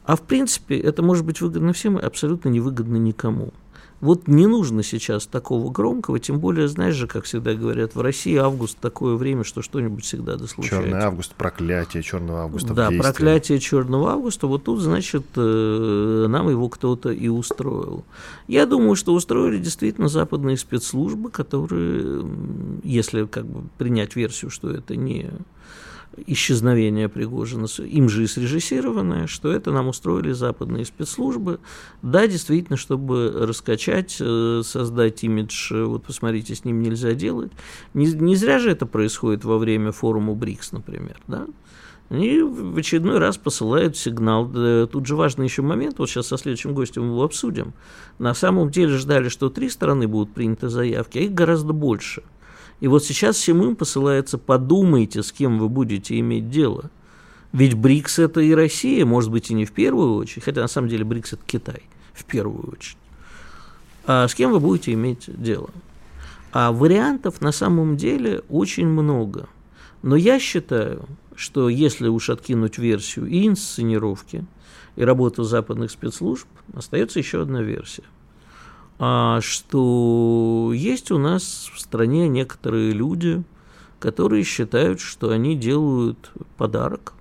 А 0.05 0.15
в 0.15 0.21
принципе, 0.21 0.77
это 0.77 1.01
может 1.01 1.25
быть 1.25 1.41
выгодно 1.41 1.73
всем 1.73 1.97
и 1.97 2.03
абсолютно 2.03 2.49
невыгодно 2.49 2.97
никому. 2.97 3.53
Вот 4.05 4.27
не 4.27 4.45
нужно 4.45 4.83
сейчас 4.83 5.25
такого 5.25 5.71
громкого, 5.71 6.19
тем 6.19 6.39
более, 6.39 6.67
знаешь 6.67 6.93
же, 6.93 7.07
как 7.07 7.25
всегда 7.25 7.55
говорят, 7.55 7.95
в 7.95 8.01
России 8.01 8.35
август 8.35 8.77
такое 8.77 9.15
время, 9.15 9.43
что 9.43 9.63
что-нибудь 9.63 10.03
всегда 10.03 10.35
да 10.35 10.45
случается. 10.45 10.87
Черный 10.87 11.03
август, 11.03 11.33
проклятие 11.33 12.03
черного 12.03 12.43
августа. 12.43 12.75
Да, 12.75 12.91
проклятие 12.91 13.59
черного 13.59 14.11
августа. 14.11 14.45
Вот 14.45 14.65
тут, 14.65 14.79
значит, 14.79 15.25
э, 15.35 16.25
нам 16.29 16.49
его 16.49 16.69
кто-то 16.69 17.09
и 17.09 17.27
устроил. 17.29 18.05
Я 18.47 18.67
думаю, 18.67 18.95
что 18.95 19.11
устроили 19.11 19.57
действительно 19.57 20.07
западные 20.07 20.57
спецслужбы, 20.57 21.31
которые, 21.31 22.23
если 22.83 23.25
как 23.25 23.47
бы 23.47 23.67
принять 23.79 24.15
версию, 24.15 24.51
что 24.51 24.69
это 24.69 24.95
не 24.95 25.31
исчезновения 26.27 27.09
Пригожина, 27.09 27.67
им 27.79 28.09
же 28.09 28.23
и 28.23 28.27
срежиссированное, 28.27 29.27
что 29.27 29.51
это 29.51 29.71
нам 29.71 29.87
устроили 29.87 30.31
западные 30.31 30.85
спецслужбы. 30.85 31.59
Да, 32.01 32.27
действительно, 32.27 32.77
чтобы 32.77 33.31
раскачать, 33.31 34.17
э, 34.19 34.61
создать 34.63 35.23
имидж, 35.23 35.73
э, 35.73 35.83
вот 35.83 36.05
посмотрите, 36.05 36.55
с 36.55 36.65
ним 36.65 36.81
нельзя 36.81 37.13
делать. 37.13 37.51
Не, 37.93 38.07
не 38.07 38.35
зря 38.35 38.59
же 38.59 38.71
это 38.71 38.85
происходит 38.85 39.43
во 39.43 39.57
время 39.57 39.91
форума 39.91 40.33
БРИКС, 40.33 40.71
например, 40.71 41.17
да? 41.27 41.47
Они 42.09 42.39
в 42.41 42.77
очередной 42.77 43.17
раз 43.17 43.35
посылают 43.37 43.97
сигнал. 43.97 44.47
Тут 44.87 45.07
же 45.07 45.15
важный 45.15 45.45
еще 45.45 45.63
момент, 45.63 45.97
вот 45.97 46.07
сейчас 46.07 46.27
со 46.27 46.37
следующим 46.37 46.75
гостем 46.75 47.03
его 47.09 47.23
обсудим. 47.23 47.73
На 48.19 48.35
самом 48.35 48.69
деле 48.69 48.95
ждали, 48.95 49.27
что 49.27 49.49
три 49.49 49.69
стороны 49.69 50.07
будут 50.07 50.31
приняты 50.31 50.69
заявки, 50.69 51.17
а 51.17 51.21
их 51.21 51.33
гораздо 51.33 51.73
больше– 51.73 52.21
и 52.79 52.87
вот 52.87 53.03
сейчас 53.03 53.37
всем 53.37 53.63
им 53.63 53.75
посылается 53.75 54.37
«подумайте, 54.37 55.23
с 55.23 55.31
кем 55.31 55.59
вы 55.59 55.69
будете 55.69 56.19
иметь 56.19 56.49
дело». 56.49 56.91
Ведь 57.53 57.73
БРИКС– 57.73 58.19
это 58.19 58.41
и 58.41 58.53
Россия, 58.53 59.05
может 59.05 59.31
быть, 59.31 59.49
и 59.49 59.53
не 59.53 59.63
в 59.63 59.71
первую 59.71 60.15
очередь, 60.15 60.43
хотя 60.43 60.61
на 60.61 60.67
самом 60.67 60.89
деле 60.89 61.05
БРИКС– 61.05 61.33
это 61.33 61.43
Китай 61.45 61.83
в 62.13 62.25
первую 62.25 62.73
очередь. 62.73 62.97
А 64.05 64.27
с 64.27 64.35
кем 64.35 64.51
вы 64.51 64.59
будете 64.59 64.91
иметь 64.91 65.23
дело? 65.27 65.69
А 66.51 66.73
вариантов 66.73 67.39
на 67.41 67.53
самом 67.53 67.95
деле 67.95 68.43
очень 68.49 68.87
много. 68.87 69.47
Но 70.01 70.17
я 70.17 70.37
считаю, 70.37 71.05
что 71.35 71.69
если 71.69 72.09
уж 72.09 72.29
откинуть 72.29 72.77
версию 72.77 73.27
и 73.27 73.47
инсценировки, 73.47 74.45
и 74.97 75.03
работу 75.03 75.43
западных 75.43 75.91
спецслужб, 75.91 76.47
остается 76.73 77.19
еще 77.19 77.41
одна 77.41 77.61
версия 77.61 78.03
что 78.97 80.71
есть 80.73 81.11
у 81.11 81.17
нас 81.17 81.69
в 81.73 81.79
стране 81.79 82.27
некоторые 82.29 82.91
люди, 82.91 83.43
которые 83.99 84.43
считают, 84.43 84.99
что 84.99 85.31
они 85.31 85.55
делают 85.55 86.31
подарок, 86.57 87.13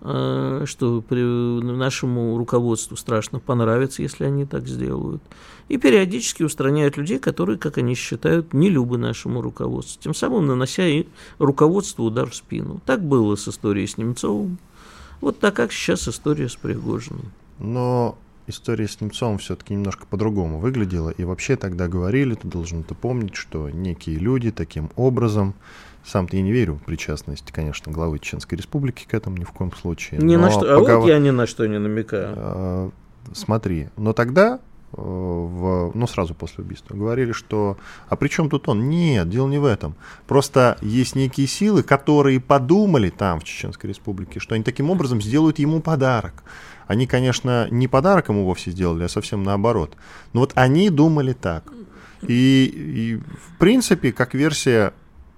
а, 0.00 0.64
что 0.66 1.04
нашему 1.10 2.36
руководству 2.36 2.96
страшно 2.96 3.38
понравится, 3.38 4.02
если 4.02 4.24
они 4.24 4.44
так 4.44 4.66
сделают. 4.66 5.22
И 5.68 5.78
периодически 5.78 6.42
устраняют 6.42 6.96
людей, 6.96 7.20
которые, 7.20 7.56
как 7.56 7.78
они 7.78 7.94
считают, 7.94 8.52
не 8.52 8.68
любы 8.68 8.98
нашему 8.98 9.42
руководству, 9.42 10.02
тем 10.02 10.12
самым 10.12 10.46
нанося 10.46 10.84
и 10.84 11.06
руководству 11.38 12.04
удар 12.04 12.28
в 12.28 12.34
спину. 12.34 12.80
Так 12.84 13.04
было 13.04 13.36
с 13.36 13.46
историей 13.46 13.86
с 13.86 13.96
Немцовым, 13.96 14.58
вот 15.20 15.38
так 15.38 15.54
как 15.54 15.70
сейчас 15.70 16.08
история 16.08 16.48
с 16.48 16.56
Пригожиным. 16.56 17.30
Но 17.60 18.18
история 18.46 18.88
с 18.88 19.00
Немцовым 19.00 19.38
все-таки 19.38 19.74
немножко 19.74 20.06
по-другому 20.06 20.58
выглядела. 20.58 21.10
И 21.10 21.24
вообще 21.24 21.56
тогда 21.56 21.88
говорили, 21.88 22.34
ты 22.34 22.48
должен 22.48 22.80
это 22.80 22.94
помнить, 22.94 23.34
что 23.34 23.70
некие 23.70 24.16
люди 24.16 24.50
таким 24.50 24.90
образом 24.96 25.54
сам-то 26.04 26.36
я 26.36 26.42
не 26.42 26.52
верю 26.52 26.74
в 26.74 26.82
причастность, 26.82 27.52
конечно, 27.52 27.92
главы 27.92 28.18
Чеченской 28.18 28.58
Республики 28.58 29.06
к 29.06 29.14
этому 29.14 29.36
ни 29.36 29.44
в 29.44 29.52
коем 29.52 29.72
случае. 29.72 30.20
Ни 30.20 30.36
на 30.36 30.50
что, 30.50 30.74
а 30.74 30.78
вот 30.78 31.06
я 31.06 31.18
ни 31.18 31.30
на 31.30 31.46
что 31.46 31.66
не 31.66 31.78
намекаю. 31.78 32.34
А, 32.36 32.90
смотри, 33.32 33.88
но 33.96 34.12
тогда, 34.12 34.58
э, 34.92 34.96
в, 34.96 35.92
ну, 35.94 36.06
сразу 36.08 36.34
после 36.34 36.64
убийства, 36.64 36.96
говорили, 36.96 37.30
что 37.30 37.76
а 38.08 38.16
при 38.16 38.28
чем 38.28 38.50
тут 38.50 38.68
он? 38.68 38.88
Нет, 38.88 39.28
дело 39.28 39.48
не 39.48 39.58
в 39.58 39.64
этом. 39.64 39.94
Просто 40.26 40.76
есть 40.80 41.14
некие 41.14 41.46
силы, 41.46 41.84
которые 41.84 42.40
подумали 42.40 43.10
там, 43.10 43.38
в 43.38 43.44
Чеченской 43.44 43.88
Республике, 43.88 44.40
что 44.40 44.56
они 44.56 44.64
таким 44.64 44.90
образом 44.90 45.22
сделают 45.22 45.60
ему 45.60 45.80
подарок. 45.80 46.42
Они, 46.92 47.06
конечно, 47.06 47.68
не 47.70 47.88
подарок 47.88 48.28
ему 48.28 48.44
вовсе 48.44 48.70
сделали, 48.70 49.04
а 49.04 49.08
совсем 49.08 49.42
наоборот. 49.44 49.96
Но 50.34 50.40
вот 50.40 50.52
они 50.56 50.90
думали 50.90 51.32
так. 51.32 51.72
И, 52.20 52.66
и 52.66 53.16
в 53.16 53.58
принципе, 53.58 54.12
как 54.12 54.34
версия, 54.34 54.92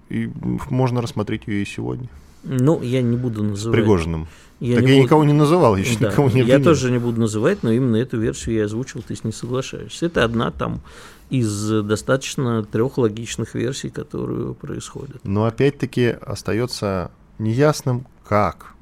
и 0.09 0.29
можно 0.69 1.01
рассмотреть 1.01 1.47
ее 1.47 1.61
и 1.61 1.65
сегодня. 1.65 2.09
Ну, 2.43 2.81
я 2.81 3.01
не 3.01 3.15
буду 3.15 3.41
называть. 3.41 3.73
С 3.73 3.81
Пригожиным. 3.81 4.27
Я 4.59 4.75
так 4.75 4.83
я 4.83 4.95
буду... 4.95 5.03
никого 5.03 5.23
не 5.23 5.31
называл, 5.31 5.77
еще 5.77 5.97
да, 5.97 6.09
никого 6.09 6.27
не 6.27 6.41
обвинил. 6.41 6.59
Я 6.59 6.61
тоже 6.61 6.91
не 6.91 6.99
буду 6.99 7.21
называть, 7.21 7.63
но 7.63 7.71
именно 7.71 7.95
эту 7.95 8.19
версию 8.19 8.55
я 8.55 8.65
озвучил, 8.65 9.01
ты 9.01 9.15
с 9.15 9.23
ней 9.23 9.31
соглашаешься. 9.31 10.07
Это 10.07 10.25
одна 10.25 10.51
там 10.51 10.81
из 11.29 11.69
достаточно 11.83 12.65
трех 12.65 12.97
логичных 12.97 13.55
версий, 13.55 13.89
которые 13.89 14.53
происходят. 14.55 15.21
Но 15.23 15.45
опять-таки 15.45 16.07
остается 16.07 17.11
неясным, 17.39 18.07
как. 18.27 18.73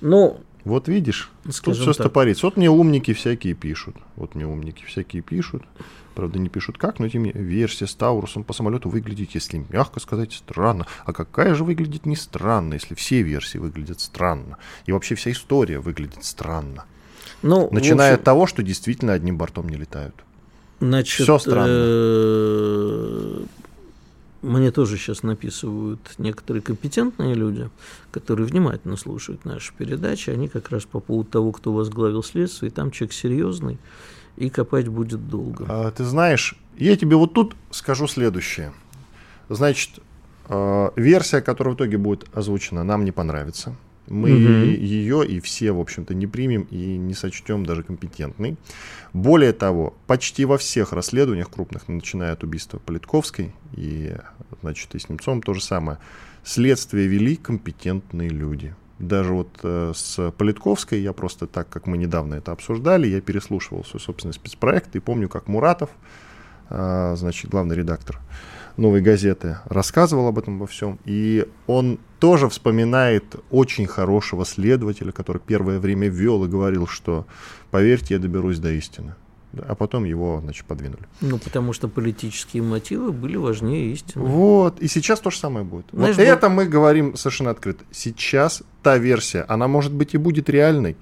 Ну, 0.00 0.40
вот 0.64 0.88
видишь, 0.88 1.30
Скажем 1.50 1.74
тут 1.74 1.82
все 1.82 1.92
стопорится. 1.92 2.46
Вот 2.46 2.56
мне 2.56 2.70
умники 2.70 3.12
всякие 3.12 3.54
пишут. 3.54 3.96
Вот 4.16 4.34
мне 4.34 4.46
умники 4.46 4.84
всякие 4.84 5.22
пишут. 5.22 5.64
Правда, 6.14 6.38
не 6.38 6.48
пишут 6.48 6.78
как, 6.78 6.98
но 6.98 7.08
тем 7.08 7.24
не 7.24 7.32
версия 7.32 7.86
с 7.86 7.94
Таурусом 7.94 8.44
по 8.44 8.52
самолету 8.52 8.90
выглядит, 8.90 9.30
если 9.32 9.64
мягко 9.70 9.98
сказать, 9.98 10.32
странно. 10.32 10.86
А 11.04 11.12
какая 11.12 11.54
же 11.54 11.64
выглядит 11.64 12.06
не 12.06 12.16
странно, 12.16 12.74
если 12.74 12.94
все 12.94 13.22
версии 13.22 13.58
выглядят 13.58 14.00
странно? 14.00 14.58
И 14.84 14.92
вообще 14.92 15.14
вся 15.14 15.32
история 15.32 15.78
выглядит 15.78 16.24
странно. 16.24 16.84
Ну, 17.40 17.68
Начиная 17.72 18.12
общем... 18.12 18.20
от 18.20 18.24
того, 18.24 18.46
что 18.46 18.62
действительно 18.62 19.14
одним 19.14 19.38
бортом 19.38 19.68
не 19.68 19.76
летают. 19.76 20.14
Значит, 20.80 21.22
Все 21.22 21.38
странно. 21.38 23.46
Мне 24.42 24.72
тоже 24.72 24.96
сейчас 24.96 25.22
написывают 25.22 26.00
некоторые 26.18 26.62
компетентные 26.62 27.34
люди, 27.34 27.70
которые 28.10 28.44
внимательно 28.46 28.96
слушают 28.96 29.44
наши 29.44 29.72
передачи. 29.72 30.30
Они 30.30 30.48
как 30.48 30.70
раз 30.70 30.84
по 30.84 30.98
поводу 30.98 31.30
того, 31.30 31.52
кто 31.52 31.72
возглавил 31.72 32.24
следствие, 32.24 32.70
и 32.70 32.74
там 32.74 32.90
человек 32.90 33.12
серьезный, 33.12 33.78
и 34.36 34.50
копать 34.50 34.88
будет 34.88 35.28
долго. 35.28 35.66
А, 35.68 35.92
ты 35.92 36.04
знаешь, 36.04 36.56
я 36.76 36.96
тебе 36.96 37.14
вот 37.14 37.34
тут 37.34 37.54
скажу 37.70 38.08
следующее. 38.08 38.72
Значит, 39.48 40.00
э, 40.48 40.90
версия, 40.96 41.40
которая 41.40 41.74
в 41.74 41.76
итоге 41.76 41.96
будет 41.96 42.26
озвучена, 42.34 42.82
нам 42.82 43.04
не 43.04 43.12
понравится. 43.12 43.76
Мы 44.08 44.32
угу. 44.32 44.64
ее 44.64 45.26
и 45.26 45.40
все, 45.40 45.72
в 45.72 45.80
общем-то, 45.80 46.14
не 46.14 46.26
примем 46.26 46.62
и 46.70 46.96
не 46.96 47.14
сочтем 47.14 47.64
даже 47.64 47.82
компетентной. 47.82 48.56
Более 49.12 49.52
того, 49.52 49.94
почти 50.06 50.44
во 50.44 50.58
всех 50.58 50.92
расследованиях 50.92 51.50
крупных, 51.50 51.88
начиная 51.88 52.32
от 52.32 52.42
убийства 52.42 52.78
Политковской 52.78 53.52
и, 53.76 54.14
значит, 54.60 54.94
и 54.94 54.98
с 54.98 55.08
Немцовым 55.08 55.42
то 55.42 55.54
же 55.54 55.62
самое, 55.62 55.98
следствие 56.44 57.06
вели 57.06 57.36
компетентные 57.36 58.28
люди. 58.28 58.74
Даже 58.98 59.32
вот 59.32 59.48
э, 59.62 59.92
с 59.94 60.30
Политковской 60.32 61.00
я 61.00 61.12
просто 61.12 61.46
так, 61.46 61.68
как 61.68 61.86
мы 61.86 61.96
недавно 61.98 62.34
это 62.34 62.52
обсуждали, 62.52 63.08
я 63.08 63.20
переслушивал 63.20 63.84
свой 63.84 64.00
собственный 64.00 64.34
спецпроект 64.34 64.94
и 64.94 65.00
помню, 65.00 65.28
как 65.28 65.48
Муратов, 65.48 65.90
э, 66.70 67.14
значит, 67.16 67.50
главный 67.50 67.76
редактор, 67.76 68.20
«Новой 68.76 69.00
газеты» 69.00 69.58
рассказывал 69.66 70.28
об 70.28 70.38
этом 70.38 70.58
во 70.58 70.66
всем. 70.66 70.98
И 71.04 71.46
он 71.66 71.98
тоже 72.18 72.48
вспоминает 72.48 73.36
очень 73.50 73.86
хорошего 73.86 74.44
следователя, 74.44 75.12
который 75.12 75.40
первое 75.44 75.78
время 75.78 76.08
вел 76.08 76.44
и 76.44 76.48
говорил, 76.48 76.86
что 76.86 77.26
«поверьте, 77.70 78.14
я 78.14 78.20
доберусь 78.20 78.58
до 78.58 78.70
истины». 78.72 79.14
А 79.58 79.74
потом 79.74 80.04
его, 80.04 80.40
значит, 80.40 80.64
подвинули. 80.64 81.02
Ну, 81.20 81.38
потому 81.38 81.74
что 81.74 81.86
политические 81.88 82.62
мотивы 82.62 83.12
были 83.12 83.36
важнее 83.36 83.92
истины. 83.92 84.24
Вот, 84.24 84.80
и 84.80 84.88
сейчас 84.88 85.20
то 85.20 85.30
же 85.30 85.36
самое 85.36 85.64
будет. 85.64 85.86
Знаешь, 85.92 86.16
вот 86.16 86.22
это 86.22 86.48
мы 86.48 86.64
говорим 86.64 87.16
совершенно 87.16 87.50
открыто. 87.50 87.84
Сейчас 87.90 88.62
та 88.82 88.96
версия, 88.96 89.44
она, 89.48 89.68
может 89.68 89.92
быть, 89.92 90.14
и 90.14 90.16
будет 90.16 90.48
реальной, 90.48 90.96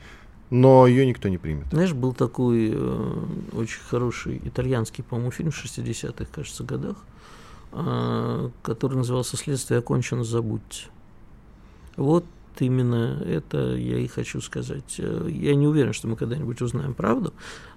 но 0.51 0.89
ее 0.89 1.07
никто 1.07 1.29
не 1.29 1.39
примет. 1.39 1.67
Знаешь, 1.71 1.93
был 1.93 2.13
такой 2.13 2.71
э, 2.73 3.25
очень 3.53 3.81
хороший 3.89 4.41
итальянский, 4.45 5.05
по-моему, 5.05 5.31
фильм 5.31 5.53
в 5.53 5.65
60-х, 5.65 6.27
кажется, 6.33 6.65
годах, 6.65 6.97
который 7.71 8.97
назывался 8.97 9.37
«Следствие 9.37 9.79
окончено, 9.79 10.25
забудьте». 10.25 10.87
Вот 11.97 12.25
именно 12.59 13.23
это 13.27 13.75
я 13.77 13.99
и 13.99 14.07
хочу 14.07 14.41
сказать. 14.41 14.99
Я 14.99 15.55
не 15.55 15.67
уверен, 15.67 15.93
что 15.93 16.09
мы 16.09 16.17
когда-нибудь 16.17 16.61
узнаем 16.61 16.95
правду, 16.95 17.33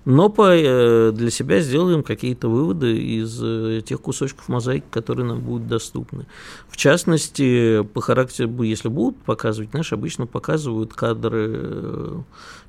но 0.05 0.29
по, 0.29 0.53
э, 0.53 1.11
для 1.11 1.29
себя 1.29 1.61
сделаем 1.61 2.03
какие-то 2.03 2.49
выводы 2.49 2.97
из 2.97 3.39
э, 3.41 3.81
тех 3.85 4.01
кусочков 4.01 4.49
мозаики, 4.49 4.85
которые 4.89 5.25
нам 5.25 5.39
будут 5.39 5.67
доступны. 5.67 6.25
В 6.67 6.77
частности, 6.77 7.83
по 7.83 8.01
характеру, 8.01 8.63
если 8.63 8.89
будут 8.89 9.17
показывать, 9.23 9.71
знаешь, 9.71 9.93
обычно 9.93 10.25
показывают 10.25 10.93
кадры 10.93 11.47
э, 11.53 12.21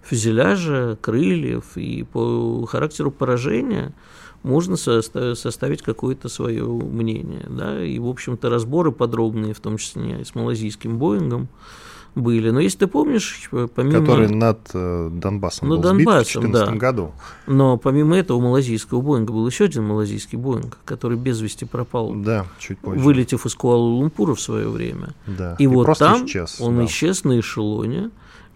фюзеляжа, 0.03 0.97
крыльев, 1.01 1.77
и 1.77 2.05
по 2.05 2.65
характеру 2.67 3.11
поражения– 3.11 3.93
можно 4.45 4.77
составить 4.77 5.83
какое-то 5.83 6.29
свое 6.29 6.65
мнение. 6.65 7.47
Да? 7.49 7.83
И, 7.83 7.99
в 7.99 8.07
общем-то, 8.07 8.51
разборы 8.51 8.93
подробные, 8.93 9.55
в 9.55 9.61
том 9.61 9.79
числе 9.79 10.25
с 10.25 10.35
малазийским 10.35 10.99
Боингом, 10.99 11.49
были. 12.15 12.51
Но 12.51 12.61
если 12.61 12.81
ты 12.81 12.87
помнишь, 12.87 13.51
помимо... 13.75 14.01
Который 14.01 14.29
над 14.29 14.61
э, 14.73 15.11
Донбассом 15.13 15.69
над 15.69 15.79
был 15.79 15.83
Донбассом, 15.83 16.43
сбит 16.43 16.51
в 16.51 16.53
2014 16.53 16.67
да. 16.67 16.77
году. 16.77 17.13
Но 17.47 17.77
помимо 17.77 18.17
этого 18.17 18.41
малазийского 18.41 19.01
Боинга 19.01 19.33
был 19.33 19.47
еще 19.47 19.65
один 19.65 19.85
малазийский 19.85 20.39
Боинг, 20.39 20.79
который 20.85 21.19
без 21.19 21.41
вести 21.41 21.65
пропал, 21.65 22.13
да, 22.15 22.47
чуть 22.59 22.79
позже. 22.79 23.01
вылетев 23.01 23.47
из 23.47 23.57
Куала-Лумпура 23.57 24.35
в 24.35 24.41
свое 24.41 24.69
время. 24.69 25.15
Да. 25.27 25.57
И, 25.59 25.65
и 25.65 25.67
вот 25.67 25.99
там 25.99 26.27
исчез, 26.27 26.61
он 26.61 26.77
да. 26.77 26.85
исчез 26.85 27.25
на 27.25 27.41
эшелоне. 27.41 28.11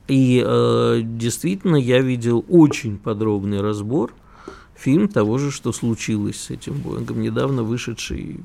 И 0.06 0.42
э, 0.46 1.00
действительно 1.02 1.76
я 1.76 2.00
видел 2.00 2.44
очень 2.48 2.96
подробный 2.96 3.60
разбор 3.60 4.12
фильм 4.78 5.08
того 5.08 5.38
же, 5.38 5.50
что 5.50 5.72
случилось 5.72 6.40
с 6.40 6.50
этим 6.50 6.74
Боингом, 6.74 7.20
недавно 7.20 7.62
вышедший 7.62 8.40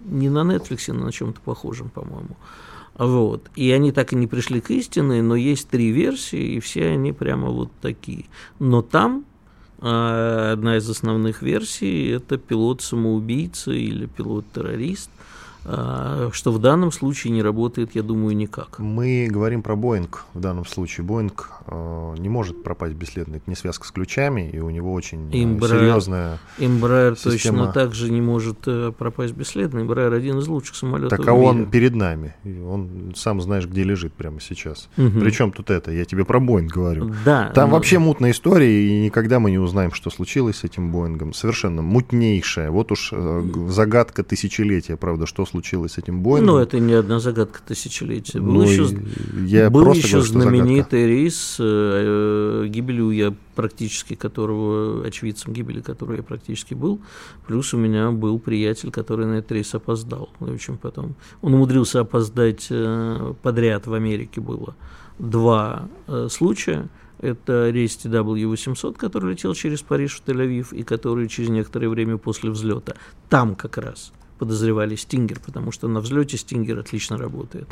не 0.00 0.30
на 0.30 0.38
Netflix, 0.38 0.90
а 0.90 0.94
на 0.94 1.12
чем-то 1.12 1.40
похожем, 1.40 1.90
по-моему. 1.90 2.36
Вот. 2.96 3.50
И 3.56 3.70
они 3.72 3.92
так 3.92 4.12
и 4.12 4.16
не 4.16 4.26
пришли 4.26 4.60
к 4.60 4.70
истине, 4.70 5.22
но 5.22 5.36
есть 5.36 5.68
три 5.68 5.90
версии, 5.90 6.54
и 6.54 6.60
все 6.60 6.88
они 6.88 7.12
прямо 7.12 7.48
вот 7.50 7.70
такие. 7.82 8.24
Но 8.58 8.80
там 8.80 9.24
а, 9.80 10.52
одна 10.52 10.78
из 10.78 10.88
основных 10.88 11.42
версий– 11.42 12.08
это 12.08 12.38
пилот-самоубийца 12.38 13.72
или 13.72 14.06
пилот-террорист, 14.06 15.10
а, 15.66 16.30
что 16.32 16.52
в 16.52 16.58
данном 16.58 16.90
случае 16.90 17.32
не 17.32 17.42
работает, 17.42 17.94
я 17.94 18.02
думаю, 18.02 18.34
никак. 18.34 18.78
Мы 18.78 19.28
говорим 19.30 19.62
про 19.62 19.76
Боинг 19.76 20.24
в 20.32 20.40
данном 20.40 20.64
случае. 20.64 21.04
Боинг 21.04 21.55
не 21.70 22.28
может 22.28 22.62
пропасть 22.62 22.94
бесследно. 22.94 23.36
Это 23.36 23.44
не 23.48 23.56
связка 23.56 23.86
с 23.86 23.90
ключами, 23.90 24.50
и 24.52 24.58
у 24.60 24.70
него 24.70 24.92
очень 24.92 25.30
Embraer, 25.30 25.68
серьезная 25.68 26.38
система. 26.58 27.20
точно 27.30 27.72
так 27.72 27.94
же 27.94 28.10
не 28.10 28.20
может 28.20 28.58
э, 28.66 28.92
пропасть 28.96 29.34
бесследно. 29.34 29.80
Embraer 29.80 30.14
один 30.14 30.38
из 30.38 30.46
лучших 30.46 30.76
самолетов 30.76 31.18
Так, 31.18 31.26
а 31.26 31.34
он 31.34 31.66
перед 31.66 31.94
нами. 31.94 32.34
Он 32.44 33.12
сам 33.16 33.40
знаешь, 33.40 33.66
где 33.66 33.82
лежит 33.82 34.12
прямо 34.12 34.40
сейчас. 34.40 34.88
Угу. 34.96 35.20
Причем 35.20 35.52
тут 35.52 35.70
это? 35.70 35.90
Я 35.90 36.04
тебе 36.04 36.24
про 36.24 36.38
Боинг 36.38 36.72
говорю. 36.72 37.12
Да. 37.24 37.50
Там 37.54 37.70
но... 37.70 37.76
вообще 37.76 37.98
мутная 37.98 38.30
история, 38.30 38.86
и 38.86 39.00
никогда 39.00 39.40
мы 39.40 39.50
не 39.50 39.58
узнаем, 39.58 39.92
что 39.92 40.10
случилось 40.10 40.58
с 40.58 40.64
этим 40.64 40.92
Боингом. 40.92 41.32
Совершенно 41.32 41.82
мутнейшая. 41.82 42.70
Вот 42.70 42.92
уж 42.92 43.10
э, 43.12 43.42
загадка 43.68 44.22
тысячелетия, 44.22 44.96
правда, 44.96 45.26
что 45.26 45.44
случилось 45.46 45.92
с 45.92 45.98
этим 45.98 46.20
Боингом. 46.20 46.54
Ну, 46.54 46.58
это 46.58 46.78
не 46.78 46.92
одна 46.92 47.18
загадка 47.18 47.60
тысячелетия. 47.66 48.40
Был 48.40 48.54
ну, 48.54 48.62
еще, 48.62 48.88
я 49.46 49.68
был 49.68 49.92
еще 49.92 50.18
говорю, 50.18 50.26
знаменитый 50.26 51.06
рейс 51.06 51.55
э, 51.58 52.64
э, 52.64 52.66
гибелью 52.68 53.10
я 53.10 53.34
практически 53.54 54.14
которого, 54.14 55.06
очевидцем 55.06 55.52
гибели 55.52 55.80
которого 55.80 56.16
я 56.16 56.22
практически 56.22 56.74
был. 56.74 57.00
Плюс 57.46 57.74
у 57.74 57.76
меня 57.76 58.10
был 58.10 58.38
приятель, 58.38 58.90
который 58.90 59.26
на 59.26 59.34
этот 59.34 59.52
рейс 59.52 59.74
опоздал. 59.74 60.30
В 60.40 60.52
общем, 60.52 60.78
потом 60.78 61.14
он 61.42 61.54
умудрился 61.54 62.00
опоздать 62.00 62.66
э, 62.70 63.34
подряд 63.42 63.86
в 63.86 63.94
Америке 63.94 64.40
было 64.40 64.74
два 65.18 65.88
э, 66.06 66.28
случая. 66.30 66.88
Это 67.18 67.70
рейс 67.70 67.96
TW-800, 67.96 68.96
который 68.96 69.32
летел 69.32 69.54
через 69.54 69.80
Париж 69.80 70.20
в 70.20 70.28
Тель-Авив 70.28 70.74
и 70.74 70.82
который 70.82 71.28
через 71.28 71.48
некоторое 71.48 71.88
время 71.88 72.18
после 72.18 72.50
взлета 72.50 72.94
там 73.30 73.54
как 73.54 73.78
раз 73.78 74.12
подозревали 74.38 74.96
Стингер, 74.96 75.40
потому 75.44 75.72
что 75.72 75.88
на 75.88 76.00
взлете 76.00 76.36
Стингер 76.36 76.78
отлично 76.78 77.16
работает. 77.16 77.68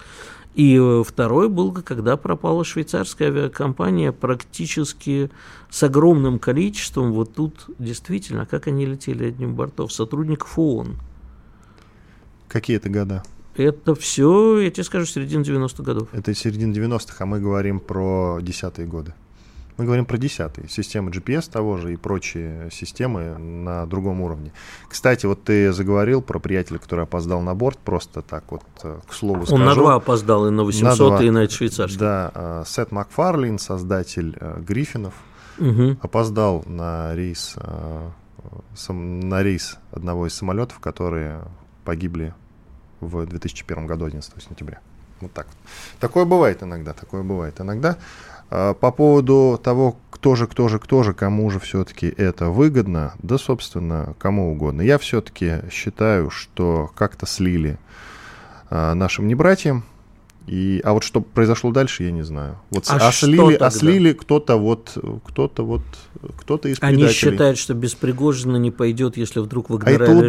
И 0.54 0.76
э, 0.76 1.02
второй 1.06 1.48
был, 1.48 1.72
когда 1.72 2.16
пропала 2.16 2.64
швейцарская 2.64 3.28
авиакомпания 3.28 4.12
практически 4.12 5.30
с 5.70 5.82
огромным 5.82 6.38
количеством, 6.38 7.12
вот 7.12 7.34
тут 7.34 7.66
действительно, 7.78 8.46
как 8.46 8.68
они 8.68 8.86
летели 8.86 9.26
одним 9.26 9.54
бортов, 9.54 9.92
сотрудников 9.92 10.58
ООН. 10.58 10.96
Какие 12.48 12.76
это 12.76 12.88
года? 12.88 13.24
Это 13.56 13.94
все, 13.94 14.58
я 14.60 14.70
тебе 14.70 14.84
скажу, 14.84 15.06
середина 15.06 15.42
90-х 15.42 15.82
годов. 15.82 16.08
Это 16.12 16.34
середина 16.34 16.72
90-х, 16.72 17.16
а 17.18 17.26
мы 17.26 17.40
говорим 17.40 17.80
про 17.80 18.38
десятые 18.40 18.86
годы. 18.86 19.14
Мы 19.76 19.86
говорим 19.86 20.06
про 20.06 20.18
десятый. 20.18 20.68
Системы 20.68 21.10
GPS 21.10 21.50
того 21.50 21.78
же 21.78 21.92
и 21.92 21.96
прочие 21.96 22.70
системы 22.70 23.36
на 23.36 23.86
другом 23.86 24.20
уровне. 24.20 24.52
Кстати, 24.88 25.26
вот 25.26 25.42
ты 25.42 25.72
заговорил 25.72 26.22
про 26.22 26.38
приятеля, 26.38 26.78
который 26.78 27.04
опоздал 27.04 27.40
на 27.40 27.54
борт, 27.56 27.78
просто 27.78 28.22
так 28.22 28.44
вот, 28.52 28.62
э, 28.84 29.00
к 29.08 29.12
слову 29.12 29.40
Он 29.40 29.46
скажу. 29.46 29.60
Он 29.60 29.66
на 29.66 29.74
два 29.74 29.94
опоздал, 29.96 30.46
и 30.46 30.50
на 30.50 30.62
800, 30.62 31.20
на 31.20 31.24
и 31.24 31.30
на 31.30 31.48
швейцарский. 31.48 31.98
Да, 31.98 32.30
э, 32.34 32.62
Сет 32.66 32.92
Макфарлин, 32.92 33.58
создатель 33.58 34.36
э, 34.38 34.60
Гриффинов, 34.60 35.14
угу. 35.58 35.96
опоздал 36.00 36.62
на 36.66 37.14
рейс, 37.16 37.56
на 38.88 39.42
рейс 39.42 39.78
одного 39.90 40.28
из 40.28 40.34
самолетов, 40.34 40.78
которые 40.78 41.42
погибли 41.84 42.32
в 43.00 43.26
2001 43.26 43.86
году, 43.86 44.04
11 44.04 44.32
сентября. 44.40 44.80
Вот 45.20 45.32
так. 45.32 45.46
Такое 46.00 46.24
бывает 46.24 46.62
иногда, 46.62 46.92
такое 46.92 47.22
бывает 47.22 47.60
иногда. 47.60 47.96
А, 48.50 48.74
по 48.74 48.90
поводу 48.90 49.60
того, 49.62 49.96
кто 50.10 50.36
же, 50.36 50.46
кто 50.46 50.68
же, 50.68 50.78
кто 50.78 51.02
же, 51.02 51.12
кому 51.12 51.50
же 51.50 51.60
все-таки 51.60 52.06
это 52.06 52.50
выгодно, 52.50 53.14
да, 53.22 53.38
собственно, 53.38 54.14
кому 54.18 54.52
угодно. 54.52 54.82
Я 54.82 54.98
все-таки 54.98 55.60
считаю, 55.70 56.30
что 56.30 56.90
как-то 56.94 57.26
слили 57.26 57.78
а, 58.70 58.94
нашим 58.94 59.28
небратьям, 59.28 59.84
и, 60.46 60.82
а 60.84 60.92
вот 60.92 61.04
что 61.04 61.22
произошло 61.22 61.72
дальше, 61.72 62.04
я 62.04 62.10
не 62.10 62.22
знаю. 62.22 62.58
Вот 62.70 62.84
а 62.88 63.08
ослили, 63.08 63.54
ослили 63.54 64.12
кто-то 64.12 64.56
вот, 64.56 64.96
кто-то 65.24 65.64
вот, 65.64 65.82
кто-то 66.38 66.68
из 66.68 66.76
Они 66.80 67.08
считают, 67.08 67.56
что 67.56 67.72
без 67.72 67.94
Пригожина 67.94 68.58
не 68.58 68.70
пойдет, 68.70 69.16
если 69.16 69.40
вдруг 69.40 69.70
в 69.70 69.82
А 69.82 69.90
это 69.90 70.10
удар, 70.10 70.24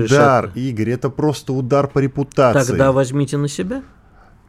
решат... 0.45 0.57
Игорь, 0.57 0.91
это 0.91 1.09
просто 1.09 1.51
удар 1.51 1.87
по 1.87 1.99
репутации. 1.99 2.69
Тогда 2.69 2.93
возьмите 2.93 3.35
на 3.35 3.49
себя. 3.49 3.83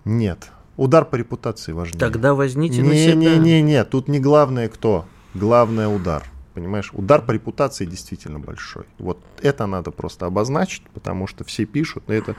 Нет, 0.05 0.51
Удар 0.77 1.05
по 1.05 1.17
репутации 1.17 1.73
важнее. 1.73 1.99
Тогда 1.99 2.35
возьмите 2.35 2.83
не, 2.83 2.89
на 2.89 2.95
себя. 2.95 3.15
Не-не-не, 3.15 3.85
тут 3.85 4.09
не 4.09 4.21
главное 4.21 4.69
кто. 4.69 5.07
Главное 5.35 5.89
удар. 5.89 6.25
Понимаешь, 6.55 6.91
удар 6.95 7.21
по 7.21 7.33
репутации 7.33 7.85
действительно 7.85 8.39
большой. 8.39 8.85
Вот 8.99 9.19
это 9.43 9.67
надо 9.67 9.91
просто 9.91 10.25
обозначить, 10.25 10.83
потому 10.95 11.27
что 11.27 11.45
все 11.45 11.67
пишут, 11.67 12.05
это 12.09 12.35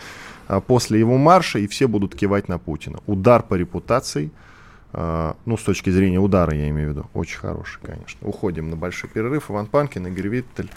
а, 0.48 0.60
после 0.60 0.98
его 0.98 1.18
марша, 1.18 1.60
и 1.60 1.68
все 1.68 1.88
будут 1.88 2.16
кивать 2.16 2.48
на 2.48 2.58
Путина. 2.58 3.00
Удар 3.06 3.44
по 3.44 3.54
репутации, 3.54 4.32
а, 4.92 5.36
ну, 5.46 5.56
с 5.56 5.62
точки 5.62 5.92
зрения 5.92 6.20
удара, 6.20 6.56
я 6.56 6.68
имею 6.70 6.90
в 6.90 6.92
виду, 6.94 7.06
очень 7.14 7.38
хороший, 7.38 7.80
конечно. 7.84 8.28
Уходим 8.28 8.72
на 8.72 8.76
большой 8.76 9.08
перерыв. 9.08 9.52
Иван 9.52 9.68
Панкин, 9.68 10.08
Игорь 10.08 10.30
Виттель. 10.30 10.72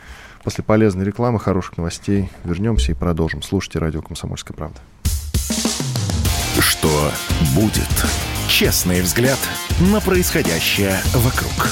После 0.45 0.63
полезной 0.63 1.07
рекламы, 1.07 1.39
хороших 1.39 1.79
новостей 1.79 2.31
вернемся 2.45 2.93
и 2.93 2.95
продолжим. 2.95 3.41
Слушайте 3.41 3.79
радио 3.79 4.03
«Комсомольская 4.03 4.55
правда». 4.55 4.81
Что 6.59 7.13
будет? 7.55 7.89
Честный 8.49 9.01
взгляд 9.03 9.39
на 9.81 10.01
происходящее 10.01 11.01
вокруг. 11.15 11.71